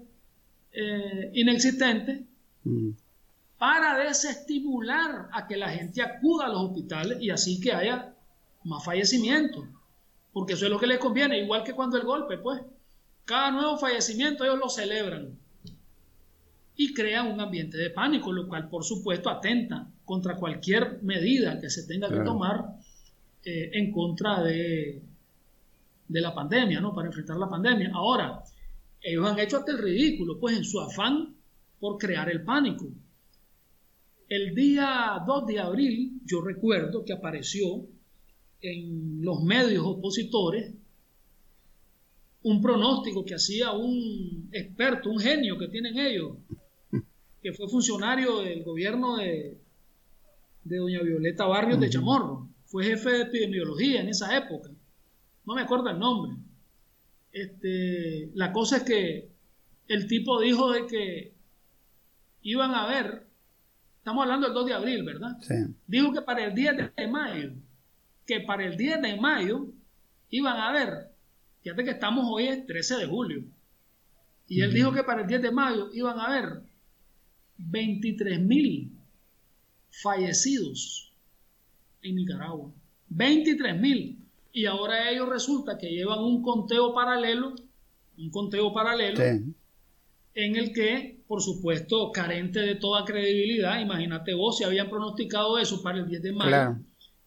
eh, 0.72 1.30
inexistente 1.34 2.26
mm. 2.64 2.90
para 3.58 3.98
desestimular 3.98 5.28
a 5.32 5.46
que 5.46 5.56
la 5.56 5.70
gente 5.70 6.02
acuda 6.02 6.46
a 6.46 6.48
los 6.48 6.62
hospitales 6.62 7.18
y 7.20 7.30
así 7.30 7.60
que 7.60 7.72
haya 7.72 8.14
más 8.64 8.84
fallecimientos. 8.84 9.64
Porque 10.32 10.52
eso 10.52 10.66
es 10.66 10.70
lo 10.70 10.78
que 10.78 10.86
les 10.86 10.98
conviene, 10.98 11.38
igual 11.38 11.64
que 11.64 11.72
cuando 11.72 11.96
el 11.96 12.04
golpe, 12.04 12.36
pues. 12.36 12.60
Cada 13.26 13.50
nuevo 13.50 13.76
fallecimiento 13.76 14.44
ellos 14.44 14.58
lo 14.58 14.68
celebran 14.68 15.36
y 16.76 16.94
crean 16.94 17.26
un 17.26 17.40
ambiente 17.40 17.76
de 17.76 17.90
pánico, 17.90 18.32
lo 18.32 18.46
cual 18.46 18.68
por 18.68 18.84
supuesto 18.84 19.28
atenta 19.28 19.90
contra 20.04 20.36
cualquier 20.36 21.02
medida 21.02 21.60
que 21.60 21.68
se 21.68 21.88
tenga 21.88 22.08
que 22.08 22.20
tomar 22.20 22.64
eh, 23.44 23.70
en 23.72 23.90
contra 23.90 24.44
de, 24.44 25.02
de 26.06 26.20
la 26.20 26.32
pandemia, 26.32 26.80
¿no? 26.80 26.94
Para 26.94 27.08
enfrentar 27.08 27.36
la 27.36 27.48
pandemia. 27.48 27.90
Ahora, 27.92 28.44
ellos 29.00 29.28
han 29.28 29.40
hecho 29.40 29.56
hasta 29.58 29.72
el 29.72 29.78
ridículo, 29.78 30.38
pues 30.38 30.56
en 30.56 30.64
su 30.64 30.80
afán 30.80 31.34
por 31.80 31.98
crear 31.98 32.30
el 32.30 32.44
pánico. 32.44 32.86
El 34.28 34.54
día 34.54 35.20
2 35.26 35.46
de 35.46 35.58
abril, 35.58 36.20
yo 36.24 36.42
recuerdo 36.42 37.04
que 37.04 37.12
apareció 37.12 37.88
en 38.60 39.20
los 39.24 39.42
medios 39.42 39.84
opositores 39.84 40.74
un 42.46 42.62
pronóstico 42.62 43.24
que 43.24 43.34
hacía 43.34 43.72
un 43.72 44.48
experto, 44.52 45.10
un 45.10 45.18
genio 45.18 45.58
que 45.58 45.66
tienen 45.66 45.98
ellos, 45.98 46.36
que 47.42 47.52
fue 47.52 47.68
funcionario 47.68 48.38
del 48.38 48.62
gobierno 48.62 49.16
de, 49.16 49.58
de 50.62 50.76
doña 50.76 51.02
Violeta 51.02 51.44
Barrios 51.46 51.80
de 51.80 51.90
Chamorro. 51.90 52.48
Fue 52.66 52.84
jefe 52.84 53.10
de 53.10 53.22
epidemiología 53.22 54.00
en 54.00 54.10
esa 54.10 54.36
época. 54.36 54.70
No 55.44 55.56
me 55.56 55.62
acuerdo 55.62 55.90
el 55.90 55.98
nombre. 55.98 56.36
Este, 57.32 58.30
la 58.34 58.52
cosa 58.52 58.76
es 58.76 58.82
que 58.84 59.28
el 59.88 60.06
tipo 60.06 60.40
dijo 60.40 60.70
de 60.70 60.86
que 60.86 61.32
iban 62.42 62.74
a 62.74 62.86
ver, 62.86 63.26
estamos 63.98 64.22
hablando 64.22 64.46
del 64.46 64.54
2 64.54 64.66
de 64.66 64.72
abril, 64.72 65.02
¿verdad? 65.02 65.36
Sí. 65.40 65.74
Dijo 65.88 66.12
que 66.12 66.22
para 66.22 66.44
el 66.44 66.54
10 66.54 66.94
de 66.94 67.08
mayo, 67.08 67.54
que 68.24 68.38
para 68.38 68.64
el 68.64 68.76
10 68.76 69.02
de 69.02 69.16
mayo 69.16 69.66
iban 70.30 70.56
a 70.58 70.70
ver, 70.70 71.15
fíjate 71.66 71.84
que 71.84 71.90
estamos 71.90 72.24
hoy 72.28 72.46
el 72.46 72.64
13 72.64 72.96
de 72.98 73.06
julio, 73.06 73.42
y 74.46 74.60
él 74.60 74.72
dijo 74.72 74.92
que 74.92 75.02
para 75.02 75.22
el 75.22 75.26
10 75.26 75.42
de 75.42 75.50
mayo 75.50 75.88
iban 75.92 76.18
a 76.20 76.26
haber 76.26 76.62
23 77.58 78.40
mil 78.40 78.92
fallecidos 79.90 81.12
en 82.02 82.14
Nicaragua. 82.14 82.72
23 83.08 83.80
mil. 83.80 84.18
Y 84.52 84.66
ahora 84.66 85.10
ellos 85.10 85.28
resulta 85.28 85.76
que 85.76 85.90
llevan 85.90 86.20
un 86.20 86.40
conteo 86.42 86.94
paralelo, 86.94 87.56
un 88.16 88.30
conteo 88.30 88.72
paralelo, 88.72 89.20
en 90.34 90.56
el 90.56 90.72
que, 90.72 91.24
por 91.26 91.42
supuesto, 91.42 92.12
carente 92.12 92.60
de 92.60 92.76
toda 92.76 93.04
credibilidad, 93.04 93.80
imagínate 93.80 94.34
vos 94.34 94.58
si 94.58 94.64
habían 94.64 94.88
pronosticado 94.88 95.58
eso 95.58 95.82
para 95.82 95.98
el 95.98 96.08
10 96.08 96.22
de 96.22 96.32
mayo, 96.32 96.78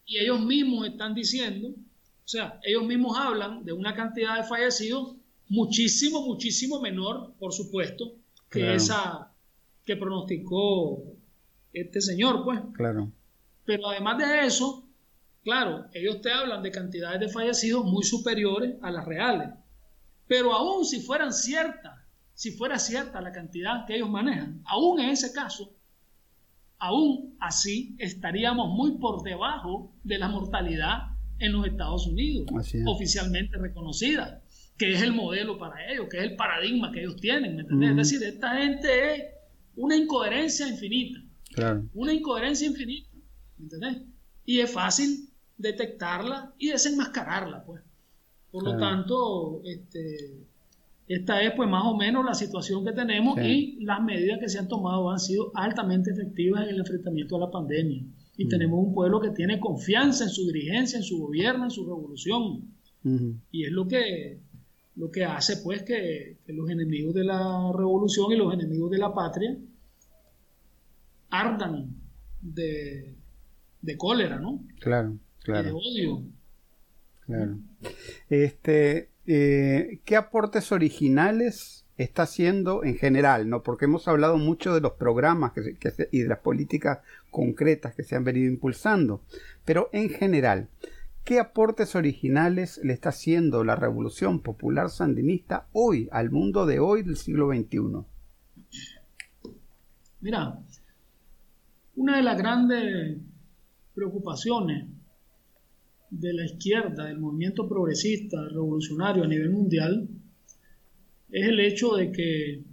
y 0.05 0.19
ellos 0.19 0.39
mismos 0.39 0.87
están 0.87 1.13
diciendo, 1.13 1.75
o 2.29 2.31
sea, 2.31 2.59
ellos 2.61 2.83
mismos 2.83 3.17
hablan 3.17 3.65
de 3.65 3.73
una 3.73 3.95
cantidad 3.95 4.37
de 4.37 4.43
fallecidos 4.43 5.15
muchísimo, 5.47 6.21
muchísimo 6.21 6.79
menor, 6.79 7.33
por 7.39 7.51
supuesto, 7.53 8.17
que 8.51 8.75
esa 8.75 9.31
que 9.83 9.97
pronosticó 9.97 11.01
este 11.73 12.01
señor, 12.01 12.43
pues. 12.43 12.59
Claro. 12.73 13.11
Pero 13.65 13.89
además 13.89 14.19
de 14.19 14.45
eso, 14.45 14.87
claro, 15.43 15.87
ellos 15.91 16.21
te 16.21 16.31
hablan 16.31 16.61
de 16.61 16.69
cantidades 16.69 17.19
de 17.19 17.29
fallecidos 17.29 17.83
muy 17.83 18.03
superiores 18.03 18.75
a 18.83 18.91
las 18.91 19.05
reales. 19.05 19.49
Pero 20.27 20.53
aún 20.53 20.85
si 20.85 21.01
fueran 21.01 21.33
ciertas, 21.33 21.99
si 22.35 22.51
fuera 22.51 22.77
cierta 22.77 23.21
la 23.21 23.31
cantidad 23.31 23.87
que 23.87 23.95
ellos 23.95 24.09
manejan, 24.11 24.61
aún 24.65 24.99
en 24.99 25.09
ese 25.09 25.33
caso, 25.33 25.73
aún 26.77 27.35
así 27.39 27.95
estaríamos 27.97 28.69
muy 28.69 28.99
por 28.99 29.23
debajo 29.23 29.91
de 30.03 30.19
la 30.19 30.27
mortalidad 30.27 31.08
en 31.39 31.53
los 31.53 31.65
Estados 31.65 32.07
Unidos, 32.07 32.47
oficialmente 32.85 33.57
reconocida, 33.57 34.41
que 34.77 34.93
es 34.93 35.01
el 35.01 35.13
modelo 35.13 35.57
para 35.57 35.91
ellos, 35.91 36.07
que 36.09 36.17
es 36.17 36.23
el 36.23 36.35
paradigma 36.35 36.91
que 36.91 37.01
ellos 37.01 37.17
tienen, 37.17 37.55
¿me 37.55 37.61
entiendes? 37.63 37.89
Es 37.89 38.19
decir, 38.19 38.27
esta 38.27 38.57
gente 38.57 39.15
es 39.15 39.23
una 39.75 39.95
incoherencia 39.95 40.67
infinita. 40.67 41.19
Una 41.93 42.13
incoherencia 42.13 42.67
infinita. 42.67 43.09
¿Entendés? 43.59 43.97
Y 44.45 44.59
es 44.59 44.71
fácil 44.71 45.29
detectarla 45.57 46.53
y 46.57 46.69
desenmascararla, 46.69 47.63
pues. 47.65 47.81
Por 48.51 48.63
lo 48.63 48.77
tanto, 48.77 49.61
este, 49.63 50.47
esta 51.07 51.41
es 51.41 51.53
pues 51.55 51.69
más 51.69 51.83
o 51.85 51.95
menos 51.95 52.25
la 52.25 52.33
situación 52.33 52.83
que 52.85 52.93
tenemos 52.93 53.37
y 53.39 53.77
las 53.81 54.01
medidas 54.01 54.39
que 54.39 54.49
se 54.49 54.57
han 54.59 54.67
tomado 54.67 55.11
han 55.11 55.19
sido 55.19 55.51
altamente 55.55 56.11
efectivas 56.11 56.63
en 56.63 56.69
el 56.69 56.79
enfrentamiento 56.79 57.35
a 57.35 57.39
la 57.39 57.51
pandemia. 57.51 58.03
Y 58.41 58.47
tenemos 58.47 58.79
un 58.79 58.93
pueblo 58.93 59.19
que 59.19 59.31
tiene 59.31 59.59
confianza 59.59 60.23
en 60.23 60.29
su 60.29 60.47
dirigencia, 60.47 60.97
en 60.97 61.03
su 61.03 61.19
gobierno, 61.19 61.65
en 61.65 61.71
su 61.71 61.85
revolución. 61.85 62.73
Y 63.51 63.65
es 63.65 63.71
lo 63.71 63.85
que, 63.85 64.39
lo 64.95 65.11
que 65.11 65.25
hace 65.25 65.57
pues 65.57 65.83
que, 65.83 66.37
que, 66.45 66.53
los 66.53 66.69
enemigos 66.69 67.13
de 67.13 67.25
la 67.25 67.71
revolución 67.75 68.31
y 68.31 68.37
los 68.37 68.53
enemigos 68.53 68.91
de 68.91 68.97
la 68.97 69.13
patria 69.13 69.57
ardan 71.29 71.95
de, 72.41 73.15
cólera, 73.97 74.39
¿no? 74.39 74.65
Claro, 74.79 75.17
claro. 75.43 75.63
de 75.63 75.71
odio. 75.73 76.23
Claro. 77.25 77.59
Este, 78.29 79.09
eh, 79.27 79.99
¿Qué 80.05 80.15
aportes 80.15 80.71
originales 80.71 81.85
está 82.03 82.23
haciendo 82.23 82.83
en 82.83 82.95
general? 82.95 83.49
¿no? 83.49 83.61
Porque 83.61 83.85
hemos 83.85 84.07
hablado 84.07 84.37
mucho 84.37 84.73
de 84.73 84.81
los 84.81 84.93
programas 84.93 85.51
y 86.11 86.19
de 86.19 86.27
las 86.27 86.39
políticas 86.39 86.99
concretas 87.29 87.93
que 87.93 88.03
se 88.03 88.15
han 88.15 88.23
venido 88.23 88.47
impulsando, 88.47 89.21
pero 89.65 89.89
en 89.91 90.09
general, 90.09 90.69
¿qué 91.25 91.39
aportes 91.39 91.95
originales 91.95 92.79
le 92.83 92.93
está 92.93 93.09
haciendo 93.09 93.63
la 93.63 93.75
revolución 93.75 94.41
popular 94.41 94.89
sandinista 94.89 95.67
hoy, 95.73 96.07
al 96.11 96.31
mundo 96.31 96.65
de 96.65 96.79
hoy 96.79 97.03
del 97.03 97.17
siglo 97.17 97.49
XXI? 97.49 98.05
Mira, 100.21 100.59
una 101.95 102.17
de 102.17 102.23
las 102.23 102.37
grandes 102.37 103.17
preocupaciones 103.93 104.87
de 106.09 106.33
la 106.33 106.45
izquierda, 106.45 107.05
del 107.05 107.19
movimiento 107.19 107.67
progresista, 107.67 108.37
revolucionario 108.49 109.23
a 109.23 109.27
nivel 109.27 109.51
mundial, 109.51 110.09
es 111.31 111.47
el 111.47 111.59
hecho 111.59 111.95
de 111.95 112.11
que 112.11 112.63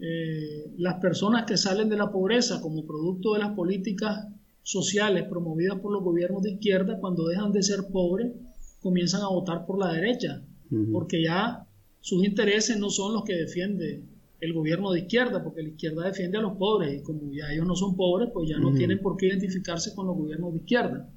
eh, 0.00 0.72
las 0.78 0.94
personas 1.00 1.44
que 1.44 1.56
salen 1.56 1.88
de 1.88 1.96
la 1.96 2.10
pobreza 2.10 2.60
como 2.60 2.84
producto 2.84 3.34
de 3.34 3.40
las 3.40 3.52
políticas 3.52 4.26
sociales 4.62 5.24
promovidas 5.28 5.78
por 5.80 5.92
los 5.92 6.02
gobiernos 6.02 6.42
de 6.42 6.52
izquierda, 6.52 6.98
cuando 6.98 7.26
dejan 7.26 7.52
de 7.52 7.62
ser 7.62 7.84
pobres, 7.92 8.32
comienzan 8.80 9.22
a 9.22 9.28
votar 9.28 9.64
por 9.66 9.78
la 9.78 9.92
derecha, 9.92 10.42
porque 10.90 11.22
ya 11.22 11.66
sus 12.00 12.24
intereses 12.24 12.78
no 12.78 12.90
son 12.90 13.12
los 13.12 13.24
que 13.24 13.34
defiende 13.34 14.02
el 14.40 14.52
gobierno 14.54 14.90
de 14.90 15.00
izquierda, 15.00 15.42
porque 15.42 15.62
la 15.62 15.68
izquierda 15.68 16.06
defiende 16.06 16.38
a 16.38 16.40
los 16.40 16.56
pobres 16.56 17.00
y 17.00 17.02
como 17.04 17.32
ya 17.32 17.52
ellos 17.52 17.66
no 17.66 17.76
son 17.76 17.94
pobres, 17.94 18.30
pues 18.34 18.48
ya 18.48 18.58
no 18.58 18.72
tienen 18.72 18.98
por 18.98 19.16
qué 19.16 19.26
identificarse 19.26 19.94
con 19.94 20.06
los 20.06 20.16
gobiernos 20.16 20.52
de 20.52 20.58
izquierda. 20.58 21.08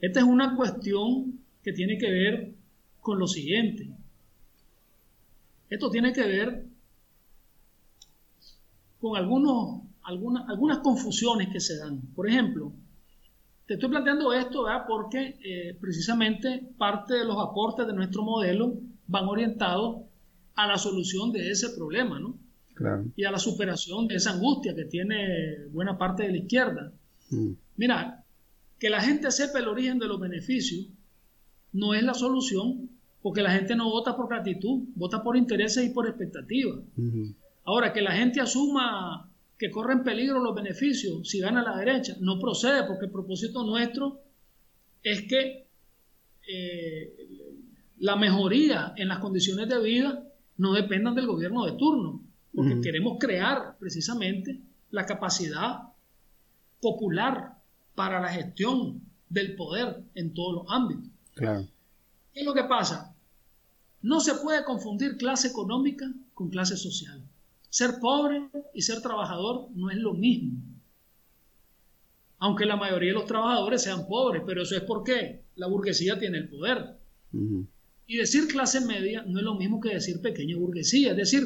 Esta 0.00 0.20
es 0.20 0.26
una 0.26 0.54
cuestión 0.54 1.40
que 1.62 1.72
tiene 1.72 1.96
que 1.96 2.10
ver 2.10 2.52
con 3.00 3.18
lo 3.18 3.26
siguiente. 3.26 3.88
Esto 5.70 5.90
tiene 5.90 6.12
que 6.12 6.26
ver 6.26 6.64
con 9.00 9.16
algunos, 9.16 9.82
algunas, 10.02 10.48
algunas 10.48 10.78
confusiones 10.78 11.48
que 11.48 11.60
se 11.60 11.78
dan. 11.78 12.00
Por 12.14 12.28
ejemplo, 12.28 12.72
te 13.66 13.74
estoy 13.74 13.90
planteando 13.90 14.32
esto 14.32 14.66
porque 14.86 15.38
eh, 15.44 15.76
precisamente 15.80 16.66
parte 16.78 17.14
de 17.14 17.24
los 17.24 17.36
aportes 17.38 17.86
de 17.86 17.92
nuestro 17.92 18.22
modelo 18.22 18.74
van 19.06 19.26
orientados 19.26 20.02
a 20.54 20.66
la 20.66 20.78
solución 20.78 21.32
de 21.32 21.50
ese 21.50 21.70
problema, 21.70 22.18
¿no? 22.18 22.36
y 23.16 23.24
a 23.24 23.30
la 23.30 23.38
superación 23.38 24.06
de 24.06 24.16
esa 24.16 24.32
angustia 24.32 24.74
que 24.74 24.84
tiene 24.84 25.66
buena 25.70 25.98
parte 25.98 26.24
de 26.24 26.30
la 26.30 26.38
izquierda. 26.38 26.92
Mm. 27.30 27.52
Mira, 27.76 28.24
que 28.78 28.90
la 28.90 29.00
gente 29.00 29.30
sepa 29.30 29.58
el 29.58 29.68
origen 29.68 29.98
de 29.98 30.06
los 30.06 30.20
beneficios 30.20 30.86
no 31.72 31.94
es 31.94 32.02
la 32.02 32.14
solución, 32.14 32.90
porque 33.22 33.42
la 33.42 33.50
gente 33.50 33.74
no 33.74 33.90
vota 33.90 34.16
por 34.16 34.28
gratitud, 34.28 34.84
vota 34.94 35.22
por 35.22 35.36
intereses 35.36 35.84
y 35.84 35.90
por 35.90 36.06
expectativas. 36.06 36.80
Ahora, 37.64 37.92
que 37.92 38.00
la 38.00 38.12
gente 38.12 38.40
asuma 38.40 39.30
que 39.58 39.70
corren 39.70 40.04
peligro 40.04 40.38
los 40.40 40.54
beneficios 40.54 41.28
si 41.28 41.40
gana 41.40 41.62
la 41.62 41.76
derecha, 41.76 42.16
no 42.20 42.38
procede 42.38 42.84
porque 42.84 43.06
el 43.06 43.10
propósito 43.10 43.64
nuestro 43.64 44.20
es 45.02 45.22
que 45.22 45.66
eh, 46.48 47.12
la 47.98 48.16
mejoría 48.16 48.94
en 48.96 49.08
las 49.08 49.18
condiciones 49.18 49.68
de 49.68 49.82
vida 49.82 50.24
no 50.56 50.72
dependan 50.72 51.14
del 51.14 51.26
gobierno 51.26 51.64
de 51.66 51.72
turno, 51.72 52.22
porque 52.54 52.80
queremos 52.80 53.18
crear 53.18 53.76
precisamente 53.78 54.60
la 54.90 55.06
capacidad 55.06 55.92
popular 56.80 57.58
para 57.94 58.20
la 58.20 58.28
gestión 58.28 59.02
del 59.28 59.56
poder 59.56 60.02
en 60.14 60.34
todos 60.34 60.54
los 60.54 60.64
ámbitos. 60.68 61.10
Claro. 61.34 61.66
¿Qué 62.38 62.42
es 62.42 62.46
lo 62.46 62.54
que 62.54 62.68
pasa? 62.68 63.16
No 64.00 64.20
se 64.20 64.36
puede 64.36 64.62
confundir 64.62 65.16
clase 65.16 65.48
económica 65.48 66.08
con 66.34 66.50
clase 66.50 66.76
social. 66.76 67.20
Ser 67.68 67.98
pobre 68.00 68.48
y 68.72 68.82
ser 68.82 69.02
trabajador 69.02 69.66
no 69.74 69.90
es 69.90 69.96
lo 69.96 70.14
mismo. 70.14 70.52
Aunque 72.38 72.64
la 72.64 72.76
mayoría 72.76 73.08
de 73.08 73.18
los 73.18 73.26
trabajadores 73.26 73.82
sean 73.82 74.06
pobres, 74.06 74.44
pero 74.46 74.62
eso 74.62 74.76
es 74.76 74.82
porque 74.82 75.42
la 75.56 75.66
burguesía 75.66 76.16
tiene 76.16 76.38
el 76.38 76.48
poder. 76.48 76.96
Y 78.06 78.18
decir 78.18 78.46
clase 78.46 78.82
media 78.82 79.24
no 79.26 79.40
es 79.40 79.44
lo 79.44 79.56
mismo 79.56 79.80
que 79.80 79.94
decir 79.94 80.22
pequeña 80.22 80.56
burguesía. 80.56 81.10
Es 81.10 81.16
decir, 81.16 81.42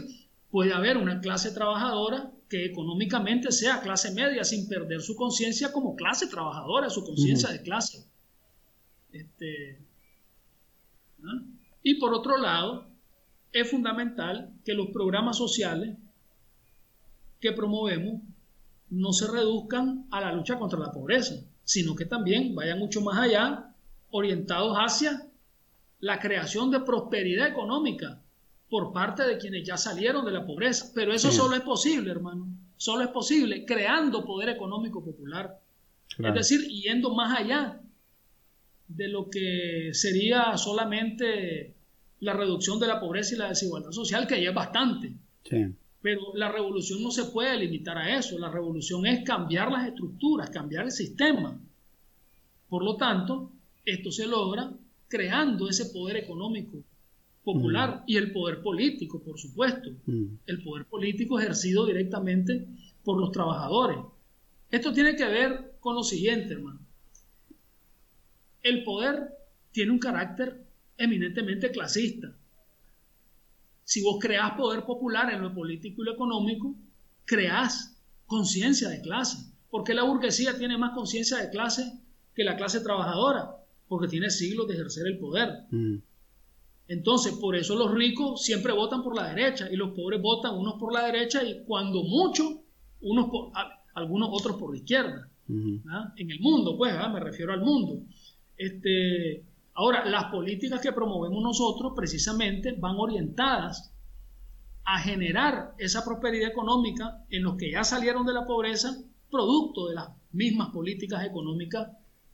puede 0.50 0.74
haber 0.74 0.98
una 0.98 1.22
clase 1.22 1.52
trabajadora 1.52 2.30
que 2.50 2.66
económicamente 2.66 3.50
sea 3.50 3.80
clase 3.80 4.10
media 4.10 4.44
sin 4.44 4.68
perder 4.68 5.00
su 5.00 5.16
conciencia 5.16 5.72
como 5.72 5.96
clase 5.96 6.26
trabajadora, 6.26 6.90
su 6.90 7.02
conciencia 7.02 7.48
de 7.48 7.62
clase. 7.62 8.04
Este, 9.10 9.78
y 11.82 11.94
por 11.94 12.14
otro 12.14 12.36
lado, 12.38 12.86
es 13.52 13.70
fundamental 13.70 14.52
que 14.64 14.74
los 14.74 14.88
programas 14.88 15.36
sociales 15.36 15.96
que 17.40 17.52
promovemos 17.52 18.22
no 18.90 19.12
se 19.12 19.30
reduzcan 19.30 20.06
a 20.10 20.20
la 20.20 20.32
lucha 20.32 20.58
contra 20.58 20.78
la 20.78 20.92
pobreza, 20.92 21.34
sino 21.64 21.94
que 21.94 22.06
también 22.06 22.54
vayan 22.54 22.78
mucho 22.78 23.00
más 23.00 23.18
allá, 23.18 23.74
orientados 24.10 24.76
hacia 24.76 25.26
la 26.00 26.18
creación 26.18 26.70
de 26.70 26.80
prosperidad 26.80 27.48
económica 27.48 28.20
por 28.68 28.92
parte 28.92 29.24
de 29.24 29.38
quienes 29.38 29.66
ya 29.66 29.76
salieron 29.76 30.24
de 30.24 30.32
la 30.32 30.46
pobreza. 30.46 30.90
Pero 30.94 31.12
eso 31.12 31.30
solo 31.30 31.54
es 31.56 31.62
posible, 31.62 32.10
hermano. 32.10 32.46
Solo 32.76 33.04
es 33.04 33.10
posible 33.10 33.64
creando 33.64 34.24
poder 34.24 34.48
económico 34.50 35.04
popular. 35.04 35.60
Es 36.18 36.34
decir, 36.34 36.60
yendo 36.68 37.14
más 37.14 37.38
allá 37.38 37.80
de 38.96 39.08
lo 39.08 39.30
que 39.30 39.90
sería 39.92 40.56
solamente 40.56 41.74
la 42.20 42.34
reducción 42.34 42.78
de 42.78 42.86
la 42.86 43.00
pobreza 43.00 43.34
y 43.34 43.38
la 43.38 43.48
desigualdad 43.48 43.90
social, 43.90 44.26
que 44.26 44.42
ya 44.42 44.50
es 44.50 44.54
bastante. 44.54 45.12
Pero 46.00 46.34
la 46.34 46.50
revolución 46.50 47.02
no 47.02 47.10
se 47.10 47.24
puede 47.26 47.58
limitar 47.58 47.98
a 47.98 48.16
eso. 48.16 48.38
La 48.38 48.50
revolución 48.50 49.06
es 49.06 49.24
cambiar 49.24 49.70
las 49.70 49.88
estructuras, 49.88 50.50
cambiar 50.50 50.84
el 50.84 50.92
sistema. 50.92 51.60
Por 52.68 52.84
lo 52.84 52.96
tanto, 52.96 53.52
esto 53.84 54.10
se 54.10 54.26
logra 54.26 54.72
creando 55.08 55.68
ese 55.68 55.86
poder 55.86 56.16
económico 56.16 56.78
popular 57.44 57.96
mm. 57.96 58.02
y 58.06 58.16
el 58.16 58.32
poder 58.32 58.62
político, 58.62 59.20
por 59.22 59.38
supuesto. 59.38 59.90
Mm. 60.06 60.24
El 60.46 60.62
poder 60.62 60.86
político 60.86 61.38
ejercido 61.38 61.86
directamente 61.86 62.66
por 63.04 63.18
los 63.18 63.32
trabajadores. 63.32 63.98
Esto 64.70 64.92
tiene 64.92 65.16
que 65.16 65.26
ver 65.26 65.74
con 65.80 65.94
lo 65.94 66.02
siguiente, 66.02 66.54
hermano. 66.54 66.80
El 68.62 68.84
poder 68.84 69.28
tiene 69.72 69.92
un 69.92 69.98
carácter 69.98 70.64
eminentemente 70.96 71.70
clasista. 71.70 72.34
Si 73.84 74.02
vos 74.02 74.18
creás 74.20 74.52
poder 74.52 74.84
popular 74.84 75.32
en 75.32 75.42
lo 75.42 75.52
político 75.52 76.02
y 76.02 76.06
lo 76.06 76.12
económico, 76.12 76.74
creás 77.24 77.96
conciencia 78.26 78.88
de 78.88 79.00
clase. 79.00 79.50
porque 79.70 79.94
la 79.94 80.02
burguesía 80.02 80.58
tiene 80.58 80.76
más 80.76 80.92
conciencia 80.92 81.38
de 81.38 81.48
clase 81.48 81.98
que 82.34 82.44
la 82.44 82.56
clase 82.56 82.80
trabajadora? 82.80 83.56
Porque 83.88 84.06
tiene 84.06 84.28
siglos 84.28 84.68
de 84.68 84.74
ejercer 84.74 85.06
el 85.06 85.18
poder. 85.18 85.48
Mm. 85.70 85.96
Entonces, 86.88 87.32
por 87.40 87.56
eso 87.56 87.74
los 87.74 87.90
ricos 87.90 88.42
siempre 88.42 88.74
votan 88.74 89.02
por 89.02 89.16
la 89.16 89.28
derecha 89.32 89.70
y 89.70 89.76
los 89.76 89.92
pobres 89.92 90.20
votan 90.20 90.54
unos 90.54 90.74
por 90.74 90.92
la 90.92 91.06
derecha 91.06 91.42
y 91.42 91.64
cuando 91.64 92.02
mucho, 92.02 92.62
unos 93.00 93.30
por, 93.30 93.50
algunos 93.94 94.28
otros 94.32 94.56
por 94.56 94.72
la 94.72 94.76
izquierda. 94.76 95.30
En 95.48 96.30
el 96.30 96.40
mundo, 96.40 96.76
pues, 96.76 96.94
me 97.12 97.20
refiero 97.20 97.52
al 97.52 97.62
mundo. 97.62 98.02
Este, 98.62 99.44
Ahora, 99.74 100.04
las 100.04 100.24
políticas 100.24 100.80
que 100.80 100.92
promovemos 100.92 101.42
nosotros 101.42 101.92
precisamente 101.96 102.72
van 102.72 102.96
orientadas 102.96 103.94
a 104.84 104.98
generar 104.98 105.74
esa 105.78 106.04
prosperidad 106.04 106.50
económica 106.50 107.24
en 107.30 107.42
los 107.44 107.56
que 107.56 107.70
ya 107.70 107.84
salieron 107.84 108.26
de 108.26 108.34
la 108.34 108.46
pobreza, 108.46 108.94
producto 109.30 109.88
de 109.88 109.94
las 109.94 110.10
mismas 110.32 110.70
políticas 110.70 111.24
económicas 111.24 111.88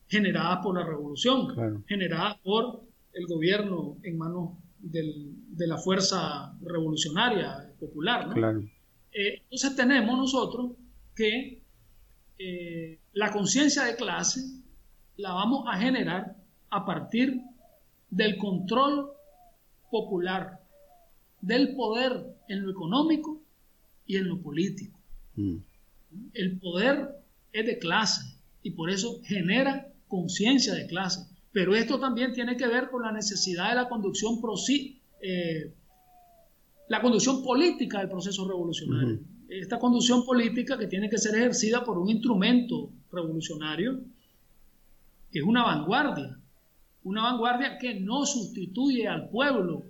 generadas 0.09 0.59
por 0.63 0.77
la 0.77 0.85
revolución, 0.85 1.85
generadas 1.87 2.39
por 2.43 2.83
el 3.13 3.27
gobierno 3.27 3.99
en 4.03 4.19
manos 4.19 4.59
de 4.81 5.67
la 5.67 5.77
fuerza 5.77 6.57
revolucionaria 6.61 7.73
popular. 7.79 8.31
Eh, 9.13 9.43
entonces 9.43 9.77
tenemos 9.77 10.17
nosotros 10.17 10.73
que 11.15 11.63
eh, 12.39 12.99
la 13.13 13.31
conciencia 13.31 13.85
de 13.85 13.97
clase 13.97 14.41
la 15.19 15.33
vamos 15.33 15.65
a 15.67 15.79
generar 15.79 16.37
a 16.71 16.87
partir 16.87 17.43
del 18.09 18.39
control 18.39 19.11
popular, 19.91 20.61
del 21.41 21.75
poder 21.75 22.25
en 22.49 22.63
lo 22.63 22.71
económico 22.71 23.43
y 24.07 24.17
en 24.17 24.29
lo 24.29 24.41
político. 24.41 24.99
Mm. 25.35 25.57
El 26.33 26.59
poder 26.59 27.17
es 27.53 27.67
de 27.67 27.79
clase 27.79 28.37
y 28.63 28.71
por 28.71 28.91
eso 28.91 29.21
genera 29.25 29.89
conciencia 30.07 30.73
de 30.73 30.87
clase. 30.87 31.27
Pero 31.53 31.75
esto 31.75 31.99
también 31.99 32.33
tiene 32.33 32.57
que 32.57 32.69
ver 32.69 32.89
con 32.89 33.03
la 33.03 33.13
necesidad 33.13 33.71
de 33.71 33.75
la 33.75 33.89
conducción, 33.89 34.41
eh, 35.21 35.73
la 36.89 37.03
conducción 37.03 37.43
política 37.43 37.99
del 37.99 38.09
proceso 38.09 38.47
revolucionario. 38.47 39.19
Esta 39.49 39.79
conducción 39.79 40.25
política 40.25 40.79
que 40.79 40.87
tiene 40.87 41.11
que 41.11 41.19
ser 41.19 41.35
ejercida 41.35 41.85
por 41.85 41.99
un 41.99 42.09
instrumento 42.09 42.91
revolucionario, 43.11 44.01
es 45.33 45.43
una 45.43 45.65
vanguardia, 45.65 46.39
una 47.05 47.23
vanguardia 47.23 47.79
que 47.79 47.95
no 48.01 48.25
sustituye 48.25 49.07
al 49.07 49.29
pueblo 49.29 49.85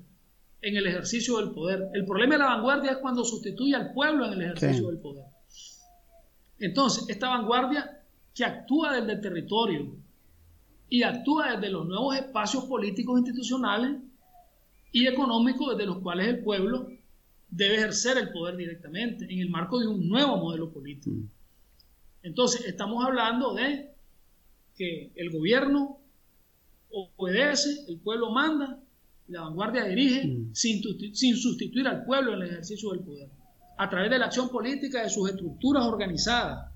en 0.60 0.76
el 0.76 0.86
ejercicio 0.86 1.38
del 1.38 1.50
poder. 1.50 1.88
El 1.94 2.04
problema 2.04 2.34
de 2.34 2.38
la 2.40 2.56
vanguardia 2.56 2.92
es 2.92 2.98
cuando 2.98 3.24
sustituye 3.24 3.74
al 3.74 3.92
pueblo 3.92 4.26
en 4.26 4.32
el 4.32 4.42
ejercicio 4.42 4.88
del 4.88 4.98
poder. 4.98 5.24
Entonces, 6.58 7.08
esta 7.08 7.28
vanguardia 7.28 8.02
que 8.34 8.44
actúa 8.44 8.94
desde 8.94 9.12
el 9.12 9.20
territorio 9.20 9.96
y 10.88 11.02
actúa 11.02 11.56
desde 11.56 11.70
los 11.70 11.86
nuevos 11.86 12.16
espacios 12.16 12.64
políticos 12.64 13.18
institucionales 13.18 13.96
y 14.90 15.06
económicos 15.06 15.70
desde 15.70 15.86
los 15.86 15.98
cuales 15.98 16.28
el 16.28 16.42
pueblo 16.42 16.88
debe 17.50 17.76
ejercer 17.76 18.18
el 18.18 18.30
poder 18.30 18.56
directamente 18.56 19.24
en 19.24 19.40
el 19.40 19.50
marco 19.50 19.78
de 19.78 19.86
un 19.86 20.08
nuevo 20.08 20.36
modelo 20.36 20.70
político. 20.70 21.16
Mm. 21.16 21.30
Entonces, 22.22 22.66
estamos 22.66 23.04
hablando 23.04 23.54
de 23.54 23.94
que 24.78 25.12
el 25.16 25.30
gobierno 25.30 26.00
obedece, 26.90 27.84
el 27.88 28.00
pueblo 28.00 28.30
manda, 28.30 28.80
la 29.26 29.42
vanguardia 29.42 29.84
dirige, 29.84 30.26
mm. 30.26 30.54
sin, 30.54 30.80
sin 31.14 31.36
sustituir 31.36 31.86
al 31.88 32.04
pueblo 32.04 32.34
en 32.34 32.42
el 32.42 32.48
ejercicio 32.48 32.92
del 32.92 33.00
poder, 33.00 33.30
a 33.76 33.90
través 33.90 34.10
de 34.10 34.18
la 34.18 34.26
acción 34.26 34.48
política 34.48 35.02
de 35.02 35.10
sus 35.10 35.28
estructuras 35.28 35.84
organizadas, 35.84 36.70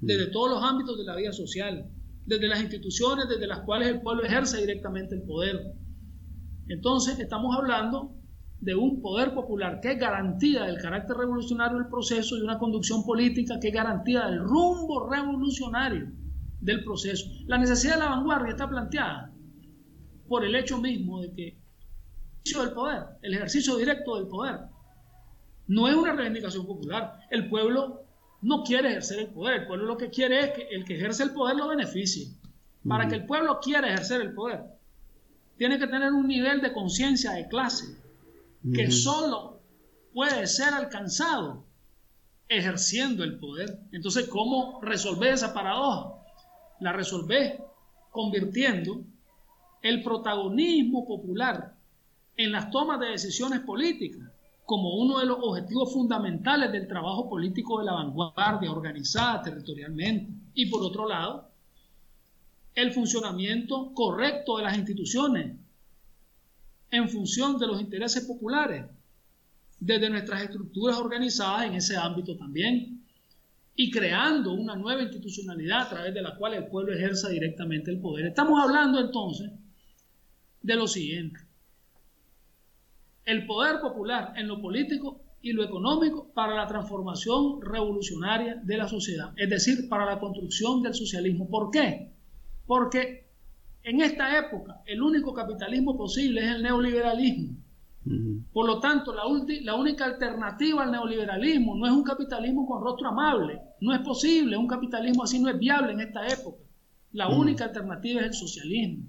mm. 0.00 0.06
desde 0.06 0.26
todos 0.32 0.50
los 0.50 0.62
ámbitos 0.62 0.98
de 0.98 1.04
la 1.04 1.14
vida 1.14 1.32
social, 1.32 1.90
desde 2.24 2.48
las 2.48 2.62
instituciones 2.62 3.28
desde 3.28 3.46
las 3.46 3.60
cuales 3.60 3.88
el 3.88 4.00
pueblo 4.00 4.24
ejerce 4.24 4.60
directamente 4.60 5.14
el 5.14 5.22
poder. 5.22 5.74
Entonces, 6.68 7.18
estamos 7.18 7.54
hablando 7.56 8.16
de 8.60 8.76
un 8.76 9.02
poder 9.02 9.34
popular 9.34 9.80
que 9.80 9.92
es 9.92 9.98
garantía 9.98 10.62
del 10.62 10.78
carácter 10.80 11.16
revolucionario 11.16 11.78
del 11.78 11.88
proceso 11.88 12.38
y 12.38 12.42
una 12.42 12.58
conducción 12.58 13.04
política 13.04 13.58
que 13.60 13.68
es 13.68 13.74
garantía 13.74 14.26
del 14.26 14.38
rumbo 14.38 15.10
revolucionario 15.10 16.21
del 16.62 16.84
proceso. 16.84 17.26
La 17.46 17.58
necesidad 17.58 17.94
de 17.94 18.00
la 18.00 18.10
vanguardia 18.10 18.52
está 18.52 18.68
planteada 18.68 19.32
por 20.28 20.44
el 20.44 20.54
hecho 20.54 20.78
mismo 20.78 21.20
de 21.20 21.32
que 21.32 21.48
el 21.48 21.56
ejercicio 22.44 22.62
del 22.62 22.72
poder, 22.72 23.02
el 23.20 23.34
ejercicio 23.34 23.76
directo 23.76 24.16
del 24.16 24.28
poder, 24.28 24.60
no 25.66 25.88
es 25.88 25.94
una 25.94 26.12
reivindicación 26.12 26.64
popular. 26.64 27.18
El 27.30 27.48
pueblo 27.48 28.04
no 28.40 28.62
quiere 28.62 28.90
ejercer 28.90 29.18
el 29.18 29.28
poder, 29.28 29.62
el 29.62 29.66
pueblo 29.66 29.86
lo 29.86 29.96
que 29.96 30.10
quiere 30.10 30.40
es 30.40 30.50
que 30.52 30.68
el 30.70 30.84
que 30.84 30.96
ejerce 30.96 31.24
el 31.24 31.32
poder 31.32 31.56
lo 31.56 31.68
beneficie. 31.68 32.28
Para 32.88 33.06
que 33.06 33.16
el 33.16 33.26
pueblo 33.26 33.60
quiera 33.60 33.88
ejercer 33.88 34.20
el 34.20 34.34
poder, 34.34 34.64
tiene 35.56 35.78
que 35.78 35.86
tener 35.86 36.12
un 36.12 36.26
nivel 36.26 36.60
de 36.60 36.72
conciencia 36.72 37.32
de 37.32 37.46
clase 37.46 37.96
que 38.74 38.90
solo 38.90 39.60
puede 40.12 40.46
ser 40.46 40.74
alcanzado 40.74 41.64
ejerciendo 42.48 43.24
el 43.24 43.38
poder. 43.38 43.80
Entonces, 43.92 44.28
¿cómo 44.28 44.80
resolver 44.82 45.32
esa 45.32 45.54
paradoja? 45.54 46.21
La 46.82 46.92
resolver 46.92 47.62
convirtiendo 48.10 49.04
el 49.82 50.02
protagonismo 50.02 51.06
popular 51.06 51.76
en 52.36 52.50
las 52.50 52.70
tomas 52.70 52.98
de 52.98 53.06
decisiones 53.06 53.60
políticas 53.60 54.28
como 54.64 54.96
uno 54.96 55.20
de 55.20 55.26
los 55.26 55.38
objetivos 55.40 55.92
fundamentales 55.92 56.72
del 56.72 56.88
trabajo 56.88 57.28
político 57.28 57.78
de 57.78 57.84
la 57.84 57.92
vanguardia 57.92 58.72
organizada 58.72 59.42
territorialmente. 59.42 60.32
Y 60.54 60.66
por 60.66 60.82
otro 60.82 61.08
lado, 61.08 61.48
el 62.74 62.92
funcionamiento 62.92 63.92
correcto 63.94 64.56
de 64.56 64.64
las 64.64 64.76
instituciones 64.76 65.56
en 66.90 67.08
función 67.08 67.58
de 67.58 67.66
los 67.68 67.80
intereses 67.80 68.24
populares, 68.24 68.86
desde 69.78 70.10
nuestras 70.10 70.42
estructuras 70.42 70.98
organizadas 70.98 71.66
en 71.66 71.74
ese 71.74 71.96
ámbito 71.96 72.36
también, 72.36 73.01
y 73.74 73.90
creando 73.90 74.52
una 74.52 74.76
nueva 74.76 75.02
institucionalidad 75.02 75.82
a 75.82 75.88
través 75.88 76.14
de 76.14 76.22
la 76.22 76.36
cual 76.36 76.54
el 76.54 76.66
pueblo 76.66 76.92
ejerza 76.92 77.30
directamente 77.30 77.90
el 77.90 78.00
poder. 78.00 78.26
Estamos 78.26 78.62
hablando 78.62 79.00
entonces 79.00 79.50
de 80.60 80.76
lo 80.76 80.86
siguiente. 80.86 81.40
El 83.24 83.46
poder 83.46 83.80
popular 83.80 84.34
en 84.36 84.48
lo 84.48 84.60
político 84.60 85.22
y 85.40 85.52
lo 85.52 85.64
económico 85.64 86.32
para 86.32 86.54
la 86.54 86.66
transformación 86.66 87.60
revolucionaria 87.60 88.56
de 88.62 88.76
la 88.76 88.88
sociedad, 88.88 89.32
es 89.36 89.50
decir, 89.50 89.88
para 89.88 90.06
la 90.06 90.18
construcción 90.20 90.82
del 90.82 90.94
socialismo. 90.94 91.48
¿Por 91.48 91.70
qué? 91.70 92.12
Porque 92.66 93.26
en 93.82 94.00
esta 94.00 94.38
época 94.38 94.82
el 94.86 95.02
único 95.02 95.34
capitalismo 95.34 95.96
posible 95.96 96.42
es 96.42 96.56
el 96.56 96.62
neoliberalismo. 96.62 97.56
Por 98.52 98.66
lo 98.66 98.80
tanto, 98.80 99.14
la, 99.14 99.22
la, 99.62 99.74
única 99.76 100.04
alternativa 100.04 100.82
al 100.82 100.90
neoliberalismo 100.90 101.76
no 101.76 101.86
es 101.86 101.92
un 101.92 102.02
capitalismo 102.02 102.66
con 102.66 102.82
rostro 102.82 103.08
amable. 103.08 103.60
No 103.80 103.94
es 103.94 104.00
posible, 104.00 104.56
un 104.56 104.66
capitalismo 104.66 105.22
así 105.22 105.38
no 105.38 105.48
es 105.48 105.58
viable 105.58 105.92
en 105.92 106.00
esta 106.00 106.26
época. 106.26 106.58
La 107.12 107.28
única 107.28 107.64
alternativa 107.64 108.20
es 108.20 108.26
el 108.26 108.34
socialismo. 108.34 109.06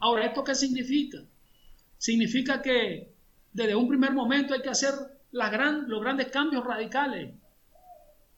Ahora, 0.00 0.26
¿esto 0.26 0.44
qué 0.44 0.54
significa? 0.54 1.18
Significa 1.98 2.62
que 2.62 3.12
desde 3.52 3.74
un 3.74 3.88
primer 3.88 4.12
momento 4.12 4.54
hay 4.54 4.62
que 4.62 4.70
hacer 4.70 4.92
gran, 5.32 5.88
los 5.88 6.00
grandes 6.00 6.28
cambios 6.28 6.64
radicales, 6.64 7.34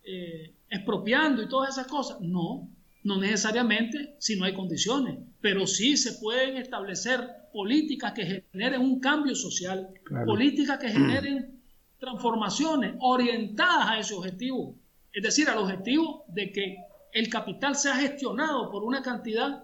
eh, 0.04 0.54
expropiando 0.70 1.42
y 1.42 1.48
todas 1.48 1.70
esas 1.70 1.86
cosas. 1.86 2.20
No, 2.20 2.68
no 3.04 3.18
necesariamente 3.18 4.16
si 4.18 4.36
no 4.36 4.44
hay 4.44 4.54
condiciones, 4.54 5.18
pero 5.40 5.66
sí 5.66 5.96
se 5.96 6.14
pueden 6.14 6.56
establecer 6.56 7.28
políticas 7.54 8.12
que 8.12 8.42
generen 8.50 8.80
un 8.80 8.98
cambio 8.98 9.36
social, 9.36 9.88
políticas 10.26 10.76
que 10.76 10.88
generen 10.88 11.62
transformaciones 12.00 12.96
orientadas 12.98 13.90
a 13.90 13.98
ese 14.00 14.12
objetivo, 14.12 14.74
es 15.12 15.22
decir, 15.22 15.48
al 15.48 15.58
objetivo 15.58 16.24
de 16.26 16.50
que 16.50 16.78
el 17.12 17.28
capital 17.30 17.76
sea 17.76 17.94
gestionado 17.94 18.72
por 18.72 18.82
una 18.82 19.02
cantidad 19.02 19.62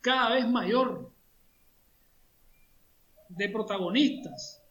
cada 0.00 0.30
vez 0.30 0.48
mayor 0.48 1.12
de 3.28 3.48
protagonistas 3.50 4.62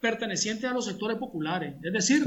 pertenecientes 0.00 0.64
a 0.68 0.74
los 0.74 0.86
sectores 0.86 1.18
populares. 1.18 1.76
Es 1.84 1.92
decir, 1.92 2.26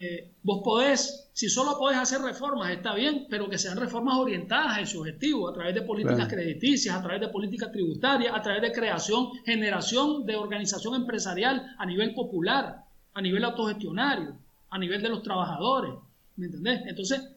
eh, 0.00 0.32
vos 0.42 0.62
podés, 0.64 1.23
si 1.34 1.48
solo 1.48 1.76
podés 1.76 1.98
hacer 1.98 2.20
reformas, 2.20 2.70
está 2.70 2.94
bien, 2.94 3.26
pero 3.28 3.50
que 3.50 3.58
sean 3.58 3.76
reformas 3.76 4.16
orientadas 4.18 4.78
a 4.78 4.80
ese 4.80 4.96
objetivo, 4.96 5.48
a 5.48 5.52
través 5.52 5.74
de 5.74 5.82
políticas 5.82 6.28
crediticias, 6.28 6.94
a 6.94 7.02
través 7.02 7.20
de 7.20 7.28
políticas 7.28 7.72
tributarias, 7.72 8.32
a 8.32 8.40
través 8.40 8.62
de 8.62 8.70
creación, 8.70 9.32
generación 9.44 10.24
de 10.26 10.36
organización 10.36 10.94
empresarial 10.94 11.74
a 11.76 11.84
nivel 11.86 12.14
popular, 12.14 12.84
a 13.12 13.20
nivel 13.20 13.42
autogestionario, 13.42 14.38
a 14.70 14.78
nivel 14.78 15.02
de 15.02 15.08
los 15.08 15.24
trabajadores. 15.24 15.94
¿Me 16.36 16.46
entendés? 16.46 16.82
Entonces, 16.86 17.28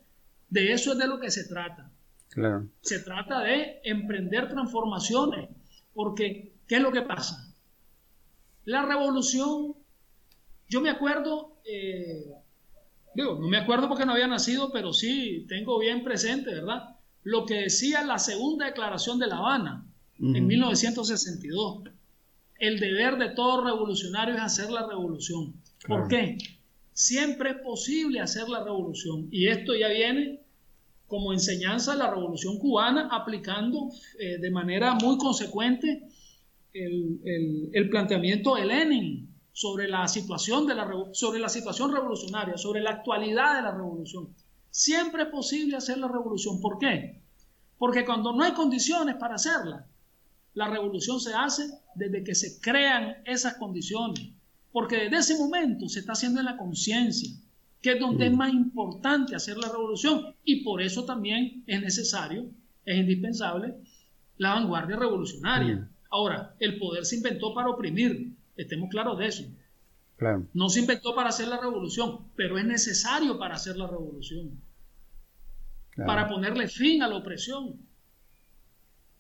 de 0.48 0.74
eso 0.74 0.92
es 0.92 1.00
de 1.00 1.08
lo 1.08 1.20
que 1.20 1.32
se 1.32 1.46
trata. 1.46 1.90
Se 2.82 3.00
trata 3.00 3.40
de 3.40 3.82
emprender 3.84 4.48
transformaciones, 4.48 5.50
porque 5.96 6.54
¿qué 6.68 6.76
es 6.76 6.82
lo 6.84 6.92
que 6.92 7.02
pasa? 7.02 7.52
La 8.64 8.86
revolución, 8.86 9.74
yo 10.70 10.82
me 10.82 10.92
acuerdo, 10.92 11.58
eh, 11.66 12.37
digo, 13.24 13.38
no 13.40 13.48
me 13.48 13.58
acuerdo 13.58 13.88
porque 13.88 14.06
no 14.06 14.14
había 14.14 14.28
nacido, 14.28 14.72
pero 14.72 14.94
sí 14.94 15.46
tengo 15.50 15.80
bien 15.80 16.04
presente, 16.04 16.54
¿verdad? 16.54 16.96
Lo 17.24 17.46
que 17.46 17.56
decía 17.56 18.04
la 18.04 18.20
segunda 18.20 18.68
declaración 18.68 19.18
de 19.18 19.28
La 19.28 19.38
Habana 19.38 19.86
en 20.20 20.46
1962. 20.46 21.90
El 22.60 22.80
deber 22.80 23.18
de 23.18 23.30
todo 23.30 23.64
revolucionario 23.64 24.36
es 24.36 24.42
hacer 24.42 24.72
la 24.72 24.88
revolución. 24.88 25.54
¿Por 25.88 26.08
qué? 26.08 26.38
Siempre 26.94 27.52
es 27.52 27.58
posible 27.58 28.20
hacer 28.20 28.50
la 28.50 28.64
revolución. 28.64 29.28
Y 29.32 29.48
esto 29.48 29.76
ya 29.76 29.90
viene 29.90 30.40
como 31.08 31.34
enseñanza 31.34 31.94
de 31.94 32.00
la 32.00 32.12
revolución 32.12 32.60
cubana, 32.60 33.10
aplicando 33.12 33.90
eh, 34.20 34.38
de 34.38 34.52
manera 34.52 34.94
muy 34.94 35.18
consecuente 35.18 36.04
el, 36.74 37.90
planteamiento 37.90 38.56
de 38.56 38.66
Lenin 38.66 39.30
sobre 39.58 39.88
la 39.88 40.08
situación 40.08 40.68
de 40.68 40.76
la 40.76 40.88
sobre 41.14 41.40
la 41.40 41.50
situación 41.50 41.92
revolucionaria, 41.92 42.60
sobre 42.60 42.80
la 42.80 42.92
actualidad 42.92 43.56
de 43.56 43.64
la 43.64 43.72
revolución. 43.72 44.36
Siempre 44.70 45.24
es 45.24 45.30
posible 45.30 45.76
hacer 45.76 45.98
la 45.98 46.08
revolución. 46.08 46.62
¿Por 46.62 46.78
qué? 46.78 47.24
Porque 47.80 48.06
cuando 48.06 48.34
no 48.34 48.44
hay 48.44 48.52
condiciones 48.52 49.16
para 49.16 49.34
hacerla, 49.34 49.88
la 50.54 50.68
revolución 50.70 51.20
se 51.20 51.34
hace 51.34 51.72
desde 51.96 52.24
que 52.24 52.36
se 52.36 52.62
crean 52.62 53.16
esas 53.26 53.56
condiciones. 53.56 54.30
Porque 54.72 55.10
desde 55.10 55.34
ese 55.34 55.40
momento 55.40 55.90
se 55.90 56.02
está 56.02 56.12
haciendo 56.12 56.40
en 56.40 56.46
la 56.46 56.58
conciencia, 56.58 57.32
que 57.82 57.94
es 57.94 58.00
donde 58.00 58.28
es 58.28 58.34
mm. 58.34 58.38
más 58.38 58.54
importante 58.54 59.36
hacer 59.36 59.58
la 59.58 59.70
revolución. 59.70 60.36
Y 60.44 60.64
por 60.64 60.84
eso 60.84 61.04
también 61.04 61.64
es 61.66 61.82
necesario, 61.82 62.46
es 62.86 62.96
indispensable, 62.96 63.74
la 64.38 64.54
vanguardia 64.54 64.98
revolucionaria. 64.98 65.78
Mm. 65.78 65.90
Ahora, 66.12 66.56
el 66.60 66.78
poder 66.78 67.06
se 67.06 67.16
inventó 67.16 67.56
para 67.56 67.72
oprimir, 67.72 68.37
estemos 68.58 68.90
claros 68.90 69.18
de 69.18 69.28
eso. 69.28 69.44
No 70.54 70.70
se 70.70 70.80
inventó 70.80 71.14
para 71.14 71.30
hacer 71.30 71.48
la 71.48 71.60
revolución, 71.60 72.30
pero 72.36 72.58
es 72.58 72.66
necesario 72.66 73.38
para 73.38 73.56
hacer 73.56 73.78
la 73.78 73.88
revolución. 73.88 74.60
Para 75.96 76.28
ponerle 76.28 76.68
fin 76.68 77.02
a 77.04 77.08
la 77.08 77.18
opresión. 77.18 77.80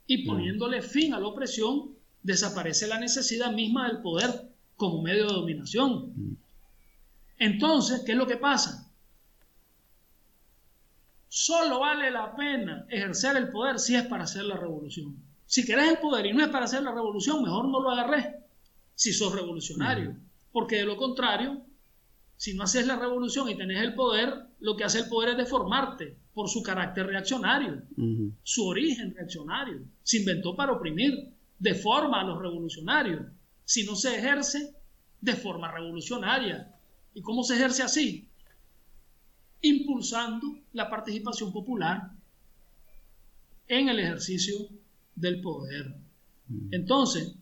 Y 0.07 0.25
poniéndole 0.25 0.81
fin 0.81 1.13
a 1.13 1.19
la 1.19 1.27
opresión, 1.27 1.95
desaparece 2.23 2.88
la 2.88 2.99
necesidad 2.99 3.51
misma 3.51 3.88
del 3.88 4.01
poder 4.01 4.49
como 4.75 5.01
medio 5.01 5.27
de 5.27 5.33
dominación. 5.33 6.13
Mm. 6.15 6.38
Entonces, 7.39 8.03
¿qué 8.05 8.13
es 8.13 8.17
lo 8.17 8.27
que 8.27 8.38
pasa? 8.38 8.89
Solo 11.27 11.81
vale 11.81 12.09
la 12.09 12.35
pena 12.35 12.85
ejercer 12.89 13.38
el 13.38 13.49
poder 13.49 13.79
si 13.79 13.95
es 13.95 14.03
para 14.03 14.23
hacer 14.23 14.43
la 14.45 14.57
revolución. 14.57 15.15
Si 15.45 15.65
querés 15.65 15.89
el 15.89 15.97
poder 15.99 16.25
y 16.25 16.33
no 16.33 16.43
es 16.43 16.49
para 16.49 16.65
hacer 16.65 16.83
la 16.83 16.93
revolución, 16.93 17.43
mejor 17.43 17.67
no 17.67 17.81
lo 17.81 17.91
agarres 17.91 18.47
si 18.98 19.14
sos 19.14 19.34
revolucionario. 19.34 20.18
Porque 20.52 20.78
de 20.78 20.86
lo 20.86 20.98
contrario, 20.98 21.62
si 22.36 22.56
no 22.56 22.64
haces 22.64 22.88
la 22.88 22.98
revolución 22.98 23.48
y 23.48 23.56
tenés 23.56 23.82
el 23.82 23.93
poder, 23.93 24.34
lo 24.60 24.76
que 24.76 24.84
hace 24.84 25.00
el 25.00 25.08
poder 25.08 25.30
es 25.30 25.38
deformarte 25.38 26.18
por 26.34 26.50
su 26.50 26.64
carácter 26.64 27.06
reaccionario, 27.06 27.84
su 28.43 28.66
origen 28.66 29.14
reaccionario. 29.16 29.82
Se 30.02 30.18
inventó 30.18 30.56
para 30.56 30.74
oprimir, 30.74 31.32
deforma 31.60 32.22
a 32.22 32.24
los 32.24 32.41
revolucionarios. 32.41 33.22
Si 33.66 33.86
no 33.86 33.95
se 33.95 34.18
ejerce 34.18 34.74
de 35.22 35.34
forma 35.34 35.72
revolucionaria. 35.72 36.74
¿Y 37.14 37.22
cómo 37.22 37.43
se 37.43 37.56
ejerce 37.56 37.84
así? 37.84 38.28
Impulsando 39.62 40.60
la 40.74 40.89
participación 40.89 41.52
popular 41.52 42.12
en 43.68 43.89
el 43.89 44.00
ejercicio 44.00 44.56
del 45.16 45.41
poder. 45.41 45.95
Entonces, 46.72 47.36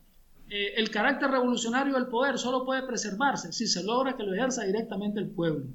eh, 0.49 0.73
el 0.77 0.89
carácter 0.89 1.31
revolucionario 1.31 1.95
del 1.95 2.07
poder 2.07 2.37
solo 2.37 2.65
puede 2.65 2.83
preservarse 2.83 3.51
si 3.51 3.67
se 3.67 3.83
logra 3.83 4.15
que 4.15 4.23
lo 4.23 4.33
ejerza 4.33 4.63
directamente 4.63 5.19
el 5.19 5.29
pueblo. 5.29 5.65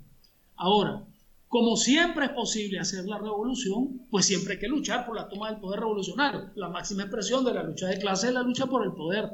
Ahora, 0.56 1.04
como 1.48 1.76
siempre 1.76 2.26
es 2.26 2.32
posible 2.32 2.78
hacer 2.78 3.06
la 3.06 3.18
revolución, 3.18 4.06
pues 4.08 4.26
siempre 4.26 4.54
hay 4.54 4.60
que 4.60 4.68
luchar 4.68 5.04
por 5.04 5.16
la 5.16 5.28
toma 5.28 5.50
del 5.50 5.60
poder 5.60 5.80
revolucionario. 5.80 6.50
La 6.54 6.68
máxima 6.68 7.02
expresión 7.02 7.44
de 7.44 7.52
la 7.52 7.64
lucha 7.64 7.88
de 7.88 7.98
clase 7.98 8.28
es 8.28 8.34
la 8.34 8.42
lucha 8.42 8.66
por 8.66 8.84
el 8.84 8.92
poder. 8.92 9.30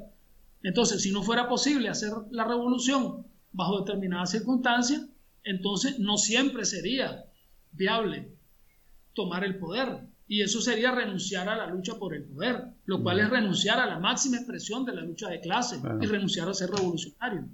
Entonces, 0.62 1.03
si 1.03 1.12
no 1.12 1.22
fuera 1.22 1.47
posible 1.47 1.91
hacer 1.91 2.12
la 2.30 2.45
revolución 2.45 3.26
bajo 3.53 3.80
determinadas 3.80 4.30
circunstancias, 4.30 5.03
entonces 5.45 5.99
no 5.99 6.16
siempre 6.16 6.64
sería 6.64 7.26
viable 7.72 8.32
tomar 9.12 9.45
el 9.45 9.59
poder. 9.59 10.07
Y 10.29 10.43
eso 10.43 10.61
sería 10.61 10.91
renunciar 10.91 11.49
a 11.49 11.57
la 11.57 11.66
lucha 11.66 11.95
por 11.95 12.14
el 12.14 12.24
poder, 12.24 12.64
lo 12.87 13.03
cual 13.03 13.20
es 13.20 13.31
renunciar 13.31 13.79
a 13.79 13.87
la 13.87 13.99
máxima 13.99 14.39
expresión 14.39 14.85
de 14.85 14.95
la 14.95 15.03
lucha 15.03 15.29
de 15.29 15.41
clase 15.41 15.81
y 16.01 16.07
renunciar 16.07 16.49
a 16.49 16.55
ser 16.55 16.70
revolucionario. 16.70 17.49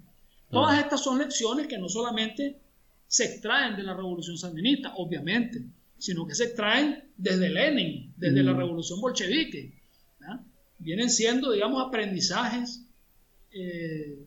Todas 0.50 0.78
estas 0.78 1.02
son 1.02 1.18
lecciones 1.18 1.66
que 1.66 1.78
no 1.78 1.88
solamente 1.88 2.60
se 3.06 3.24
extraen 3.24 3.76
de 3.76 3.82
la 3.82 3.94
revolución 3.94 4.38
sandinista, 4.38 4.94
obviamente, 4.96 5.62
sino 5.98 6.26
que 6.26 6.34
se 6.34 6.44
extraen 6.44 7.10
desde 7.16 7.50
Lenin, 7.50 8.12
desde 8.16 8.42
la 8.42 8.54
revolución 8.54 9.00
bolchevique. 9.00 9.80
Vienen 10.78 11.10
siendo, 11.10 11.52
digamos, 11.52 11.86
aprendizajes 11.86 12.84
eh, 13.52 14.18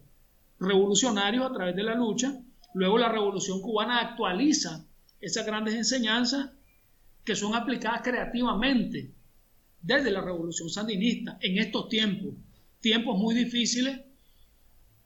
revolucionarios 0.59 1.45
a 1.45 1.53
través 1.53 1.75
de 1.75 1.83
la 1.83 1.95
lucha. 1.95 2.39
Luego 2.75 2.97
la 2.97 3.11
revolución 3.11 3.61
cubana 3.61 3.99
actualiza 3.99 4.85
esas 5.19 5.45
grandes 5.45 5.75
enseñanzas 5.75 6.51
que 7.25 7.35
son 7.35 7.55
aplicadas 7.55 8.01
creativamente 8.03 9.11
desde 9.81 10.11
la 10.11 10.21
revolución 10.21 10.69
sandinista 10.69 11.37
en 11.41 11.57
estos 11.57 11.89
tiempos, 11.89 12.35
tiempos 12.79 13.17
muy 13.17 13.35
difíciles 13.35 13.99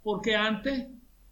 porque 0.03 0.36
antes 0.36 0.88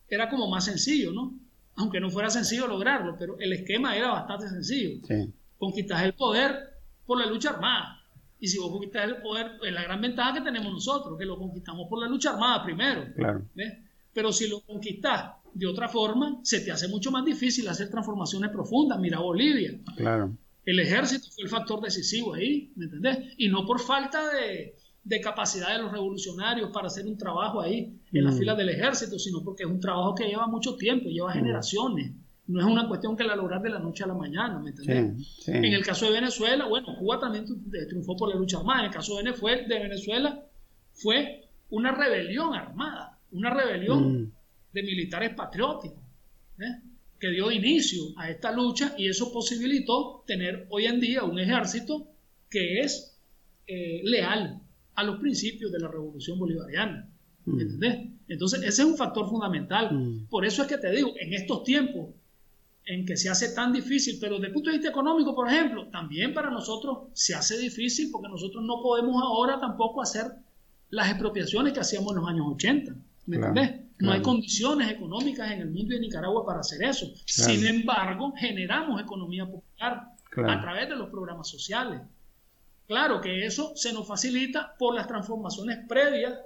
era 0.07 0.29
como 0.29 0.49
más 0.49 0.65
sencillo, 0.65 1.11
¿no? 1.11 1.33
Aunque 1.75 1.99
no 1.99 2.09
fuera 2.09 2.29
sencillo 2.29 2.67
lograrlo, 2.67 3.15
pero 3.19 3.37
el 3.39 3.53
esquema 3.53 3.95
era 3.95 4.11
bastante 4.11 4.49
sencillo. 4.49 5.05
Sí. 5.05 5.31
Conquistas 5.57 6.03
el 6.03 6.13
poder 6.13 6.55
por 7.05 7.19
la 7.19 7.25
lucha 7.25 7.49
armada. 7.51 8.01
Y 8.39 8.47
si 8.47 8.57
vos 8.57 8.71
conquistas 8.71 9.05
el 9.05 9.17
poder, 9.17 9.51
es 9.63 9.73
la 9.73 9.83
gran 9.83 10.01
ventaja 10.01 10.33
que 10.35 10.41
tenemos 10.41 10.71
nosotros, 10.71 11.17
que 11.17 11.25
lo 11.25 11.37
conquistamos 11.37 11.87
por 11.89 11.99
la 11.99 12.07
lucha 12.07 12.31
armada 12.31 12.63
primero. 12.63 13.05
Claro. 13.15 13.45
Pero 14.13 14.31
si 14.31 14.47
lo 14.47 14.61
conquistas 14.61 15.33
de 15.53 15.67
otra 15.67 15.87
forma, 15.87 16.39
se 16.43 16.61
te 16.61 16.71
hace 16.71 16.87
mucho 16.87 17.11
más 17.11 17.25
difícil 17.25 17.67
hacer 17.67 17.89
transformaciones 17.89 18.51
profundas. 18.51 18.99
Mira 18.99 19.19
Bolivia. 19.19 19.79
Claro. 19.95 20.35
El 20.67 20.81
ejército 20.81 21.29
fue 21.33 21.45
el 21.45 21.49
factor 21.49 21.79
decisivo 21.79 22.33
ahí, 22.33 22.73
¿me 22.75 22.85
entendés? 22.85 23.33
Y 23.37 23.47
no 23.47 23.65
por 23.65 23.79
falta 23.79 24.33
de, 24.33 24.75
de 25.01 25.21
capacidad 25.21 25.71
de 25.73 25.81
los 25.81 25.93
revolucionarios 25.93 26.71
para 26.71 26.87
hacer 26.87 27.05
un 27.05 27.17
trabajo 27.17 27.61
ahí 27.61 27.97
en 28.11 28.23
las 28.25 28.35
mm. 28.35 28.37
filas 28.37 28.57
del 28.57 28.67
ejército, 28.67 29.17
sino 29.17 29.41
porque 29.45 29.63
es 29.63 29.69
un 29.69 29.79
trabajo 29.79 30.13
que 30.13 30.25
lleva 30.25 30.45
mucho 30.45 30.75
tiempo, 30.75 31.07
lleva 31.07 31.29
mm. 31.29 31.33
generaciones. 31.35 32.11
No 32.47 32.59
es 32.59 32.65
una 32.65 32.85
cuestión 32.89 33.15
que 33.15 33.23
la 33.23 33.37
lograr 33.37 33.61
de 33.61 33.69
la 33.69 33.79
noche 33.79 34.03
a 34.03 34.07
la 34.07 34.13
mañana, 34.13 34.59
¿me 34.59 34.71
entiendes? 34.71 35.47
En 35.47 35.63
el 35.63 35.85
caso 35.85 36.07
de 36.07 36.11
Venezuela, 36.11 36.65
bueno, 36.65 36.87
Cuba 36.99 37.17
también 37.17 37.45
triunfó 37.87 38.17
por 38.17 38.27
la 38.27 38.35
lucha 38.35 38.57
armada. 38.57 38.81
En 38.81 38.85
el 38.87 38.91
caso 38.91 39.17
de 39.17 39.79
Venezuela, 39.79 40.45
fue 40.91 41.49
una 41.69 41.93
rebelión 41.93 42.53
armada, 42.53 43.17
una 43.31 43.53
rebelión 43.53 44.23
mm. 44.23 44.31
de 44.73 44.83
militares 44.83 45.33
patrióticos, 45.33 46.03
¿eh? 46.59 46.81
Que 47.19 47.29
dio 47.29 47.51
inicio 47.51 48.03
a 48.17 48.29
esta 48.29 48.51
lucha 48.51 48.93
y 48.97 49.07
eso 49.07 49.31
posibilitó 49.31 50.23
tener 50.27 50.67
hoy 50.69 50.85
en 50.85 50.99
día 50.99 51.23
un 51.23 51.39
ejército 51.39 52.07
que 52.49 52.79
es 52.79 53.17
eh, 53.67 54.01
leal 54.03 54.61
a 54.95 55.03
los 55.03 55.19
principios 55.19 55.71
de 55.71 55.79
la 55.79 55.87
revolución 55.87 56.39
bolivariana. 56.39 57.09
Mm. 57.45 57.59
¿Entendés? 57.59 57.97
Entonces, 58.27 58.59
ese 58.61 58.81
es 58.81 58.87
un 58.87 58.97
factor 58.97 59.29
fundamental. 59.29 59.93
Mm. 59.93 60.27
Por 60.27 60.45
eso 60.45 60.61
es 60.61 60.67
que 60.67 60.77
te 60.77 60.91
digo, 60.91 61.13
en 61.19 61.33
estos 61.33 61.63
tiempos 61.63 62.09
en 62.85 63.05
que 63.05 63.17
se 63.17 63.29
hace 63.29 63.53
tan 63.53 63.73
difícil, 63.73 64.17
pero 64.19 64.35
desde 64.35 64.47
el 64.47 64.53
punto 64.53 64.69
de 64.69 64.77
vista 64.77 64.89
económico, 64.89 65.35
por 65.35 65.49
ejemplo, 65.49 65.89
también 65.89 66.33
para 66.33 66.49
nosotros 66.49 67.09
se 67.13 67.35
hace 67.35 67.57
difícil 67.57 68.09
porque 68.11 68.29
nosotros 68.29 68.63
no 68.63 68.81
podemos 68.81 69.21
ahora 69.21 69.59
tampoco 69.59 70.01
hacer 70.01 70.25
las 70.89 71.09
expropiaciones 71.09 71.73
que 71.73 71.81
hacíamos 71.81 72.11
en 72.11 72.17
los 72.17 72.29
años 72.29 72.45
80. 72.47 72.95
¿Me 73.25 73.35
entendés? 73.35 73.86
No 73.99 74.11
hay 74.11 74.21
condiciones 74.21 74.91
económicas 74.91 75.51
en 75.51 75.61
el 75.61 75.71
mundo 75.71 75.95
de 75.95 76.01
Nicaragua 76.01 76.45
para 76.45 76.59
hacer 76.59 76.83
eso. 76.83 77.07
Sin 77.25 77.65
embargo, 77.65 78.33
generamos 78.37 79.01
economía 79.01 79.45
popular 79.45 80.11
a 80.35 80.61
través 80.61 80.89
de 80.89 80.95
los 80.95 81.09
programas 81.09 81.49
sociales. 81.49 82.01
Claro 82.87 83.19
que 83.19 83.45
eso 83.45 83.75
se 83.75 83.91
nos 83.91 84.07
facilita 84.07 84.75
por 84.77 84.93
las 84.93 85.07
transformaciones 85.07 85.79
previas 85.87 86.39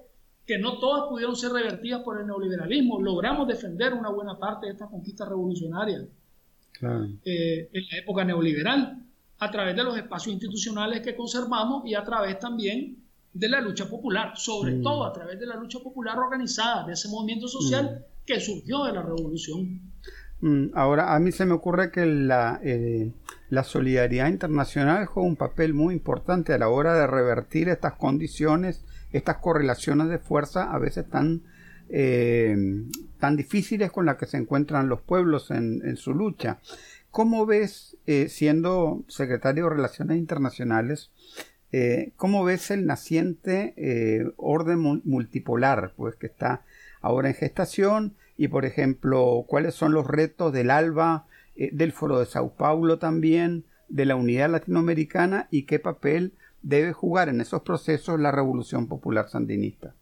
que 0.45 0.57
no 0.57 0.79
todas 0.79 1.07
pudieron 1.09 1.35
ser 1.35 1.51
revertidas 1.51 2.01
por 2.01 2.19
el 2.19 2.25
neoliberalismo. 2.25 3.01
Logramos 3.01 3.47
defender 3.47 3.93
una 3.93 4.09
buena 4.09 4.39
parte 4.39 4.65
de 4.65 4.73
esta 4.73 4.87
conquista 4.87 5.25
revolucionaria 5.25 5.99
eh, 7.25 7.69
en 7.71 7.83
la 7.91 7.97
época 7.97 8.23
neoliberal, 8.23 9.05
a 9.37 9.51
través 9.51 9.75
de 9.75 9.83
los 9.83 9.97
espacios 9.97 10.33
institucionales 10.33 11.01
que 11.01 11.15
conservamos 11.15 11.85
y 11.85 11.95
a 11.95 12.03
través 12.03 12.39
también 12.39 12.97
de 13.33 13.49
la 13.49 13.61
lucha 13.61 13.89
popular, 13.89 14.33
sobre 14.35 14.73
mm. 14.73 14.83
todo 14.83 15.05
a 15.05 15.13
través 15.13 15.39
de 15.39 15.45
la 15.45 15.55
lucha 15.55 15.79
popular 15.79 16.17
organizada, 16.17 16.85
de 16.85 16.93
ese 16.93 17.07
movimiento 17.09 17.47
social 17.47 18.01
mm. 18.01 18.25
que 18.25 18.39
surgió 18.39 18.83
de 18.85 18.93
la 18.93 19.01
revolución. 19.01 19.81
Mm, 20.41 20.71
ahora, 20.73 21.15
a 21.15 21.19
mí 21.19 21.31
se 21.31 21.45
me 21.45 21.53
ocurre 21.53 21.91
que 21.91 22.05
la, 22.05 22.59
eh, 22.63 23.11
la 23.49 23.63
solidaridad 23.63 24.27
internacional 24.27 25.05
juega 25.05 25.27
un 25.27 25.35
papel 25.35 25.73
muy 25.73 25.93
importante 25.93 26.53
a 26.53 26.57
la 26.57 26.69
hora 26.69 26.95
de 26.95 27.05
revertir 27.05 27.69
estas 27.69 27.93
condiciones, 27.93 28.83
estas 29.11 29.37
correlaciones 29.37 30.09
de 30.09 30.17
fuerza 30.17 30.71
a 30.71 30.79
veces 30.79 31.07
tan, 31.09 31.43
eh, 31.89 32.55
tan 33.19 33.35
difíciles 33.37 33.91
con 33.91 34.05
las 34.05 34.17
que 34.17 34.25
se 34.25 34.37
encuentran 34.37 34.89
los 34.89 35.01
pueblos 35.01 35.51
en, 35.51 35.95
su 35.95 36.13
lucha. 36.13 36.59
¿Cómo 37.11 37.45
ves, 37.45 37.97
eh, 38.07 38.29
siendo 38.29 39.03
secretario 39.07 39.65
de 39.65 39.71
Relaciones 39.71 40.17
Internacionales, 40.17 41.11
cómo 42.17 42.43
ves 42.43 42.71
el 42.71 42.85
naciente 42.85 43.73
orden 44.37 45.01
multipolar, 45.05 45.93
pues 45.95 46.15
que 46.15 46.27
está 46.27 46.63
ahora 47.01 47.29
en 47.29 47.35
gestación 47.35 48.15
y, 48.37 48.47
por 48.47 48.65
ejemplo, 48.65 49.45
cuáles 49.47 49.75
son 49.75 49.93
los 49.93 50.07
retos 50.07 50.53
del 50.53 50.71
ALBA, 50.71 51.27
eh, 51.55 51.69
del 51.73 51.91
Foro 51.91 52.19
de 52.19 52.25
Sao 52.25 52.55
Paulo 52.55 52.97
también, 52.97 53.65
de 53.89 54.05
la 54.05 54.15
Unidad 54.15 54.49
Latinoamericana 54.49 55.47
y 55.51 55.63
qué 55.63 55.79
papel 55.79 56.33
debe 56.61 56.93
jugar 56.93 57.29
en 57.29 57.41
esos 57.41 57.61
procesos 57.63 58.19
la 58.19 58.31
Revolución 58.31 58.87
Popular 58.87 59.29
Sandinista. 59.29 59.93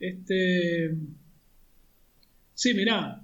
Este, 0.00 0.96
sí, 2.54 2.74
mira, 2.74 3.22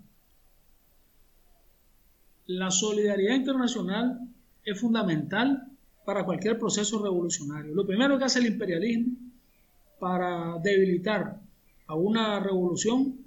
la 2.47 2.71
solidaridad 2.71 3.37
internacional 3.37 4.21
es 4.65 4.81
fundamental 4.81 5.69
para 6.05 6.25
cualquier 6.25 6.59
proceso 6.59 7.03
revolucionario. 7.03 7.75
Lo 7.75 7.87
primero 7.87 8.19
que 8.19 8.25
hace 8.25 8.39
el 8.39 8.47
imperialismo 8.47 9.17
para 9.99 10.59
debilitar 10.63 11.41
a 11.87 11.95
una 11.95 12.41
revolución 12.41 13.19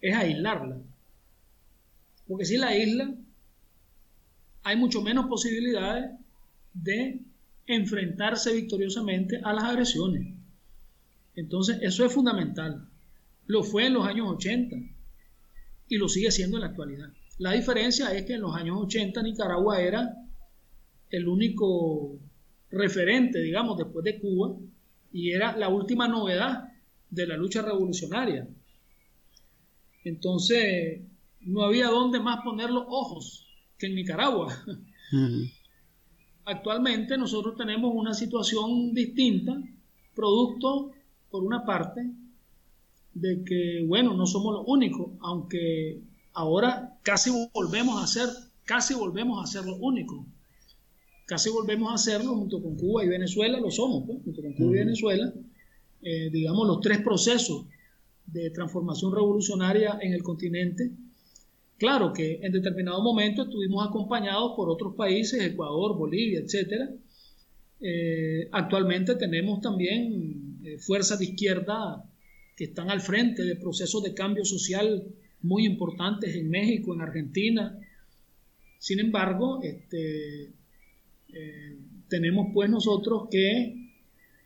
es 0.00 0.14
aislarla. 0.14 0.78
Porque 2.28 2.44
si 2.44 2.56
la 2.56 2.76
isla, 2.76 3.14
hay 4.62 4.76
mucho 4.76 5.00
menos 5.00 5.26
posibilidades 5.26 6.10
de 6.74 7.20
enfrentarse 7.66 8.52
victoriosamente 8.52 9.40
a 9.42 9.52
las 9.52 9.64
agresiones. 9.64 10.34
Entonces, 11.34 11.78
eso 11.82 12.04
es 12.04 12.12
fundamental. 12.12 12.88
Lo 13.46 13.62
fue 13.62 13.86
en 13.86 13.94
los 13.94 14.06
años 14.06 14.28
80 14.28 14.76
y 15.88 15.96
lo 15.98 16.08
sigue 16.08 16.30
siendo 16.30 16.56
en 16.56 16.62
la 16.62 16.68
actualidad. 16.68 17.08
La 17.38 17.52
diferencia 17.52 18.12
es 18.12 18.24
que 18.24 18.34
en 18.34 18.40
los 18.40 18.54
años 18.56 18.78
80 18.80 19.22
Nicaragua 19.22 19.80
era 19.80 20.25
el 21.10 21.28
único 21.28 22.18
referente, 22.70 23.40
digamos, 23.40 23.78
después 23.78 24.04
de 24.04 24.18
Cuba, 24.18 24.56
y 25.12 25.30
era 25.30 25.56
la 25.56 25.68
última 25.68 26.08
novedad 26.08 26.72
de 27.10 27.26
la 27.26 27.36
lucha 27.36 27.62
revolucionaria. 27.62 28.48
Entonces, 30.04 31.00
no 31.40 31.62
había 31.62 31.88
dónde 31.88 32.20
más 32.20 32.42
poner 32.44 32.70
los 32.70 32.84
ojos 32.88 33.46
que 33.78 33.86
en 33.86 33.94
Nicaragua. 33.94 34.54
Actualmente 36.44 37.16
nosotros 37.18 37.56
tenemos 37.56 37.92
una 37.94 38.14
situación 38.14 38.92
distinta, 38.94 39.56
producto, 40.14 40.92
por 41.30 41.44
una 41.44 41.64
parte, 41.64 42.08
de 43.14 43.42
que, 43.44 43.84
bueno, 43.86 44.14
no 44.14 44.26
somos 44.26 44.54
los 44.54 44.64
únicos, 44.66 45.12
aunque 45.20 46.02
ahora 46.34 46.98
casi 47.02 47.30
volvemos 47.52 48.02
a 48.02 48.06
ser, 48.06 48.28
casi 48.64 48.94
volvemos 48.94 49.42
a 49.42 49.46
ser 49.50 49.64
los 49.64 49.78
únicos. 49.80 50.24
Casi 51.26 51.50
volvemos 51.50 51.90
a 51.90 51.94
hacerlo 51.94 52.36
junto 52.36 52.62
con 52.62 52.76
Cuba 52.76 53.04
y 53.04 53.08
Venezuela, 53.08 53.58
lo 53.58 53.70
somos, 53.70 54.04
pues, 54.06 54.22
junto 54.22 54.42
con 54.42 54.52
Cuba 54.54 54.76
y 54.76 54.78
Venezuela, 54.78 55.32
eh, 56.02 56.30
digamos, 56.30 56.68
los 56.68 56.80
tres 56.80 56.98
procesos 57.02 57.66
de 58.26 58.50
transformación 58.50 59.12
revolucionaria 59.12 59.98
en 60.00 60.12
el 60.12 60.22
continente. 60.22 60.92
Claro 61.78 62.12
que 62.12 62.38
en 62.42 62.52
determinado 62.52 63.02
momento 63.02 63.42
estuvimos 63.42 63.86
acompañados 63.86 64.52
por 64.56 64.70
otros 64.70 64.94
países, 64.94 65.42
Ecuador, 65.42 65.96
Bolivia, 65.96 66.40
etc. 66.40 66.90
Eh, 67.80 68.48
actualmente 68.52 69.16
tenemos 69.16 69.60
también 69.60 70.60
eh, 70.64 70.78
fuerzas 70.78 71.18
de 71.18 71.26
izquierda 71.26 72.04
que 72.56 72.64
están 72.64 72.88
al 72.88 73.00
frente 73.00 73.42
de 73.42 73.56
procesos 73.56 74.02
de 74.02 74.14
cambio 74.14 74.44
social 74.44 75.04
muy 75.42 75.66
importantes 75.66 76.36
en 76.36 76.48
México, 76.48 76.94
en 76.94 77.00
Argentina. 77.00 77.78
Sin 78.78 79.00
embargo, 79.00 79.60
este, 79.62 80.52
tenemos 82.08 82.48
pues 82.54 82.70
nosotros 82.70 83.28
que 83.30 83.86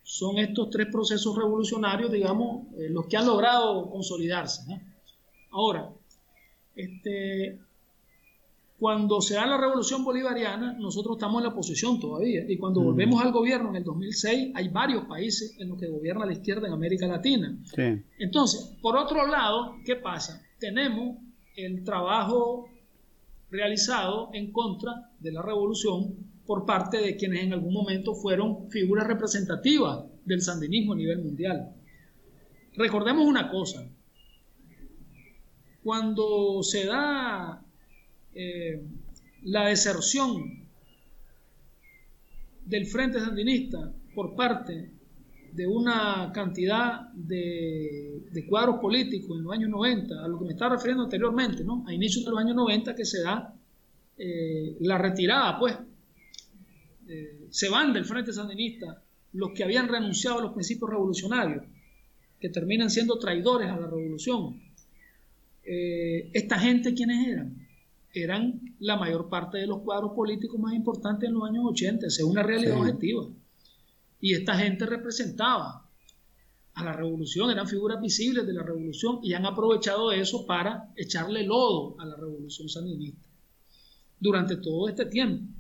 son 0.02 0.39
estos 0.39 0.70
tres 0.70 0.89
procesos 0.90 1.36
revolucionarios, 1.36 2.11
digamos, 2.11 2.66
eh, 2.77 2.89
los 2.90 3.07
que 3.07 3.16
han 3.16 3.27
logrado 3.27 3.89
consolidarse. 3.90 4.62
Ahora, 5.52 5.90
este, 6.74 7.61
cuando 8.78 9.20
se 9.20 9.35
da 9.35 9.47
la 9.47 9.57
revolución 9.57 10.02
bolivariana, 10.02 10.73
nosotros 10.73 11.16
estamos 11.16 11.40
en 11.40 11.44
la 11.44 11.52
oposición 11.52 12.01
todavía. 12.01 12.44
Y 12.48 12.57
cuando 12.57 12.81
mm. 12.81 12.85
volvemos 12.85 13.23
al 13.23 13.31
gobierno 13.31 13.69
en 13.69 13.77
el 13.77 13.85
2006, 13.85 14.52
hay 14.55 14.69
varios 14.69 15.05
países 15.05 15.57
en 15.61 15.69
los 15.69 15.78
que 15.78 15.86
gobierna 15.86 16.27
la 16.27 16.32
izquierda 16.32 16.66
en 16.66 16.73
América 16.73 17.07
Latina. 17.07 17.57
Entonces, 18.19 18.77
por 18.82 18.97
otro 18.97 19.27
lado, 19.27 19.77
¿qué 19.85 19.97
pasa? 19.97 20.43
Tenemos 20.59 21.19
el 21.57 21.85
trabajo 21.85 22.69
realizado 23.51 24.31
en 24.32 24.51
contra 24.51 25.11
de 25.20 25.32
la 25.32 25.43
revolución 25.43 26.30
por 26.51 26.66
parte 26.66 26.98
de 26.98 27.16
quienes 27.16 27.44
en 27.44 27.52
algún 27.52 27.72
momento 27.72 28.12
fueron 28.12 28.68
figuras 28.72 29.06
representativas 29.06 30.05
del 30.24 30.43
sandinismo 30.43 30.94
a 30.94 30.97
nivel 30.97 31.22
mundial. 31.22 31.77
Recordemos 32.74 33.24
una 33.24 33.48
cosa, 33.48 33.89
cuando 35.85 36.60
se 36.64 36.86
da 36.86 37.62
eh, 38.35 38.82
la 39.44 39.66
deserción 39.66 40.66
del 42.66 42.85
Frente 42.86 43.20
Sandinista 43.20 43.93
por 44.12 44.35
parte 44.35 44.90
de 45.52 45.68
una 45.68 46.32
cantidad 46.35 47.12
de, 47.12 48.44
cuadros 48.48 48.81
políticos 48.81 49.39
en 49.39 49.44
los 49.44 49.52
años 49.52 49.70
90, 49.70 50.24
a 50.24 50.27
lo 50.27 50.40
que 50.40 50.47
me 50.47 50.52
estaba 50.55 50.74
refiriendo 50.74 51.05
anteriormente, 51.05 51.62
¿no? 51.62 51.85
a 51.86 51.94
inicios 51.94 52.24
de 52.24 52.32
los 52.32 52.40
años 52.40 52.56
90 52.56 52.97
que 52.97 53.05
se 53.05 53.22
da 53.22 53.55
eh, 54.18 54.77
la 54.81 54.98
retirada, 54.98 55.56
pues, 55.56 55.77
eh, 57.11 57.49
se 57.51 57.69
van 57.69 57.93
del 57.93 58.05
Frente 58.05 58.32
Sandinista 58.32 59.03
los 59.32 59.51
que 59.53 59.65
habían 59.65 59.89
renunciado 59.89 60.39
a 60.39 60.43
los 60.43 60.53
principios 60.53 60.91
revolucionarios, 60.91 61.65
que 62.39 62.49
terminan 62.49 62.89
siendo 62.89 63.19
traidores 63.19 63.69
a 63.69 63.77
la 63.77 63.89
revolución. 63.89 64.61
Eh, 65.65 66.31
¿Esta 66.32 66.59
gente 66.59 66.95
quiénes 66.95 67.27
eran? 67.27 67.66
Eran 68.12 68.61
la 68.78 68.97
mayor 68.97 69.28
parte 69.28 69.59
de 69.59 69.66
los 69.66 69.81
cuadros 69.81 70.12
políticos 70.12 70.61
más 70.61 70.73
importantes 70.73 71.28
en 71.28 71.35
los 71.35 71.49
años 71.49 71.65
80, 71.66 72.07
es 72.07 72.23
una 72.23 72.45
realidad 72.45 72.78
objetiva. 72.78 73.27
Y 74.20 74.35
esta 74.35 74.57
gente 74.57 74.87
representaba 74.87 75.89
a 76.74 76.85
la 76.85 76.93
revolución, 76.93 77.51
eran 77.51 77.66
figuras 77.66 78.01
visibles 78.01 78.47
de 78.47 78.53
la 78.53 78.62
revolución 78.62 79.19
y 79.23 79.32
han 79.32 79.47
aprovechado 79.47 80.12
eso 80.12 80.47
para 80.47 80.93
echarle 80.97 81.45
lodo 81.45 81.97
a 81.99 82.05
la 82.05 82.15
revolución 82.15 82.69
sandinista 82.69 83.28
durante 84.20 84.57
todo 84.57 84.89
este 84.89 85.07
tiempo. 85.07 85.60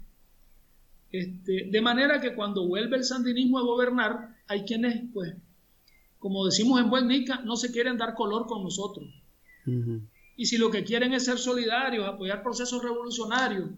Este, 1.12 1.68
de 1.70 1.80
manera 1.80 2.20
que 2.20 2.34
cuando 2.34 2.66
vuelve 2.66 2.96
el 2.96 3.04
sandinismo 3.04 3.58
a 3.58 3.62
gobernar, 3.62 4.36
hay 4.46 4.62
quienes, 4.62 5.02
pues, 5.12 5.34
como 6.18 6.44
decimos 6.46 6.80
en 6.80 6.90
Buen 6.90 7.08
Nica, 7.08 7.40
no 7.44 7.56
se 7.56 7.72
quieren 7.72 7.96
dar 7.96 8.14
color 8.14 8.46
con 8.46 8.62
nosotros. 8.62 9.08
Y 10.36 10.46
si 10.46 10.56
lo 10.56 10.70
que 10.70 10.84
quieren 10.84 11.12
es 11.12 11.24
ser 11.24 11.38
solidarios, 11.38 12.06
apoyar 12.06 12.42
procesos 12.42 12.82
revolucionarios, 12.82 13.70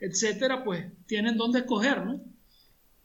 etcétera, 0.00 0.64
pues 0.64 0.86
tienen 1.06 1.36
donde 1.36 1.60
escoger, 1.60 2.04
¿no? 2.04 2.20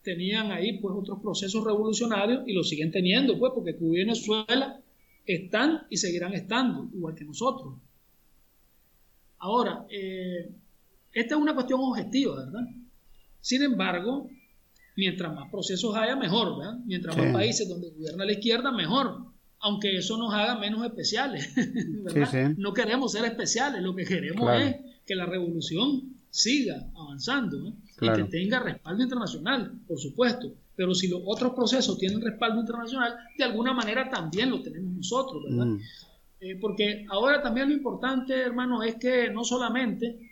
Tenían 0.03 0.51
ahí, 0.51 0.79
pues, 0.79 0.95
otros 0.97 1.19
procesos 1.21 1.63
revolucionarios 1.63 2.43
y 2.47 2.53
lo 2.53 2.63
siguen 2.63 2.91
teniendo, 2.91 3.37
pues, 3.39 3.53
porque 3.55 3.75
Cuba 3.75 3.95
y 3.95 3.99
Venezuela 3.99 4.81
están 5.25 5.83
y 5.89 5.97
seguirán 5.97 6.33
estando, 6.33 6.89
igual 6.93 7.15
que 7.15 7.25
nosotros. 7.25 7.75
Ahora, 9.37 9.85
eh, 9.89 10.49
esta 11.13 11.35
es 11.35 11.41
una 11.41 11.53
cuestión 11.53 11.79
objetiva, 11.81 12.35
¿verdad? 12.35 12.67
Sin 13.41 13.63
embargo, 13.63 14.29
mientras 14.95 15.33
más 15.33 15.49
procesos 15.49 15.95
haya, 15.95 16.15
mejor, 16.15 16.57
¿verdad? 16.57 16.77
Mientras 16.85 17.17
más 17.17 17.33
países 17.33 17.67
donde 17.67 17.89
gobierna 17.91 18.25
la 18.25 18.33
izquierda, 18.33 18.71
mejor. 18.71 19.25
Aunque 19.61 19.97
eso 19.97 20.17
nos 20.17 20.33
haga 20.33 20.57
menos 20.57 20.85
especiales, 20.85 21.53
¿verdad? 22.03 22.53
No 22.57 22.73
queremos 22.73 23.11
ser 23.11 23.25
especiales, 23.25 23.81
lo 23.81 23.95
que 23.95 24.05
queremos 24.05 24.49
es 24.61 24.75
que 25.05 25.15
la 25.15 25.25
revolución 25.25 26.15
siga 26.29 26.89
avanzando 26.95 27.67
¿eh? 27.67 27.73
y 28.01 28.13
que 28.13 28.23
tenga 28.25 28.59
respaldo 28.59 29.03
internacional, 29.03 29.79
por 29.87 29.99
supuesto. 29.99 30.53
Pero 30.75 30.93
si 30.93 31.09
los 31.09 31.21
otros 31.25 31.53
procesos 31.53 31.97
tienen 31.97 32.21
respaldo 32.21 32.61
internacional, 32.61 33.15
de 33.37 33.43
alguna 33.43 33.73
manera 33.73 34.09
también 34.09 34.49
lo 34.49 34.61
tenemos 34.61 34.93
nosotros, 34.93 35.43
¿verdad? 35.43 35.65
Mm. 35.65 35.79
Eh, 36.41 36.57
porque 36.61 37.05
ahora 37.09 37.41
también 37.41 37.67
lo 37.67 37.75
importante, 37.75 38.33
hermano, 38.33 38.81
es 38.81 38.95
que 38.95 39.29
no 39.29 39.43
solamente 39.43 40.28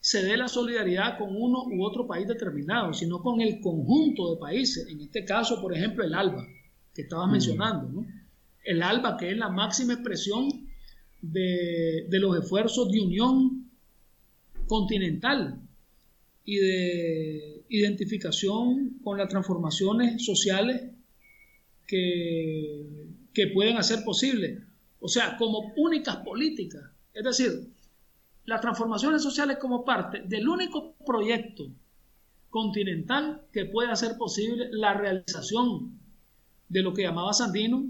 se 0.00 0.22
dé 0.24 0.36
la 0.36 0.48
solidaridad 0.48 1.18
con 1.18 1.36
uno 1.36 1.64
u 1.66 1.84
otro 1.84 2.06
país 2.06 2.26
determinado, 2.26 2.94
sino 2.94 3.22
con 3.22 3.40
el 3.40 3.60
conjunto 3.60 4.34
de 4.34 4.40
países. 4.40 4.88
En 4.88 5.00
este 5.00 5.24
caso, 5.24 5.60
por 5.60 5.76
ejemplo, 5.76 6.02
el 6.04 6.14
ALBA, 6.14 6.46
que 6.94 7.02
estabas 7.02 7.28
mm. 7.28 7.32
mencionando. 7.32 7.88
¿no? 7.88 8.06
El 8.64 8.82
ALBA, 8.82 9.18
que 9.18 9.30
es 9.30 9.36
la 9.36 9.50
máxima 9.50 9.92
expresión 9.92 10.48
de, 11.20 12.06
los 12.12 12.38
esfuerzos 12.38 12.90
de 12.90 13.00
unión 13.00 13.70
continental 14.66 15.60
y 16.46 16.56
de 16.56 17.64
identificación 17.68 19.00
con 19.04 19.18
las 19.18 19.28
transformaciones 19.28 20.24
sociales 20.24 20.82
que, 21.86 22.86
que 23.34 23.48
pueden 23.48 23.76
hacer 23.76 24.02
posible. 24.02 24.62
O 24.98 25.08
sea, 25.08 25.36
como 25.36 25.72
únicas 25.76 26.16
políticas. 26.16 26.84
Es 27.12 27.24
decir, 27.24 27.70
las 28.44 28.60
transformaciones 28.60 29.22
sociales 29.22 29.58
como 29.58 29.84
parte 29.84 30.22
del 30.26 30.48
único 30.48 30.94
proyecto 31.06 31.66
continental 32.48 33.42
que 33.52 33.66
puede 33.66 33.90
hacer 33.90 34.16
posible 34.18 34.68
la 34.72 34.94
realización 34.94 35.98
de 36.68 36.82
lo 36.82 36.92
que 36.92 37.02
llamaba 37.02 37.32
Sandino 37.32 37.84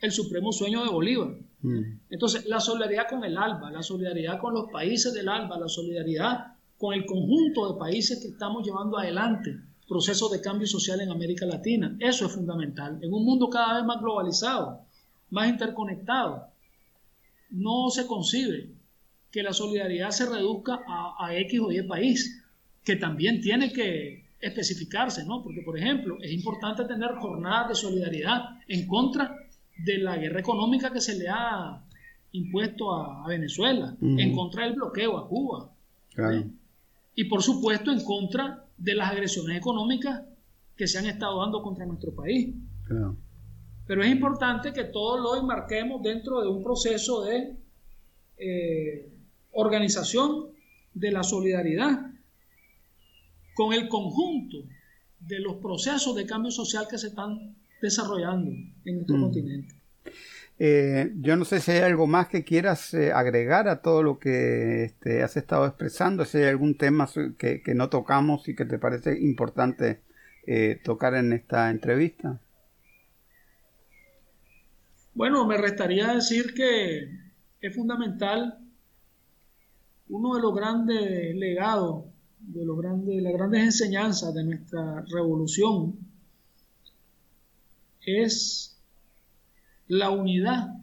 el 0.00 0.12
supremo 0.12 0.52
sueño 0.52 0.84
de 0.84 0.90
Bolívar. 0.90 1.34
Mm. 1.62 1.80
Entonces, 2.10 2.46
la 2.46 2.60
solidaridad 2.60 3.08
con 3.08 3.24
el 3.24 3.36
ALBA, 3.36 3.70
la 3.70 3.82
solidaridad 3.82 4.38
con 4.38 4.54
los 4.54 4.70
países 4.70 5.12
del 5.14 5.28
ALBA, 5.28 5.58
la 5.58 5.68
solidaridad 5.68 6.54
con 6.78 6.94
el 6.94 7.06
conjunto 7.06 7.72
de 7.72 7.78
países 7.78 8.20
que 8.20 8.28
estamos 8.28 8.64
llevando 8.64 8.98
adelante 8.98 9.58
procesos 9.88 10.30
de 10.32 10.40
cambio 10.40 10.66
social 10.66 11.00
en 11.00 11.10
América 11.10 11.46
Latina. 11.46 11.96
Eso 12.00 12.26
es 12.26 12.32
fundamental. 12.32 12.98
En 13.02 13.12
un 13.12 13.24
mundo 13.24 13.48
cada 13.48 13.76
vez 13.76 13.84
más 13.84 14.00
globalizado, 14.00 14.80
más 15.30 15.48
interconectado, 15.48 16.48
no 17.50 17.88
se 17.90 18.06
concibe 18.06 18.75
que 19.36 19.42
la 19.42 19.52
solidaridad 19.52 20.12
se 20.12 20.24
reduzca 20.24 20.80
a, 20.88 21.36
X 21.36 21.60
o 21.60 21.70
Y 21.70 21.82
país, 21.82 22.42
que 22.82 22.96
también 22.96 23.42
tiene 23.42 23.70
que 23.70 24.24
especificarse, 24.40 25.26
¿no? 25.26 25.42
Porque, 25.42 25.60
por 25.60 25.76
ejemplo, 25.76 26.16
es 26.22 26.32
importante 26.32 26.86
tener 26.86 27.10
jornadas 27.16 27.68
de 27.68 27.74
solidaridad 27.74 28.56
en 28.66 28.86
contra 28.86 29.36
de 29.76 29.98
la 29.98 30.16
guerra 30.16 30.40
económica 30.40 30.90
que 30.90 31.02
se 31.02 31.18
le 31.18 31.28
ha 31.28 31.84
impuesto 32.32 32.94
a, 32.94 33.28
Venezuela, 33.28 33.94
en 34.00 34.34
contra 34.34 34.64
del 34.64 34.72
bloqueo 34.72 35.18
a 35.18 35.28
Cuba. 35.28 35.70
¿eh? 36.16 36.46
Y 37.14 37.24
por 37.24 37.42
supuesto 37.42 37.92
en 37.92 38.02
contra 38.02 38.64
de 38.78 38.94
las 38.94 39.10
agresiones 39.10 39.58
económicas 39.58 40.22
que 40.74 40.86
se 40.86 40.96
han 40.96 41.04
estado 41.04 41.42
dando 41.42 41.60
contra 41.60 41.84
nuestro 41.84 42.14
país. 42.14 42.54
Pero 43.86 44.02
es 44.02 44.10
importante 44.10 44.72
que 44.72 44.84
todo 44.84 45.18
lo 45.18 45.36
enmarquemos 45.38 46.02
dentro 46.02 46.40
de 46.40 46.48
un 46.48 46.64
proceso 46.64 47.22
de 47.22 47.54
eh, 48.38 49.12
organización 49.56 50.46
de 50.94 51.10
la 51.10 51.22
solidaridad 51.22 52.10
con 53.54 53.72
el 53.72 53.88
conjunto 53.88 54.58
de 55.18 55.40
los 55.40 55.56
procesos 55.56 56.14
de 56.14 56.26
cambio 56.26 56.50
social 56.50 56.86
que 56.88 56.98
se 56.98 57.08
están 57.08 57.56
desarrollando 57.80 58.50
en 58.84 58.94
nuestro 58.96 59.16
mm. 59.16 59.22
continente. 59.22 59.74
Eh, 60.58 61.12
yo 61.16 61.36
no 61.36 61.44
sé 61.44 61.60
si 61.60 61.72
hay 61.72 61.80
algo 61.80 62.06
más 62.06 62.28
que 62.28 62.44
quieras 62.44 62.94
eh, 62.94 63.12
agregar 63.12 63.68
a 63.68 63.82
todo 63.82 64.02
lo 64.02 64.18
que 64.18 64.84
este, 64.84 65.22
has 65.22 65.36
estado 65.36 65.66
expresando, 65.66 66.24
si 66.24 66.38
hay 66.38 66.44
algún 66.44 66.76
tema 66.76 67.08
que, 67.36 67.62
no 67.74 67.90
tocamos 67.90 68.48
y 68.48 68.56
que 68.56 68.64
te 68.64 68.78
parece 68.78 69.18
importante 69.20 70.00
eh, 70.46 70.80
tocar 70.82 71.14
en 71.14 71.32
esta 71.32 71.70
entrevista. 71.70 72.40
Bueno, 75.12 75.46
me 75.46 75.58
restaría 75.58 76.14
decir 76.14 76.54
que 76.54 77.08
es 77.60 77.74
fundamental 77.74 78.65
uno 80.08 80.36
de 80.36 80.42
los 80.42 80.54
grandes 80.54 81.34
legados, 81.34 82.04
de 82.38 82.64
los 82.64 82.78
grandes, 82.78 83.22
las 83.22 83.32
grandes 83.32 83.62
enseñanzas 83.62 84.34
de 84.34 84.44
nuestra 84.44 85.04
revolución 85.08 85.98
es 88.02 88.78
la 89.88 90.10
unidad 90.10 90.76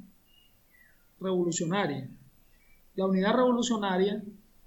revolucionaria. 1.19 2.09
La 2.95 3.07
unidad 3.07 3.33
revolucionaria, 3.33 4.21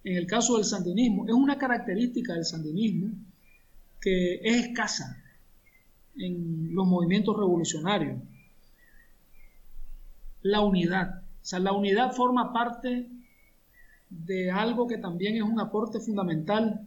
en 0.05 0.17
el 0.17 0.27
caso 0.27 0.57
del 0.57 0.65
sandinismo, 0.65 1.27
es 1.27 1.35
una 1.35 1.59
característica 1.59 2.35
del 2.35 2.45
sandinismo 2.45 3.13
que 4.01 4.41
es 4.43 4.67
escasa 4.67 5.23
en 6.17 6.75
los 6.75 6.87
movimientos 6.87 7.37
revolucionarios. 7.37 8.19
La 10.43 10.61
unidad. 10.63 11.23
O 11.43 11.45
sea, 11.45 11.59
la 11.59 11.73
unidad 11.73 12.13
forma 12.13 12.53
parte 12.53 13.11
de 14.09 14.51
algo 14.51 14.87
que 14.87 14.99
también 14.99 15.37
es 15.37 15.43
un 15.43 15.61
aporte 15.61 16.01
fundamental 16.01 16.81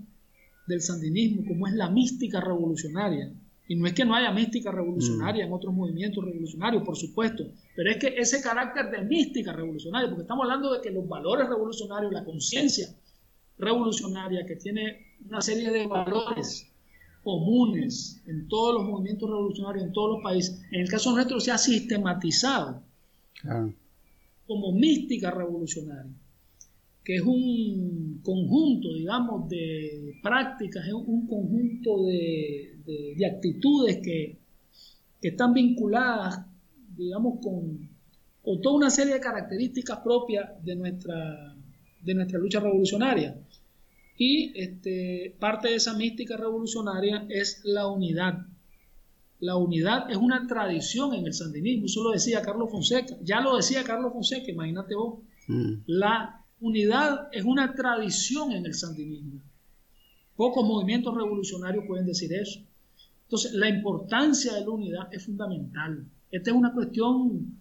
del 0.68 0.82
sandinismo, 0.82 1.44
como 1.48 1.68
es 1.68 1.74
la 1.74 1.90
mística 1.90 2.40
revolucionaria. 2.40 3.32
Y 3.68 3.76
no 3.76 3.86
es 3.86 3.94
que 3.94 4.06
no 4.06 4.16
haya 4.16 4.32
mística 4.32 4.72
revolucionaria 4.72 5.46
en 5.46 5.54
otros 5.54 5.74
movimientos 5.74 6.26
revolucionarios, 6.26 6.84
por 6.84 6.96
supuesto, 6.96 7.46
pero 7.76 7.92
es 7.92 7.98
que 7.98 8.08
ese 8.18 8.42
carácter 8.42 8.90
de 8.90 9.04
mística 9.04 9.54
revolucionaria, 9.54 10.10
porque 10.10 10.24
estamos 10.24 10.44
hablando 10.44 10.74
de 10.74 10.82
que 10.82 10.90
los 10.90 11.08
valores 11.08 11.48
revolucionarios, 11.48 12.12
la 12.12 12.24
conciencia 12.24 12.88
revolucionaria 13.60 14.46
que 14.46 14.56
tiene 14.56 15.14
una 15.28 15.42
serie 15.42 15.70
de 15.70 15.86
valores 15.86 16.68
comunes 17.24 18.24
en 18.26 18.48
todos 18.48 18.76
los 18.76 18.90
movimientos 18.90 19.30
revolucionarios, 19.30 19.86
en 19.86 19.94
todos 19.94 20.16
los 20.16 20.24
países, 20.24 20.64
en 20.72 20.82
el 20.82 20.90
caso 20.90 21.12
nuestro 21.12 21.40
se 21.40 21.52
ha 21.52 21.58
sistematizado 21.58 22.82
como 24.48 24.72
mística 24.72 25.30
revolucionaria 25.30 26.12
que 27.10 27.16
es 27.16 27.24
un 27.24 28.22
conjunto, 28.22 28.94
digamos, 28.94 29.50
de 29.50 30.20
prácticas, 30.22 30.86
es 30.86 30.94
un 30.94 31.26
conjunto 31.26 32.06
de, 32.06 33.26
actitudes 33.26 33.98
que, 33.98 34.38
están 35.20 35.56
vinculadas, 35.56 36.46
digamos, 36.96 37.40
con, 37.42 37.90
toda 38.62 38.76
una 38.76 38.92
serie 38.92 39.16
de 39.16 39.20
características 39.20 40.02
propias 40.04 40.64
de 40.64 40.76
nuestra, 40.76 41.56
de 42.00 42.14
nuestra 42.14 42.38
lucha 42.38 42.60
revolucionaria. 42.60 43.36
Y 44.16 44.52
este, 44.56 45.36
parte 45.40 45.70
de 45.70 45.78
esa 45.78 45.96
mística 45.96 46.38
revolucionaria 46.38 47.26
es 47.28 47.62
la 47.64 47.88
unidad. 47.88 48.46
La 49.40 49.56
unidad 49.56 50.12
es 50.12 50.18
una 50.18 50.46
tradición 50.46 51.16
en 51.16 51.26
el 51.26 51.34
sandinismo, 51.34 51.88
eso 51.88 52.04
lo 52.04 52.12
decía 52.12 52.44
Carlos 52.44 52.70
Fonseca, 52.70 53.18
ya 53.24 53.42
lo 53.42 53.56
decía 53.56 53.84
Carlos 53.84 54.14
Fonseca, 54.14 54.52
imagínate 54.52 54.94
vos. 54.94 55.24
Mm. 55.48 55.74
La 55.88 56.39
unidad 56.62 57.30
es 57.32 57.46
una 57.46 57.74
tradición 57.74 58.52
en 58.52 58.66
el 58.66 58.74
sandinismo. 58.74 59.42
Pocos 60.36 60.66
movimientos 60.66 61.16
revolucionarios 61.16 61.86
pueden 61.86 62.06
decir 62.06 62.34
eso. 62.34 62.60
Entonces, 63.24 63.54
la 63.54 63.70
importancia 63.70 64.54
de 64.54 64.62
la 64.62 64.70
unidad 64.70 65.14
es 65.14 65.26
fundamental. 65.26 66.06
Esta 66.32 66.50
es 66.52 66.56
una 66.56 66.74
cuestión 66.74 67.60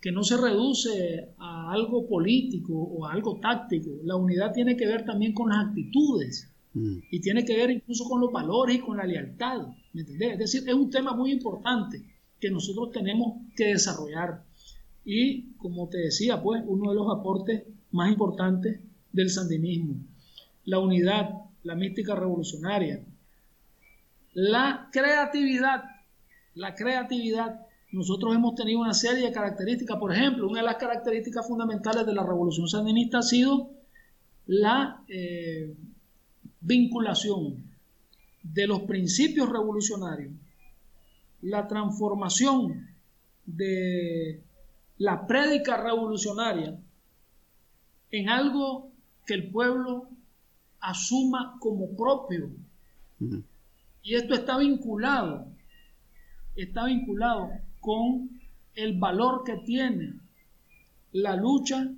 que 0.00 0.12
no 0.12 0.22
se 0.22 0.36
reduce 0.36 1.30
a 1.38 1.72
algo 1.72 2.06
político 2.06 2.74
o 2.74 3.06
a 3.06 3.12
algo 3.12 3.40
táctico. 3.40 3.90
La 4.04 4.16
unidad 4.16 4.52
tiene 4.52 4.76
que 4.76 4.86
ver 4.86 5.04
también 5.04 5.32
con 5.32 5.48
las 5.48 5.66
actitudes 5.66 6.52
mm. 6.74 6.98
y 7.10 7.20
tiene 7.20 7.44
que 7.44 7.56
ver 7.56 7.70
incluso 7.70 8.04
con 8.04 8.20
los 8.20 8.30
valores 8.30 8.76
y 8.76 8.80
con 8.80 8.98
la 8.98 9.06
lealtad. 9.06 9.68
¿Me 9.92 10.02
entendés? 10.02 10.32
Es 10.32 10.38
decir, 10.38 10.68
es 10.68 10.74
un 10.74 10.90
tema 10.90 11.14
muy 11.14 11.32
importante 11.32 12.02
que 12.38 12.50
nosotros 12.50 12.92
tenemos 12.92 13.38
que 13.56 13.68
desarrollar. 13.68 14.44
Y 15.04 15.52
como 15.54 15.88
te 15.88 15.98
decía, 15.98 16.42
pues 16.42 16.62
uno 16.66 16.90
de 16.90 16.96
los 16.96 17.08
aportes 17.10 17.62
más 17.96 18.10
importantes 18.10 18.80
del 19.12 19.30
sandinismo, 19.30 19.96
la 20.64 20.78
unidad, 20.78 21.30
la 21.64 21.74
mística 21.74 22.14
revolucionaria, 22.14 23.02
la 24.34 24.88
creatividad, 24.92 25.82
la 26.54 26.74
creatividad. 26.74 27.66
Nosotros 27.92 28.34
hemos 28.34 28.54
tenido 28.54 28.80
una 28.80 28.94
serie 28.94 29.26
de 29.26 29.32
características, 29.32 29.96
por 29.98 30.12
ejemplo, 30.12 30.46
una 30.48 30.60
de 30.60 30.66
las 30.66 30.76
características 30.76 31.46
fundamentales 31.46 32.04
de 32.06 32.14
la 32.14 32.22
revolución 32.22 32.68
sandinista 32.68 33.18
ha 33.18 33.22
sido 33.22 33.70
la 34.46 35.02
eh, 35.08 35.74
vinculación 36.60 37.64
de 38.42 38.66
los 38.66 38.82
principios 38.82 39.48
revolucionarios, 39.48 40.32
la 41.42 41.66
transformación 41.66 42.90
de 43.46 44.42
la 44.98 45.26
prédica 45.26 45.76
revolucionaria 45.82 46.78
en 48.10 48.28
algo 48.28 48.90
que 49.26 49.34
el 49.34 49.50
pueblo 49.50 50.08
asuma 50.80 51.56
como 51.60 51.96
propio. 51.96 52.50
Y 54.02 54.14
esto 54.14 54.34
está 54.34 54.58
vinculado, 54.58 55.46
está 56.54 56.84
vinculado 56.84 57.50
con 57.80 58.40
el 58.74 58.98
valor 58.98 59.42
que 59.44 59.56
tiene 59.64 60.20
la 61.12 61.34
lucha 61.34 61.90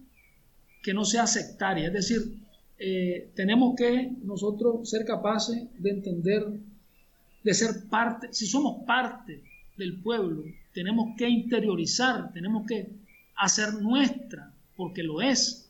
que 0.83 0.95
no 0.95 1.05
sea 1.05 1.27
sectaria. 1.27 1.89
Es 1.89 1.93
decir, 1.93 2.39
eh, 2.79 3.31
tenemos 3.35 3.75
que 3.77 4.13
nosotros 4.23 4.89
ser 4.89 5.05
capaces 5.05 5.67
de 5.79 5.91
entender, 5.91 6.47
de 7.43 7.55
ser 7.55 7.89
parte, 7.91 8.29
si 8.33 8.47
somos 8.47 8.85
parte 8.85 9.43
del 9.77 10.01
pueblo, 10.01 10.45
tenemos 10.73 11.17
que 11.17 11.29
interiorizar, 11.29 12.33
tenemos 12.33 12.67
que 12.67 12.89
hacer 13.37 13.75
nuestra, 13.75 14.53
porque 14.77 15.03
lo 15.03 15.21
es, 15.21 15.68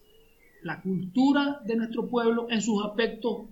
la 0.63 0.81
cultura 0.81 1.61
de 1.65 1.77
nuestro 1.77 2.09
pueblo 2.09 2.49
en 2.51 2.63
sus 2.63 2.85
aspectos 2.85 3.49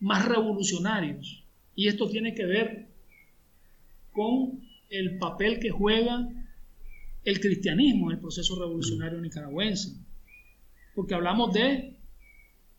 más 0.00 0.26
revolucionarios. 0.26 1.44
Y 1.74 1.88
esto 1.88 2.08
tiene 2.08 2.34
que 2.34 2.46
ver 2.46 2.88
con 4.12 4.60
el 4.88 5.18
papel 5.18 5.60
que 5.60 5.70
juega 5.70 6.28
el 7.24 7.40
cristianismo 7.40 8.10
en 8.10 8.16
el 8.16 8.20
proceso 8.20 8.58
revolucionario 8.58 9.20
nicaragüense. 9.20 9.96
Porque 10.94 11.14
hablamos 11.14 11.52
de 11.52 11.96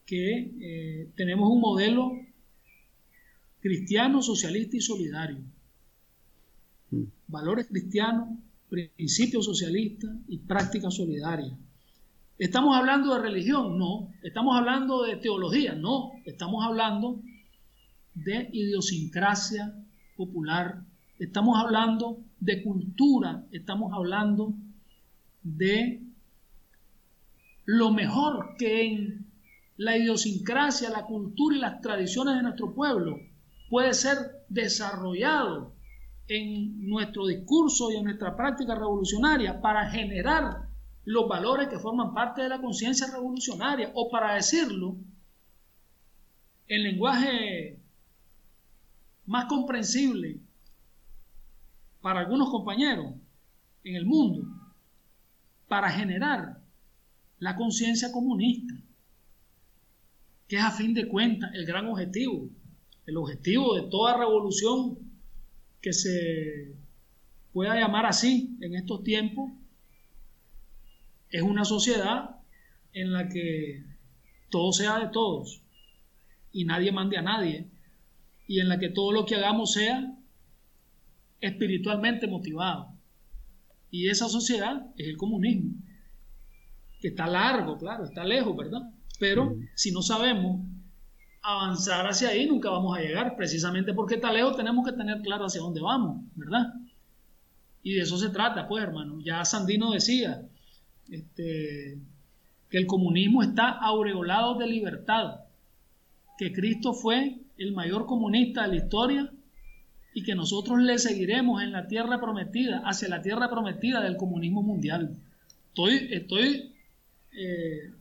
que 0.06 0.52
eh, 0.60 1.12
tenemos 1.16 1.50
un 1.50 1.62
modelo 1.62 2.12
cristiano, 3.62 4.22
socialista 4.22 4.76
y 4.76 4.82
solidario. 4.82 5.38
Mm. 6.90 7.04
Valores 7.28 7.68
cristianos, 7.68 8.30
principios 8.70 9.46
socialistas 9.46 10.12
y 10.28 10.40
prácticas 10.40 10.96
solidarias. 10.96 11.54
¿Estamos 12.42 12.76
hablando 12.76 13.14
de 13.14 13.22
religión? 13.22 13.78
No. 13.78 14.12
¿Estamos 14.24 14.58
hablando 14.58 15.04
de 15.04 15.16
teología? 15.18 15.76
No. 15.76 16.14
Estamos 16.26 16.66
hablando 16.66 17.22
de 18.16 18.50
idiosincrasia 18.52 19.76
popular. 20.18 20.82
Estamos 21.20 21.60
hablando 21.64 22.18
de 22.40 22.64
cultura. 22.64 23.46
Estamos 23.52 23.94
hablando 23.94 24.56
de 25.44 26.02
lo 27.66 27.92
mejor 27.92 28.56
que 28.58 28.88
en 28.88 29.32
la 29.78 29.96
idiosincrasia, 29.96 30.90
la 30.90 31.06
cultura 31.06 31.56
y 31.56 31.60
las 31.60 31.80
tradiciones 31.80 32.38
de 32.38 32.42
nuestro 32.42 32.74
pueblo 32.74 33.20
puede 33.70 33.94
ser 33.94 34.18
desarrollado 34.50 35.76
en 36.28 36.90
nuestro 36.90 37.28
discurso 37.28 37.92
y 37.92 37.98
en 37.98 38.06
nuestra 38.06 38.36
práctica 38.36 38.74
revolucionaria 38.74 39.62
para 39.62 39.92
generar 39.92 40.71
los 41.06 41.28
valores 41.28 41.68
que 41.68 41.80
forman 41.80 42.14
parte 42.14 42.44
de 42.44 42.50
la 42.50 42.62
conciencia 42.62 43.08
revolucionaria, 43.08 43.92
o 43.94 44.10
para 44.10 44.36
decirlo 44.36 44.96
en 46.68 46.84
lenguaje 46.84 47.80
más 49.26 49.46
comprensible 49.46 50.40
para 52.02 52.22
algunos 52.22 52.50
compañeros 52.50 53.14
en 53.84 53.96
el 53.96 54.06
mundo, 54.06 54.48
para 55.68 55.90
generar 55.90 56.62
la 57.40 57.56
conciencia 57.56 58.12
comunista, 58.12 58.74
que 60.48 60.58
es 60.58 60.64
a 60.64 60.72
fin 60.72 60.94
de 60.94 61.08
cuentas 61.08 61.52
el 61.54 61.66
gran 61.66 61.88
objetivo, 61.88 62.50
el 63.06 63.18
objetivo 63.18 63.76
de 63.76 63.90
toda 63.90 64.18
revolución 64.18 64.98
que 65.82 65.94
se 65.94 66.76
pueda 67.54 67.76
llamar 67.76 68.06
así 68.06 68.58
en 68.62 68.76
estos 68.76 69.04
tiempos, 69.04 69.52
es 71.32 71.42
una 71.42 71.66
sociedad 71.66 72.38
en 72.94 73.14
la 73.14 73.30
que 73.30 73.86
todo 74.50 74.72
sea 74.74 75.00
de 75.00 75.08
todos 75.08 75.62
y 76.52 76.66
nadie 76.66 76.92
mande 76.92 77.18
a 77.18 77.22
nadie 77.22 77.70
y 78.48 78.60
en 78.60 78.68
la 78.68 78.78
que 78.80 78.90
todo 78.90 79.14
lo 79.14 79.26
que 79.26 79.36
hagamos 79.36 79.74
sea 79.74 80.14
espiritualmente 81.40 82.28
motivado. 82.28 82.94
Y 83.90 84.10
esa 84.10 84.28
sociedad 84.28 84.88
es 84.98 85.08
el 85.08 85.18
comunismo, 85.18 85.76
que 87.00 87.10
está 87.10 87.28
largo, 87.28 87.78
claro, 87.78 88.04
está 88.04 88.24
lejos, 88.24 88.56
¿verdad? 88.56 88.82
Pero 89.20 89.56
si 89.76 89.92
no 89.92 90.02
sabemos 90.02 90.66
avanzar 91.42 92.06
hacia 92.08 92.30
ahí, 92.30 92.46
nunca 92.46 92.70
vamos 92.70 92.98
a 92.98 93.02
llegar, 93.02 93.36
precisamente 93.36 93.94
porque 93.94 94.16
está 94.16 94.32
lejos 94.32 94.56
tenemos 94.56 94.86
que 94.86 94.94
tener 94.94 95.22
claro 95.22 95.46
hacia 95.46 95.62
dónde 95.62 95.82
vamos, 95.82 96.24
¿verdad? 96.36 96.74
Y 97.84 97.94
de 97.94 98.02
eso 98.02 98.18
se 98.18 98.30
trata, 98.30 98.68
pues, 98.68 98.84
hermano. 98.84 99.20
Ya 99.22 99.44
Sandino 99.44 99.92
decía, 99.92 100.48
este, 101.12 102.00
que 102.70 102.78
el 102.78 102.88
comunismo 102.88 103.44
está 103.44 103.70
aureolado 103.70 104.56
de 104.56 104.68
libertad, 104.68 105.42
que 106.38 106.54
Cristo 106.54 106.94
fue 106.94 107.38
el 107.58 107.74
mayor 107.74 108.06
comunista 108.06 108.64
de 108.64 108.68
la 108.70 108.76
historia 108.78 109.32
y 110.14 110.24
que 110.24 110.36
nosotros 110.36 110.82
le 110.82 110.98
seguiremos 110.98 111.62
en 111.62 111.74
la 111.74 111.88
tierra 111.88 112.20
prometida, 112.20 112.82
hacia 112.86 113.10
la 113.10 113.22
tierra 113.22 113.50
prometida 113.50 114.02
del 114.02 114.18
comunismo 114.18 114.64
mundial. 114.64 115.18
Estoy, 115.68 116.08
estoy, 116.12 116.74
eh, 117.34 117.92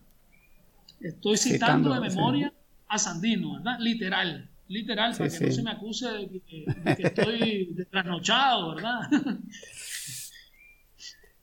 estoy 1.01 1.37
citando, 1.37 1.93
de 1.93 2.01
memoria 2.01 2.53
a 2.89 2.99
Sandino, 2.99 3.55
¿verdad? 3.55 3.79
Literal, 3.81 4.49
literal, 4.69 5.17
para 5.17 5.31
que 5.31 5.47
no 5.47 5.53
se 5.53 5.63
me 5.63 5.71
acuse 5.71 6.09
de 6.11 6.41
que, 6.41 6.65
de 6.85 6.97
que 6.97 7.03
estoy 7.03 7.87
trasnochado, 7.91 8.75
¿verdad? 8.75 9.01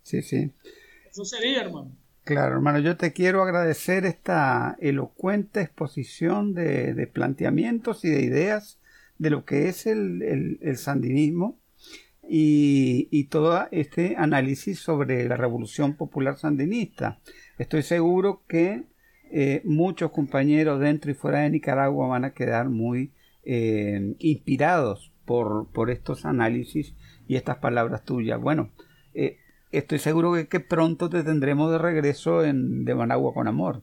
Sí, 0.03 0.21
sí. 0.21 0.51
Sería, 1.25 1.61
hermano. 1.61 1.95
Claro, 2.27 2.55
hermano, 2.55 2.79
yo 2.79 2.97
te 2.97 3.13
quiero 3.13 3.41
agradecer 3.41 4.05
esta 4.05 4.75
elocuente 4.81 5.61
exposición 5.61 6.53
de, 6.53 7.09
planteamientos 7.13 8.03
y 8.03 8.09
de 8.09 8.21
ideas 8.21 8.81
de 9.17 9.29
lo 9.29 9.45
que 9.45 9.69
es 9.69 9.87
el, 9.87 10.59
sandinismo 10.75 11.57
y, 12.27 13.23
todo 13.29 13.67
este 13.71 14.15
análisis 14.17 14.79
sobre 14.79 15.25
la 15.25 15.37
revolución 15.37 15.95
popular 15.95 16.37
sandinista. 16.37 17.21
Estoy 17.57 17.81
seguro 17.83 18.43
que 18.45 18.83
eh, 19.31 19.61
muchos 19.63 20.11
compañeros 20.11 20.81
dentro 20.81 21.09
y 21.11 21.13
fuera 21.13 21.39
de 21.39 21.49
Nicaragua 21.49 22.09
van 22.09 22.25
a 22.25 22.33
quedar 22.33 22.67
muy 22.67 23.13
eh, 23.45 24.15
inspirados 24.19 25.13
por, 25.23 25.71
por, 25.71 25.89
estos 25.91 26.25
análisis 26.25 26.93
y 27.25 27.37
estas 27.37 27.59
palabras 27.59 28.03
tuyas. 28.03 28.41
Bueno, 28.41 28.73
eh, 29.13 29.37
estoy 29.71 29.99
seguro 29.99 30.33
que, 30.33 30.47
que, 30.47 30.59
pronto 30.59 31.09
te 31.09 31.23
tendremos 31.23 31.71
de 31.71 31.77
regreso 31.77 32.43
en 32.43 32.85
De 32.85 32.95
Managua 32.95 33.33
con 33.33 33.47
Amor. 33.47 33.81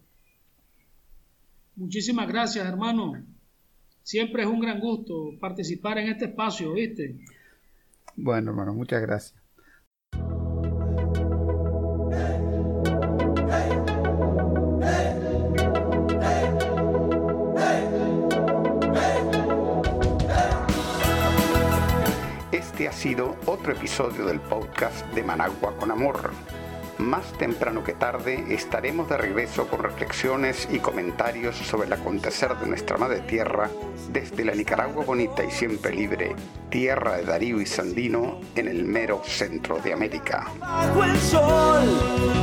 Muchísimas 1.76 2.28
gracias, 2.28 2.66
hermano. 2.66 3.14
Siempre 4.02 4.42
es 4.42 4.48
un 4.48 4.60
gran 4.60 4.80
gusto 4.80 5.30
participar 5.40 5.98
en 5.98 6.08
este 6.08 6.26
espacio, 6.26 6.72
¿viste? 6.74 7.18
Bueno, 8.16 8.50
hermano, 8.50 8.74
muchas 8.74 9.00
gracias. 9.02 9.43
Sido 22.92 23.36
otro 23.46 23.72
episodio 23.72 24.26
del 24.26 24.40
podcast 24.40 25.06
de 25.14 25.22
Managua 25.22 25.74
con 25.78 25.90
Amor. 25.90 26.32
Más 26.98 27.32
temprano 27.38 27.84
que 27.84 27.92
tarde 27.92 28.44
estaremos 28.50 29.08
de 29.08 29.16
regreso 29.16 29.68
con 29.68 29.80
reflexiones 29.80 30.68
y 30.70 30.80
comentarios 30.80 31.56
sobre 31.56 31.86
el 31.86 31.92
acontecer 31.92 32.56
de 32.56 32.66
nuestra 32.66 32.96
madre 32.96 33.20
tierra 33.20 33.70
desde 34.10 34.44
la 34.44 34.54
Nicaragua 34.54 35.04
bonita 35.04 35.44
y 35.44 35.50
siempre 35.50 35.94
libre, 35.94 36.34
tierra 36.68 37.16
de 37.16 37.24
Darío 37.24 37.60
y 37.60 37.66
Sandino 37.66 38.40
en 38.56 38.68
el 38.68 38.84
mero 38.84 39.22
centro 39.24 39.78
de 39.78 39.92
América. 39.92 40.46
Bajo 40.58 41.04
el 41.04 41.16
sol, 41.18 41.84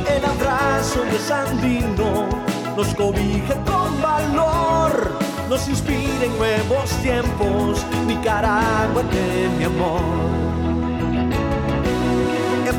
el 0.08 0.24
abrazo 0.24 1.04
de 1.04 1.18
Sandino 1.18 2.28
nos 2.76 2.94
cobija 2.94 3.54
con 3.64 4.00
valor, 4.00 5.18
nos 5.48 5.68
inspira 5.68 6.24
en 6.24 6.38
nuevos 6.38 6.90
tiempos, 7.02 7.84
Nicaragua 8.06 9.02
de 9.02 9.48
mi 9.58 9.64
amor 9.64 10.32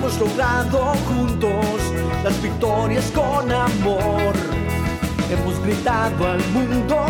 hemos 0.03 0.19
logrado 0.19 0.94
juntos 1.07 1.80
las 2.23 2.41
victorias 2.41 3.10
con 3.15 3.49
amor. 3.52 4.34
Hemos 5.30 5.60
gritado 5.64 6.27
al 6.27 6.45
mundo, 6.49 7.06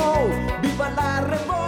viva 0.61 0.89
la 0.91 1.21
revolución. 1.21 1.62